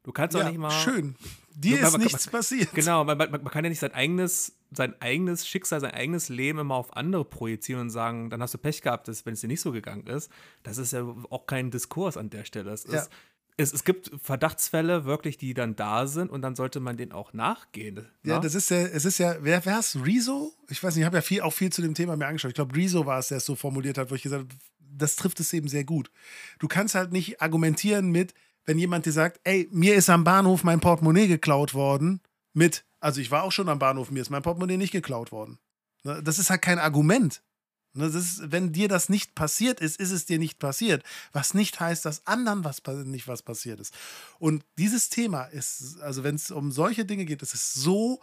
[0.08, 0.70] Du kannst doch ja, nicht mal.
[0.70, 1.16] Schön.
[1.54, 2.72] Dir ist man, nichts man, passiert.
[2.72, 6.76] Genau, man, man, kann ja nicht sein eigenes, sein eigenes Schicksal, sein eigenes Leben immer
[6.76, 9.70] auf andere projizieren und sagen, dann hast du Pech gehabt, wenn es dir nicht so
[9.70, 10.30] gegangen ist.
[10.62, 12.70] Das ist ja auch kein Diskurs an der Stelle.
[12.70, 13.00] Es, ja.
[13.00, 13.10] ist,
[13.58, 17.34] es, es, gibt Verdachtsfälle wirklich, die dann da sind und dann sollte man denen auch
[17.34, 17.96] nachgehen.
[17.96, 18.34] Ja, na?
[18.36, 18.40] Ne?
[18.40, 19.94] das ist ja, es ist ja, wer war es?
[20.02, 20.54] Rezo?
[20.70, 22.52] Ich weiß nicht, ich habe ja viel, auch viel zu dem Thema mir angeschaut.
[22.52, 24.54] Ich glaube, Rezo war es, der es so formuliert hat, wo ich gesagt habe,
[24.90, 26.10] das trifft es eben sehr gut.
[26.60, 28.32] Du kannst halt nicht argumentieren mit,
[28.68, 32.20] wenn jemand dir sagt, ey, mir ist am Bahnhof mein Portemonnaie geklaut worden,
[32.52, 35.58] mit, also ich war auch schon am Bahnhof, mir ist mein Portemonnaie nicht geklaut worden.
[36.04, 37.42] Ne, das ist halt kein Argument.
[37.94, 41.02] Ne, ist, wenn dir das nicht passiert ist, ist es dir nicht passiert.
[41.32, 43.94] Was nicht heißt, dass anderen was, nicht was passiert ist.
[44.38, 48.20] Und dieses Thema ist, also wenn es um solche Dinge geht, das ist so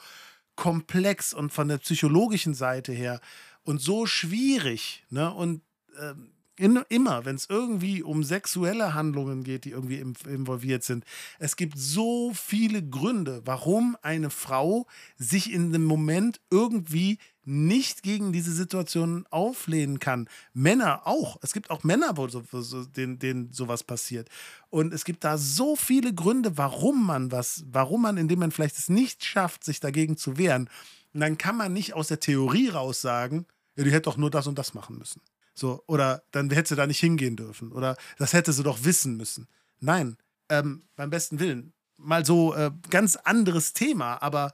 [0.56, 3.20] komplex und von der psychologischen Seite her
[3.64, 5.06] und so schwierig.
[5.10, 5.34] Ne?
[5.34, 5.64] Und
[6.00, 11.04] ähm, in, immer, wenn es irgendwie um sexuelle Handlungen geht, die irgendwie involviert sind.
[11.40, 14.88] Es gibt so viele Gründe, warum eine Frau
[15.18, 20.28] sich in dem Moment irgendwie nicht gegen diese Situation auflehnen kann.
[20.54, 21.38] Männer auch.
[21.42, 24.30] Es gibt auch Männer, wo so, so, denen, denen sowas passiert.
[24.70, 28.78] Und es gibt da so viele Gründe, warum man was, warum man, indem man vielleicht
[28.78, 30.70] es nicht schafft, sich dagegen zu wehren.
[31.14, 33.46] Und dann kann man nicht aus der Theorie raus sagen,
[33.76, 35.22] ja, die hätte doch nur das und das machen müssen.
[35.56, 37.72] So, oder dann hätte sie da nicht hingehen dürfen.
[37.72, 39.48] Oder das hätte sie doch wissen müssen.
[39.80, 40.18] Nein,
[40.50, 41.74] ähm, beim besten Willen.
[41.98, 44.54] Mal so äh, ganz anderes Thema, aber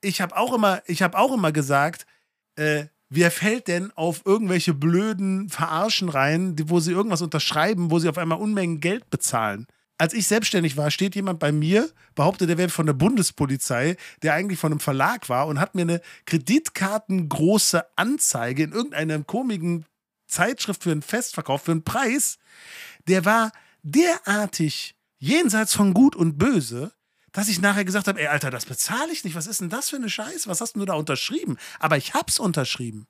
[0.00, 0.82] ich habe auch immer,
[1.14, 2.06] auch immer gesagt,
[2.56, 8.08] äh, wer fällt denn auf irgendwelche blöden Verarschen rein, wo sie irgendwas unterschreiben, wo sie
[8.08, 9.66] auf einmal Unmengen Geld bezahlen?
[9.98, 14.34] Als ich selbstständig war, steht jemand bei mir, behauptet, er wäre von der Bundespolizei, der
[14.34, 19.84] eigentlich von einem Verlag war und hat mir eine kreditkartengroße Anzeige in irgendeiner komischen
[20.32, 22.38] Zeitschrift für einen Festverkauf, für einen Preis,
[23.06, 23.52] der war
[23.82, 26.92] derartig jenseits von Gut und Böse,
[27.32, 29.34] dass ich nachher gesagt habe, ey Alter, das bezahle ich nicht.
[29.34, 30.48] Was ist denn das für eine Scheiße?
[30.48, 31.56] Was hast du da unterschrieben?
[31.78, 33.06] Aber ich hab's unterschrieben.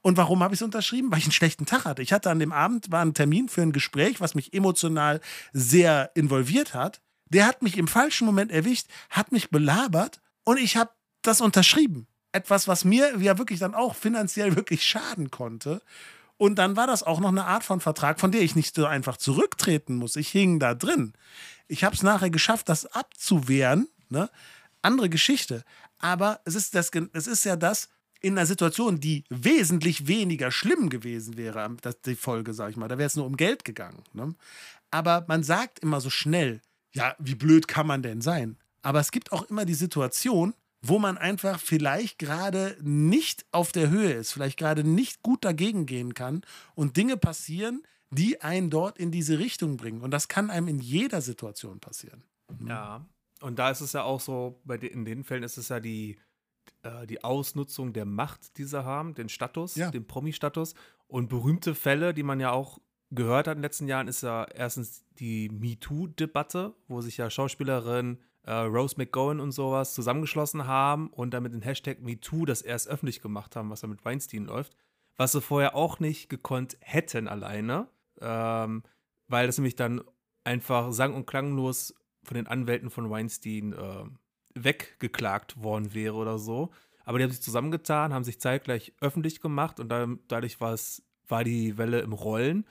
[0.00, 1.10] Und warum habe ich es unterschrieben?
[1.10, 2.02] Weil ich einen schlechten Tag hatte.
[2.02, 5.20] Ich hatte an dem Abend war ein Termin für ein Gespräch, was mich emotional
[5.52, 7.00] sehr involviert hat.
[7.28, 10.90] Der hat mich im falschen Moment erwischt, hat mich belabert und ich habe
[11.22, 12.08] das unterschrieben.
[12.32, 15.82] Etwas, was mir ja wirklich dann auch finanziell wirklich schaden konnte.
[16.36, 18.86] Und dann war das auch noch eine Art von Vertrag, von der ich nicht so
[18.86, 20.16] einfach zurücktreten muss.
[20.16, 21.12] Ich hing da drin.
[21.68, 23.88] Ich habe es nachher geschafft, das abzuwehren.
[24.08, 24.28] Ne?
[24.82, 25.64] Andere Geschichte.
[25.98, 27.88] Aber es ist, das, es ist ja das,
[28.22, 32.88] in einer Situation, die wesentlich weniger schlimm gewesen wäre, das, die Folge, sag ich mal,
[32.88, 34.02] da wäre es nur um Geld gegangen.
[34.12, 34.34] Ne?
[34.90, 36.60] Aber man sagt immer so schnell,
[36.92, 38.58] ja, wie blöd kann man denn sein?
[38.82, 40.54] Aber es gibt auch immer die Situation,
[40.84, 45.86] wo man einfach vielleicht gerade nicht auf der Höhe ist, vielleicht gerade nicht gut dagegen
[45.86, 46.42] gehen kann
[46.74, 50.02] und Dinge passieren, die einen dort in diese Richtung bringen.
[50.02, 52.24] Und das kann einem in jeder Situation passieren.
[52.66, 53.06] Ja,
[53.40, 55.80] und da ist es ja auch so, bei den, in den Fällen ist es ja
[55.80, 56.18] die,
[56.82, 59.90] äh, die Ausnutzung der Macht, die sie haben, den Status, Ja.
[59.90, 60.74] den Promi-Status.
[61.06, 62.78] Und berühmte Fälle, die man ja auch
[63.10, 68.18] gehört hat in den letzten Jahren, ist ja erstens die MeToo-Debatte, wo sich ja Schauspielerin
[68.44, 72.88] äh, Rose McGowan und sowas zusammengeschlossen haben und dann mit dem Hashtag MeToo das erst
[72.88, 74.76] öffentlich gemacht haben, was da mit Weinstein läuft.
[75.16, 77.88] Was sie vorher auch nicht gekonnt hätten alleine,
[78.20, 78.82] ähm,
[79.28, 80.02] weil das nämlich dann
[80.44, 84.04] einfach sang- und klanglos von den Anwälten von Weinstein äh,
[84.54, 86.70] weggeklagt worden wäre oder so.
[87.04, 90.74] Aber die haben sich zusammengetan, haben sich zeitgleich öffentlich gemacht und dann, dadurch war
[91.28, 92.64] war die Welle im Rollen.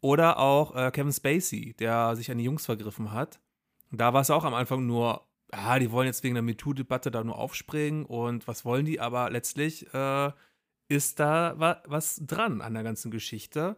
[0.00, 3.40] Oder auch äh, Kevin Spacey, der sich an die Jungs vergriffen hat.
[3.92, 7.22] Da war es auch am Anfang nur, ah, die wollen jetzt wegen der MeToo-Debatte da
[7.22, 9.00] nur aufspringen und was wollen die?
[9.00, 10.32] Aber letztlich äh,
[10.88, 13.76] ist da wa was dran an der ganzen Geschichte.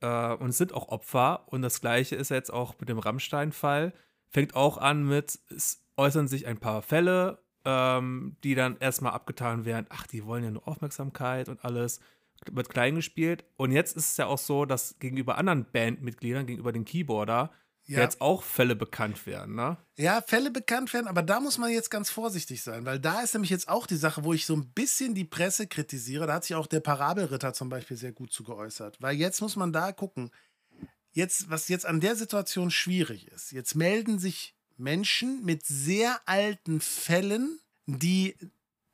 [0.00, 1.44] Äh, und es sind auch Opfer.
[1.46, 3.92] Und das Gleiche ist jetzt auch mit dem Rammstein-Fall.
[4.28, 9.64] Fängt auch an mit, es äußern sich ein paar Fälle, ähm, die dann erstmal abgetan
[9.64, 9.86] werden.
[9.88, 12.00] Ach, die wollen ja nur Aufmerksamkeit und alles.
[12.50, 13.44] Wird klein gespielt.
[13.56, 17.50] Und jetzt ist es ja auch so, dass gegenüber anderen Bandmitgliedern, gegenüber den Keyboarder,
[17.88, 18.00] Ja.
[18.00, 19.76] jetzt auch Fälle bekannt werden, ne?
[19.96, 23.34] Ja, Fälle bekannt werden, aber da muss man jetzt ganz vorsichtig sein, weil da ist
[23.34, 26.26] nämlich jetzt auch die Sache, wo ich so ein bisschen die Presse kritisiere.
[26.26, 29.54] Da hat sich auch der Parabelritter zum Beispiel sehr gut zu geäußert, weil jetzt muss
[29.54, 30.30] man da gucken.
[31.12, 36.80] Jetzt, was jetzt an der Situation schwierig ist, jetzt melden sich Menschen mit sehr alten
[36.80, 38.36] Fällen, die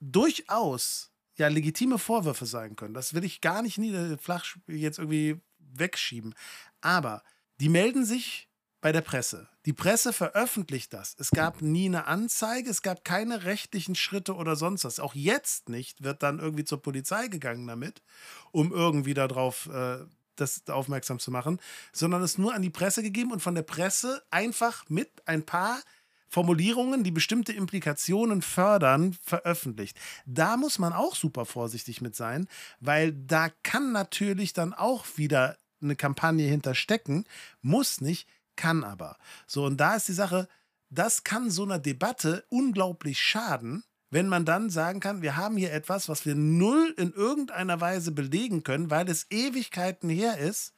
[0.00, 2.94] durchaus ja legitime Vorwürfe sein können.
[2.94, 6.34] Das will ich gar nicht nieder, flach jetzt irgendwie wegschieben.
[6.80, 7.22] Aber
[7.58, 8.48] die melden sich
[8.82, 9.48] bei der Presse.
[9.64, 11.14] Die Presse veröffentlicht das.
[11.18, 15.00] Es gab nie eine Anzeige, es gab keine rechtlichen Schritte oder sonst was.
[15.00, 18.02] Auch jetzt nicht wird dann irgendwie zur Polizei gegangen damit,
[18.50, 19.98] um irgendwie darauf äh,
[20.34, 21.60] das aufmerksam zu machen,
[21.92, 25.80] sondern es nur an die Presse gegeben und von der Presse einfach mit ein paar
[26.28, 29.96] Formulierungen, die bestimmte Implikationen fördern, veröffentlicht.
[30.26, 32.48] Da muss man auch super vorsichtig mit sein,
[32.80, 37.26] weil da kann natürlich dann auch wieder eine Kampagne hinterstecken,
[37.60, 38.26] muss nicht,
[38.56, 39.16] kann aber.
[39.46, 40.48] So, und da ist die Sache,
[40.90, 45.72] das kann so einer Debatte unglaublich schaden, wenn man dann sagen kann, wir haben hier
[45.72, 50.74] etwas, was wir null in irgendeiner Weise belegen können, weil es Ewigkeiten her ist,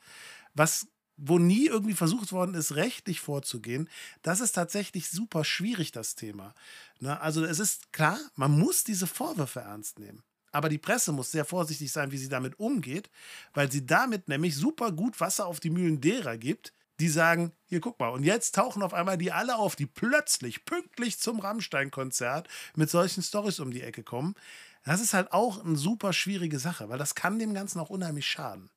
[0.54, 0.86] was
[1.16, 3.88] wo nie irgendwie versucht worden ist, rechtlich vorzugehen,
[4.22, 6.54] das ist tatsächlich super schwierig, das Thema.
[7.00, 7.20] Ne?
[7.20, 10.22] Also es ist klar, man muss diese Vorwürfe ernst nehmen.
[10.50, 13.10] Aber die Presse muss sehr vorsichtig sein, wie sie damit umgeht,
[13.54, 17.80] weil sie damit nämlich super gut Wasser auf die Mühlen derer gibt, die sagen, hier
[17.80, 22.48] guck mal, und jetzt tauchen auf einmal die alle auf, die plötzlich pünktlich zum Rammstein-Konzert
[22.76, 24.34] mit solchen Stories um die Ecke kommen.
[24.84, 28.26] Das ist halt auch eine super schwierige Sache, weil das kann dem Ganzen auch unheimlich
[28.26, 28.70] schaden.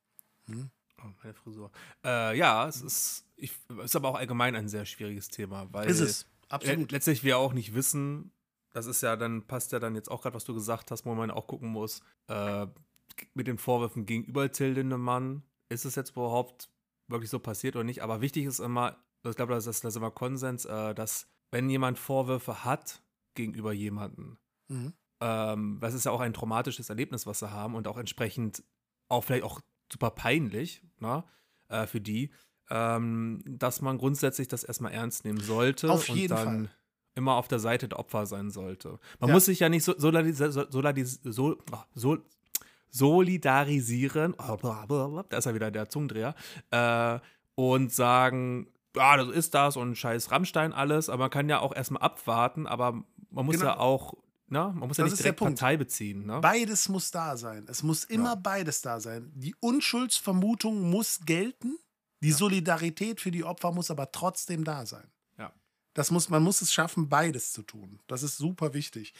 [0.50, 1.72] Oh, meine Frisur.
[2.04, 3.52] Äh, ja, es ist, ich,
[3.84, 6.92] ist aber auch allgemein ein sehr schwieriges Thema, weil Ist es, absolut.
[6.92, 8.32] letztlich wir auch nicht wissen,
[8.72, 11.14] das ist ja dann, passt ja dann jetzt auch gerade, was du gesagt hast, wo
[11.14, 12.68] man auch gucken muss, äh,
[13.34, 16.70] mit den Vorwürfen gegenüber Till Lindemann, ist es jetzt überhaupt
[17.08, 18.02] wirklich so passiert oder nicht?
[18.04, 21.70] Aber wichtig ist immer, ich glaube, das ist, das ist immer Konsens, äh, dass wenn
[21.70, 23.02] jemand Vorwürfe hat
[23.34, 24.38] gegenüber jemandem,
[24.70, 24.94] Mhm.
[25.22, 28.64] ähm, das ist ja auch ein traumatisches Erlebnis, was sie haben und auch entsprechend
[29.08, 29.62] auch vielleicht auch
[29.92, 31.24] super peinlich ne,
[31.70, 32.32] äh, für die,
[32.70, 36.70] ähm, dass man grundsätzlich das erstmal ernst nehmen sollte Auf und dann
[37.16, 39.00] immer auf der Seite der Opfer sein sollte.
[39.20, 39.34] Man Ja.
[39.34, 40.38] muss sich ja nicht so, solidaris
[41.24, 42.18] so, oh, so,
[42.90, 44.58] solidarisieren, oh,
[45.30, 46.36] da ist ja wieder der Zungendreher,
[46.72, 47.20] äh,
[47.56, 51.76] und sagen, ja, das ist das und scheiß Rammstein alles, aber man kann ja auch
[51.76, 52.94] erstmal abwarten, aber
[53.30, 53.66] man muss Genau.
[53.68, 54.14] ja auch,
[54.48, 55.60] ne, man muss ja Das nicht ist der direkt.
[55.60, 56.40] Partei beziehen, ne?
[56.42, 57.66] Beides muss da sein.
[57.70, 58.36] Es muss immer Ja.
[58.36, 59.32] beides da sein.
[59.36, 61.78] Die Unschuldsvermutung muss gelten.
[62.24, 65.08] Die Solidarität für die Opfer muss aber trotzdem da sein.
[65.38, 65.54] Ja.
[65.94, 68.00] Das muss, man muss es schaffen, beides zu tun.
[68.08, 69.14] Das ist super wichtig.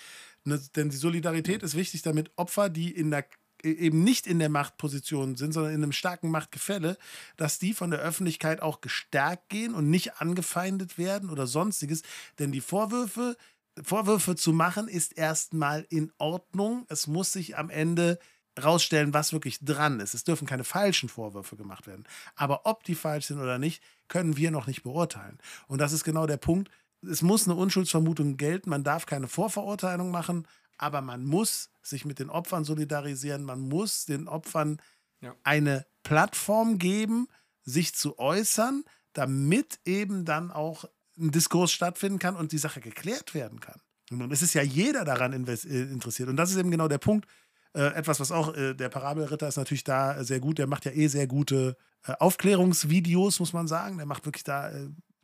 [0.44, 3.26] Ne, denn die Solidarität ist wichtig, damit Opfer, die in der,
[3.72, 6.98] eben nicht in der Machtposition sind, sondern in einem starken Machtgefälle,
[7.36, 12.04] dass die von der Öffentlichkeit auch gestärkt gehen und nicht angefeindet werden oder sonstiges.
[12.40, 13.38] Denn die Vorwürfe,
[13.82, 16.86] Vorwürfe zu machen, ist erstmal in Ordnung.
[16.90, 18.20] Es muss sich am Ende
[18.64, 20.14] rausstellen, was wirklich dran ist.
[20.14, 22.06] Es dürfen keine falschen Vorwürfe gemacht werden.
[22.36, 25.38] Aber ob die falsch sind oder nicht, können wir noch nicht beurteilen.
[25.68, 26.72] Und das ist genau der Punkt.
[27.02, 28.70] Es muss eine Unschuldsvermutung gelten.
[28.70, 33.44] Man darf keine Vorverurteilung machen, aber man muss sich mit den Opfern solidarisieren.
[33.44, 34.78] Man muss den Opfern
[35.22, 35.36] Ja.
[35.44, 37.28] eine Plattform geben,
[37.64, 38.84] sich zu äußern,
[39.14, 40.86] damit eben dann auch
[41.18, 43.82] ein Diskurs stattfinden kann und die Sache geklärt werden kann.
[44.12, 46.30] Und es ist ja jeder daran äh, interessiert.
[46.30, 47.28] Und das ist eben genau der Punkt.
[47.74, 50.60] Äh, etwas, was auch äh, der Parabelritter ist natürlich da sehr gut.
[50.60, 53.98] Der macht ja eh sehr gute äh, Aufklärungsvideos, muss man sagen.
[53.98, 54.72] Der macht wirklich da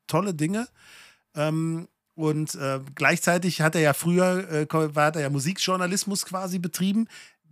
[0.07, 0.67] tolle Dinge.
[1.35, 7.07] Ähm, und äh, gleichzeitig hat er ja früher, äh, hat er ja Musikjournalismus quasi betrieben.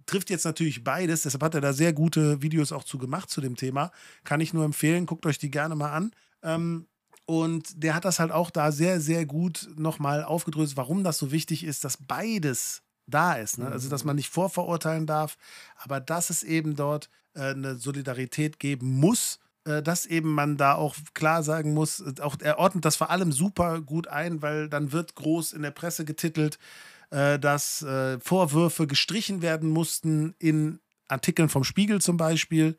[0.06, 3.42] Trifft jetzt natürlich beides, deshalb hat er da sehr gute Videos auch zu gemacht zu
[3.42, 3.92] dem Thema.
[4.24, 6.12] Kann ich nur empfehlen, guckt euch die gerne mal an.
[6.44, 6.88] Ähm,
[7.26, 11.32] und der hat das halt auch da sehr, sehr gut nochmal aufgedröselt, warum das so
[11.32, 13.58] wichtig ist, dass beides da ist.
[13.58, 13.68] Ne?
[13.68, 15.38] Also, dass man nicht vorverurteilen darf,
[15.76, 20.96] aber dass es eben dort äh, eine Solidarität geben muss, dass eben man da auch
[21.14, 24.92] klar sagen muss, äh, auch er ordnet das vor allem super gut ein, weil dann
[24.92, 26.58] wird groß in der Presse getitelt,
[27.12, 32.78] äh, dass äh, Vorwürfe gestrichen werden mussten in Artikeln vom Spiegel zum Beispiel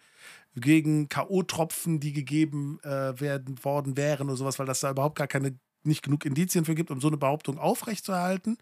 [0.57, 5.27] gegen K.O.-Tropfen, die gegeben äh, werden worden wären oder sowas, weil das da überhaupt gar
[5.27, 8.59] keine, nicht genug Indizien für gibt, um so eine Behauptung aufrechtzuerhalten.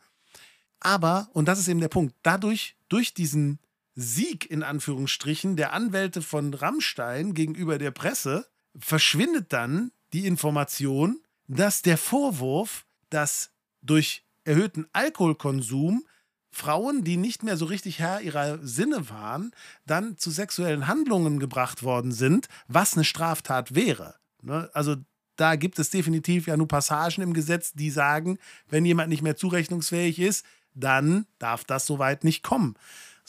[0.80, 3.58] Aber, und das ist eben der Punkt, dadurch, durch diesen
[4.00, 8.46] Sieg in Anführungsstrichen der Anwälte von Rammstein gegenüber der Presse,
[8.78, 13.50] verschwindet dann die Information, dass der Vorwurf, dass
[13.82, 16.04] durch erhöhten Alkoholkonsum
[16.50, 19.52] Frauen, die nicht mehr so richtig Herr ihrer Sinne waren,
[19.86, 24.16] dann zu sexuellen Handlungen gebracht worden sind, was eine Straftat wäre.
[24.42, 24.68] Ne?
[24.72, 24.96] Also
[25.36, 29.36] da gibt es definitiv ja nur Passagen im Gesetz, die sagen, wenn jemand nicht mehr
[29.36, 30.44] zurechnungsfähig ist,
[30.74, 32.74] dann darf das soweit nicht kommen.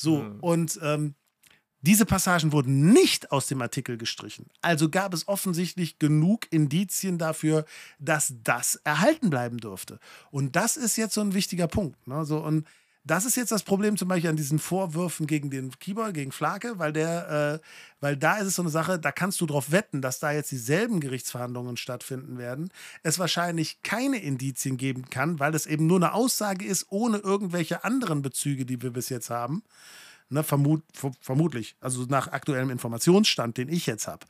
[0.01, 0.39] So, Mhm.
[0.41, 1.15] und ähm,
[1.83, 4.45] diese Passagen wurden nicht aus dem Artikel gestrichen.
[4.61, 7.65] Also gab es offensichtlich genug Indizien dafür,
[7.97, 9.99] dass das erhalten bleiben durfte.
[10.29, 12.05] Und das ist jetzt so ein wichtiger Punkt.
[12.07, 12.23] Ne?
[12.23, 12.67] So, und
[13.03, 16.77] das ist jetzt das Problem zum Beispiel an diesen Vorwürfen gegen den Keyboard, gegen Flake,
[16.77, 17.67] weil der, äh,
[17.99, 20.51] weil da ist es so eine Sache, da kannst du drauf wetten, dass da jetzt
[20.51, 22.69] dieselben Gerichtsverhandlungen stattfinden werden.
[23.01, 27.83] Es wahrscheinlich keine Indizien geben kann, weil es eben nur eine Aussage ist, ohne irgendwelche
[27.83, 29.63] anderen Bezüge, die wir bis jetzt haben.
[30.29, 34.25] Ne, vermut, ver- vermutlich, also nach aktuellem Informationsstand, den ich jetzt habe.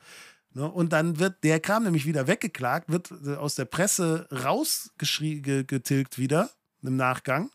[0.54, 6.18] Ne, und dann wird der Kram nämlich wieder weggeklagt, wird äh, aus der Presse rausgetilgt
[6.18, 6.50] wieder
[6.82, 7.52] im Nachgang.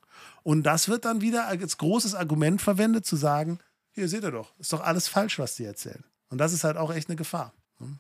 [0.47, 3.59] Und das wird dann wieder als großes Argument verwendet, zu sagen:
[3.91, 6.05] Hier seht ihr doch, ist doch alles falsch, was die erzählen.
[6.29, 7.53] Und das ist halt auch echt eine Gefahr.
[7.81, 7.99] ne?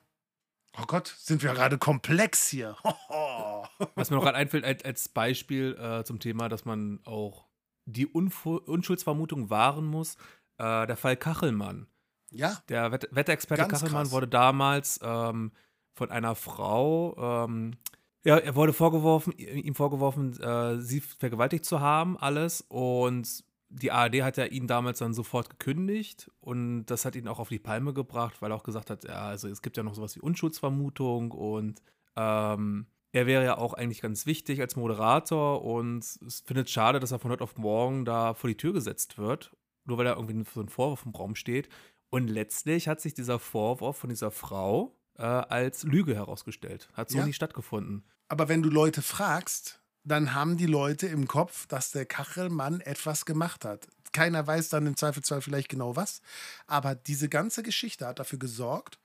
[0.78, 2.76] Oh Gott, sind wir gerade komplex hier.
[3.96, 7.46] Was mir noch gerade einfällt als, als Beispiel äh, zum Thema, dass man auch
[7.84, 10.14] die Unfu Unschuldsvermutung wahren muss,
[10.58, 11.88] äh, der Fall Kachelmann.
[12.30, 14.12] ja, Der Wett Wetterexperte Kachelmann krass.
[14.12, 15.50] wurde damals ähm,
[15.94, 17.76] von einer Frau, ähm,
[18.26, 22.60] ja, er wurde vorgeworfen, ihm vorgeworfen, äh, sie vergewaltigt zu haben, alles.
[22.68, 27.38] Und die ARD hat ja ihn damals dann sofort gekündigt und das hat ihn auch
[27.38, 29.94] auf die Palme gebracht, weil er auch gesagt hat, ja, also es gibt ja noch
[29.94, 31.82] sowas wie Unschuldsvermutung und
[32.16, 37.12] ähm, er wäre ja auch eigentlich ganz wichtig als Moderator und es findet schade, dass
[37.12, 40.44] er von heute auf morgen da vor die Tür gesetzt wird, nur weil da irgendwie
[40.52, 41.68] so ein Vorwurf im Raum steht.
[42.10, 46.88] Und letztlich hat sich dieser Vorwurf von dieser Frau äh, als Lüge herausgestellt.
[46.92, 47.26] Hat so Ja.
[47.26, 48.04] nicht stattgefunden.
[48.28, 53.24] Aber wenn du Leute fragst, dann haben die Leute im Kopf, dass der Kachelmann etwas
[53.24, 53.88] gemacht hat.
[54.12, 56.20] Keiner weiß dann im Zweifelsfall vielleicht genau was.
[56.66, 58.98] Aber diese ganze Geschichte hat dafür gesorgt,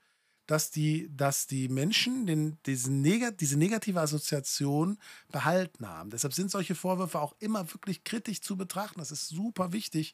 [0.46, 4.98] dass die, dass die Menschen den, diesen Neg diese negative Assoziation
[5.32, 6.10] behalten haben.
[6.10, 9.00] Deshalb sind solche Vorwürfe auch immer wirklich kritisch zu betrachten.
[9.00, 10.14] Das ist super wichtig.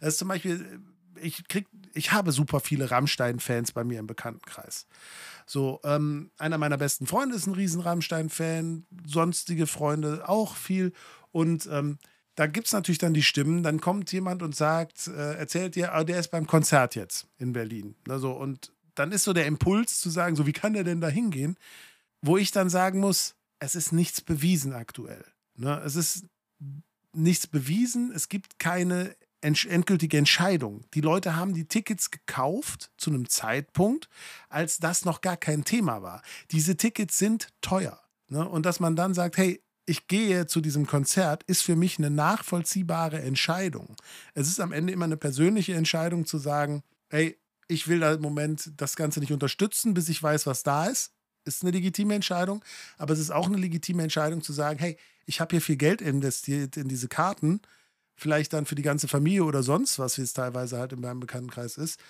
[0.00, 0.80] Das ist zum Beispiel
[1.22, 4.86] ich krieg, ich habe super viele Rammstein-Fans bei mir im Bekanntenkreis.
[5.46, 10.92] So, ähm, einer meiner besten Freunde ist ein riesen Rammstein-Fan, sonstige Freunde auch viel.
[11.32, 11.98] Und ähm,
[12.34, 13.62] da gibt es natürlich dann die Stimmen.
[13.62, 17.52] Dann kommt jemand und sagt, äh, erzählt dir, ah, der ist beim Konzert jetzt in
[17.52, 17.96] Berlin.
[18.08, 21.08] Also, und dann ist so der Impuls zu sagen, so wie kann der denn da
[21.08, 21.56] hingehen?
[22.20, 25.24] Wo ich dann sagen muss, es ist nichts bewiesen aktuell.
[25.56, 25.80] Ne?
[25.84, 26.26] Es ist
[27.12, 30.84] nichts bewiesen, es gibt keine endgültige Entscheidung.
[30.94, 34.08] Die Leute haben die Tickets gekauft zu einem Zeitpunkt,
[34.48, 36.22] als das noch gar kein Thema war.
[36.50, 38.00] Diese Tickets sind teuer.
[38.28, 38.46] Ne?
[38.48, 42.10] Und dass man dann sagt, hey, ich gehe zu diesem Konzert, ist für mich eine
[42.10, 43.96] nachvollziehbare Entscheidung.
[44.34, 47.38] Es ist am Ende immer eine persönliche Entscheidung zu sagen, hey,
[47.68, 51.12] ich will da im Moment das Ganze nicht unterstützen, bis ich weiß, was da ist.
[51.44, 52.62] Ist eine legitime Entscheidung.
[52.98, 56.02] Aber es ist auch eine legitime Entscheidung zu sagen, hey, ich habe hier viel Geld
[56.02, 57.60] investiert in diese Karten
[58.18, 61.20] vielleicht dann für die ganze Familie oder sonst was, wie es teilweise halt in meinem
[61.20, 62.00] Bekanntenkreis ist.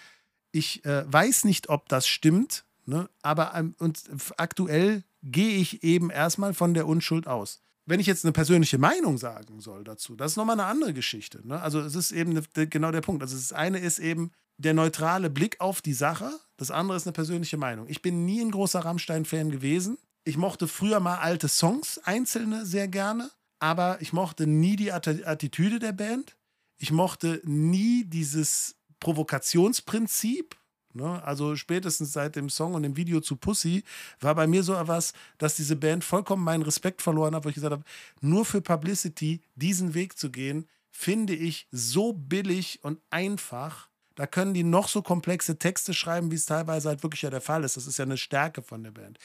[0.50, 3.10] Ich äh, weiß nicht, ob das stimmt, ne?
[3.22, 4.02] aber ähm, und
[4.38, 7.60] aktuell gehe ich eben erstmal von der Unschuld aus.
[7.84, 11.46] Wenn ich jetzt eine persönliche Meinung sagen soll dazu, das ist nochmal eine andere Geschichte.
[11.46, 11.60] Ne?
[11.60, 13.22] Also es ist eben ne, genau der Punkt.
[13.22, 17.12] Also das eine ist eben der neutrale Blick auf die Sache, das andere ist eine
[17.12, 17.86] persönliche Meinung.
[17.88, 19.98] Ich bin nie ein großer Rammstein-Fan gewesen.
[20.24, 25.78] Ich mochte früher mal alte Songs, einzelne, sehr gerne aber ich mochte nie die Attitüde
[25.78, 26.36] der Band.
[26.78, 30.56] Ich mochte nie dieses Provokationsprinzip.
[30.94, 31.22] Ne?
[31.22, 33.84] Also spätestens seit dem Song und dem Video zu Pussy
[34.20, 37.54] war bei mir so etwas, dass diese Band vollkommen meinen Respekt verloren hat, wo ich
[37.54, 37.84] gesagt habe,
[38.20, 43.88] nur für Publicity diesen Weg zu gehen, finde ich so billig und einfach.
[44.14, 47.40] Da können die noch so komplexe Texte schreiben, wie es teilweise halt wirklich ja der
[47.40, 47.76] Fall ist.
[47.76, 49.18] Das ist ja eine Stärke von der Band.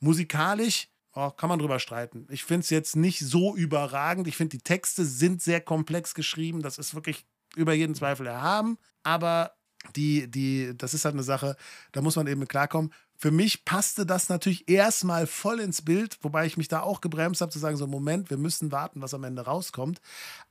[0.00, 2.26] Musikalisch Oh, kann man drüber streiten.
[2.28, 4.26] Ich finde es jetzt nicht so überragend.
[4.26, 6.60] Ich finde, die Texte sind sehr komplex geschrieben.
[6.62, 7.24] Das ist wirklich
[7.54, 8.78] über jeden Zweifel erhaben.
[9.04, 9.52] Aber
[9.94, 11.56] die, die, das ist halt eine Sache,
[11.92, 12.92] da muss man eben mit klarkommen.
[13.16, 17.40] Für mich passte das natürlich erstmal voll ins Bild, wobei ich mich da auch gebremst
[17.40, 20.00] habe, zu sagen: so, Moment, wir müssen warten, was am Ende rauskommt.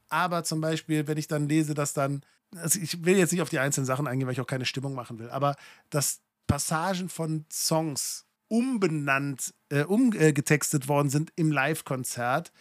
[0.10, 2.22] Aber zum Beispiel, wenn ich dann lese, dass dann,
[2.56, 4.94] also ich will jetzt nicht auf die einzelnen Sachen eingehen, weil ich auch keine Stimmung
[4.94, 5.56] machen will, aber
[5.90, 12.52] dass Passagen von Songs umbenannt, äh, umgetextet worden sind im Live-Konzert,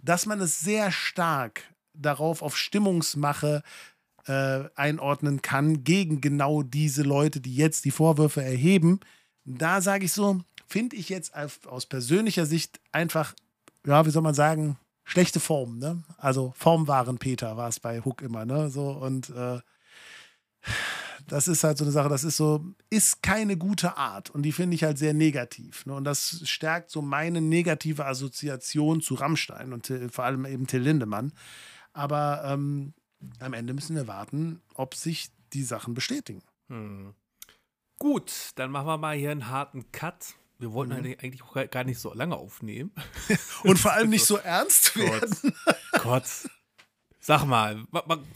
[0.00, 1.62] dass man es sehr stark
[1.92, 3.62] darauf auf Stimmungsmache
[4.26, 9.00] äh, einordnen kann gegen genau diese Leute, die jetzt die Vorwürfe erheben.
[9.44, 11.34] Da sage ich so, finde ich jetzt
[11.66, 13.34] aus persönlicher Sicht einfach,
[13.86, 16.02] ja, wie soll man sagen, schlechte Form, ne?
[16.16, 18.70] Also Formwaren Peter war es bei Hook immer, ne?
[18.70, 19.60] So und äh,
[21.26, 24.52] das ist halt so eine Sache, das ist so, ist keine gute Art und die
[24.52, 25.86] finde ich halt sehr negativ.
[25.86, 25.94] Ne?
[25.94, 31.32] Und das stärkt so meine negative Assoziation zu Rammstein und vor allem eben Till Lindemann.
[31.92, 32.94] Aber ähm,
[33.38, 36.42] am Ende müssen wir warten, ob sich die Sachen bestätigen.
[36.68, 37.14] Hm.
[37.98, 40.34] Gut, dann machen wir mal hier einen harten Cut.
[40.58, 41.16] Wir wollten mhm.
[41.20, 42.92] eigentlich auch gar nicht so lange aufnehmen.
[43.64, 45.54] Und vor allem nicht so ernst werden.
[45.92, 46.02] Gott.
[46.02, 46.50] Gott.
[47.24, 47.84] Sag mal,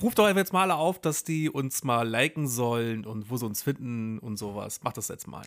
[0.00, 3.44] ruft doch jetzt mal alle auf, dass die uns mal liken sollen und wo sie
[3.44, 4.78] uns finden und sowas.
[4.84, 5.44] Mach das jetzt mal.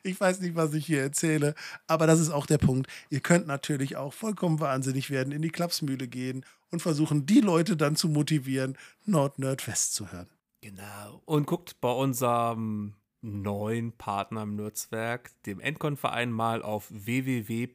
[0.04, 1.54] Ich weiß nicht, was ich hier erzähle,
[1.88, 2.90] aber das ist auch der Punkt.
[3.10, 7.78] Ihr könnt natürlich auch vollkommen wahnsinnig werden, in die Klapsmühle gehen und versuchen, die Leute
[7.78, 10.30] dann zu motivieren, Nord Nerd Fest zu hören.
[10.62, 11.22] Genau.
[11.26, 17.66] Und guckt bei unserem neuen Partner im Netzwerk, dem Encon-Verein, mal auf www.encon.org,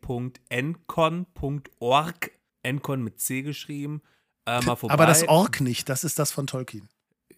[2.62, 4.00] Encon mit C geschrieben,
[4.46, 4.94] äh, mal vorbei.
[4.94, 6.88] Aber das Org nicht, das ist das von Tolkien.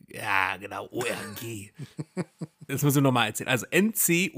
[0.08, 1.72] Ja, genau, ORG.
[2.66, 3.48] das müssen wir nochmal erzählen.
[3.48, 4.32] Also ncon.org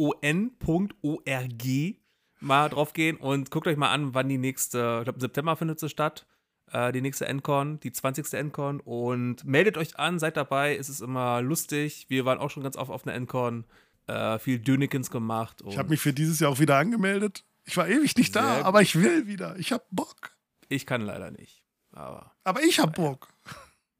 [2.40, 5.57] mal drauf gehen und guckt euch mal an, wann die nächste, ich glaube, im September
[5.57, 6.27] findet sie statt,
[6.73, 8.32] äh, die nächste Encon, die 20.
[8.35, 12.07] Encon und meldet euch an, seid dabei, es ist immer lustig.
[12.09, 13.65] Wir waren auch schon ganz oft auf einer Encon,
[14.07, 15.62] äh, viel Dönekens gemacht.
[15.66, 17.45] Ich habe mich für dieses Jahr auch wieder angemeldet.
[17.65, 19.57] Ich war ewig nicht da, aber ich will wieder.
[19.59, 20.32] Ich hab Bock.
[20.69, 21.62] Ich kann leider nicht.
[21.93, 23.28] Aber, aber ich hab Bock.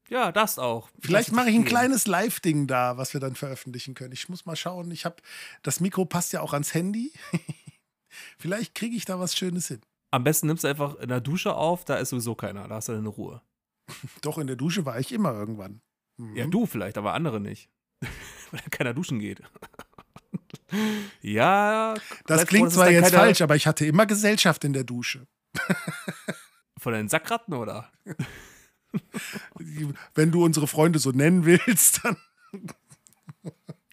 [0.09, 0.89] Ja, das auch.
[0.99, 4.11] Vielleicht mache ich ein kleines Live-Ding da, was wir dann veröffentlichen können.
[4.11, 4.89] Ich muss mal schauen.
[4.91, 5.17] Ich habe
[5.61, 7.11] das Mikro passt ja auch ans Handy.
[8.39, 9.81] Vielleicht kriege ich da was Schönes hin.
[10.11, 12.89] Am besten nimmst du einfach in der Dusche auf, da ist sowieso keiner, da hast
[12.89, 13.41] du eine Ruhe.
[14.21, 15.81] Doch, in der Dusche war ich immer irgendwann.
[16.17, 16.35] Mhm.
[16.35, 17.69] Ja, du vielleicht, aber andere nicht.
[18.51, 19.43] Weil keiner duschen geht.
[21.21, 21.93] ja.
[22.25, 25.27] Das klingt zwar jetzt falsch, aber ich hatte immer Gesellschaft in der Dusche.
[26.79, 27.91] Von den Sackratten, oder?
[30.15, 32.17] Wenn du unsere Freunde so nennen willst, dann.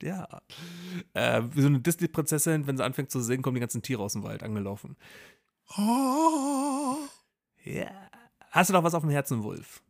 [0.01, 0.27] ja.
[1.15, 4.12] Äh, wie so eine Disney-Prinzessin, wenn sie anfängt zu singen, kommen die ganzen Tiere aus
[4.15, 4.97] dem Wald angelaufen.
[5.77, 6.97] Oh.
[7.65, 7.90] Ja.
[8.51, 9.82] Hast du noch was auf dem Herzen, Wolf?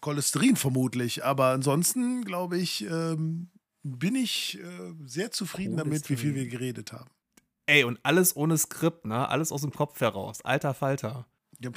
[0.00, 3.50] Cholesterin vermutlich, aber ansonsten glaube ich, ähm,
[3.82, 7.10] bin ich äh, sehr zufrieden damit, wie viel wir geredet haben.
[7.66, 9.28] Ey, und alles ohne Skript, ne?
[9.28, 10.40] Alles aus dem Kopf heraus.
[10.42, 11.26] Alter Falter.
[11.60, 11.70] Ja,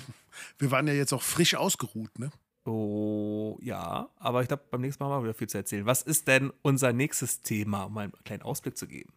[0.59, 2.31] wir waren ja jetzt auch frisch ausgeruht, ne?
[2.65, 5.85] Oh, ja, aber ich glaube, beim nächsten Mal haben wir wieder viel zu erzählen.
[5.85, 9.11] Was ist denn unser nächstes Thema, um einen kleinen Ausblick zu geben?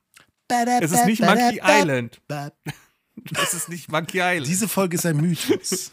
[0.48, 2.20] Es ist nicht Monkey Island.
[3.34, 4.46] Es ist nicht Monkey Island.
[4.46, 5.92] Diese Folge ist ein Mythos.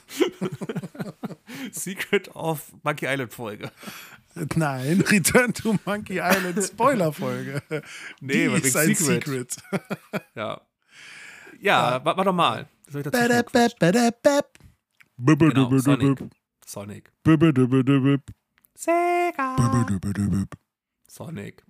[1.71, 3.71] Secret of Monkey Island Folge.
[4.55, 7.61] Nein, Return to Monkey Island Spoiler Folge.
[8.21, 9.51] Nee, Die ist ein Secret.
[9.51, 9.55] Secret.
[10.35, 10.61] Ja.
[11.59, 12.05] Ja, ja.
[12.05, 12.67] warte mal.
[12.87, 13.11] Soll ich
[15.53, 16.19] genau, Sonic.
[16.65, 17.11] Sonic.
[18.75, 19.55] Sega.
[21.07, 21.63] Sonic.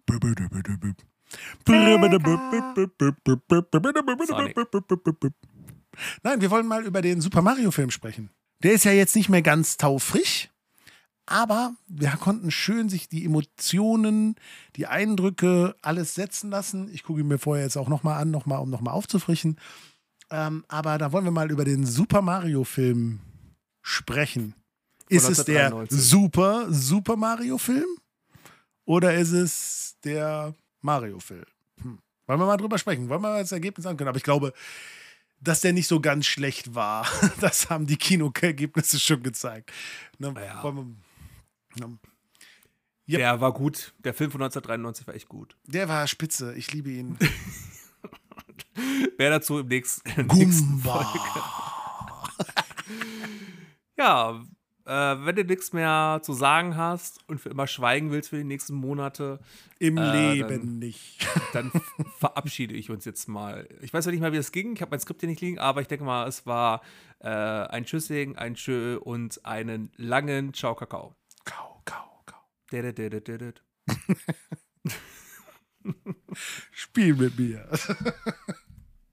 [6.24, 8.30] Nein, wir wollen mal über den Super Mario-Film sprechen.
[8.64, 10.50] Der ist ja jetzt nicht mehr ganz taufrisch,
[11.26, 14.36] aber wir konnten schön sich die Emotionen,
[14.76, 16.90] die Eindrücke, alles setzen lassen.
[16.94, 19.58] Ich gucke ihn mir vorher jetzt auch nochmal an, noch mal, um nochmal aufzufrischen.
[20.30, 23.20] Ähm, aber da wollen wir mal über den Super Mario-Film
[23.82, 24.54] sprechen.
[25.10, 27.98] Ist es der Super Super Mario-Film?
[28.86, 31.46] Oder ist es der Mario-Film.
[31.82, 32.00] Hm.
[32.28, 33.10] Wollen wir mal drüber sprechen?
[33.10, 34.08] Wollen wir mal das Ergebnis angucken?
[34.08, 34.54] Aber ich glaube,
[35.40, 37.08] dass der nicht so ganz schlecht war.
[37.40, 39.72] Das haben die Kinoergebnisse schon gezeigt.
[40.18, 40.34] Ne?
[40.38, 40.72] Ja.
[40.72, 40.96] Ne?
[43.08, 43.20] yep.
[43.20, 43.94] Der war gut.
[44.00, 45.58] Der Film von 1993 war echt gut.
[45.66, 46.54] Der war spitze.
[46.56, 47.18] Ich liebe ihn.
[49.18, 51.20] Wer dazu im nächsten, nächsten Folge.
[54.02, 54.42] ja,
[54.86, 58.44] äh, wenn du nichts mehr zu sagen hast und für immer schweigen willst für die
[58.44, 59.40] nächsten Monate.
[59.80, 61.28] Im äh, Leben dann, nicht.
[61.54, 61.72] Dann
[62.18, 63.68] verabschiede ich uns jetzt mal.
[63.82, 64.74] Ich weiß ja nicht mal, wie es ging.
[64.74, 66.82] Ich habe mein Skript hier nicht liegen, aber ich denke mal, es war
[67.20, 71.16] äh, ein Tschüssing, ein Tschö und einen langen Ciao Kakao.
[71.46, 72.38] Kau, kau, kau.
[72.72, 73.62] Did
[76.72, 77.70] Spiel mit mir.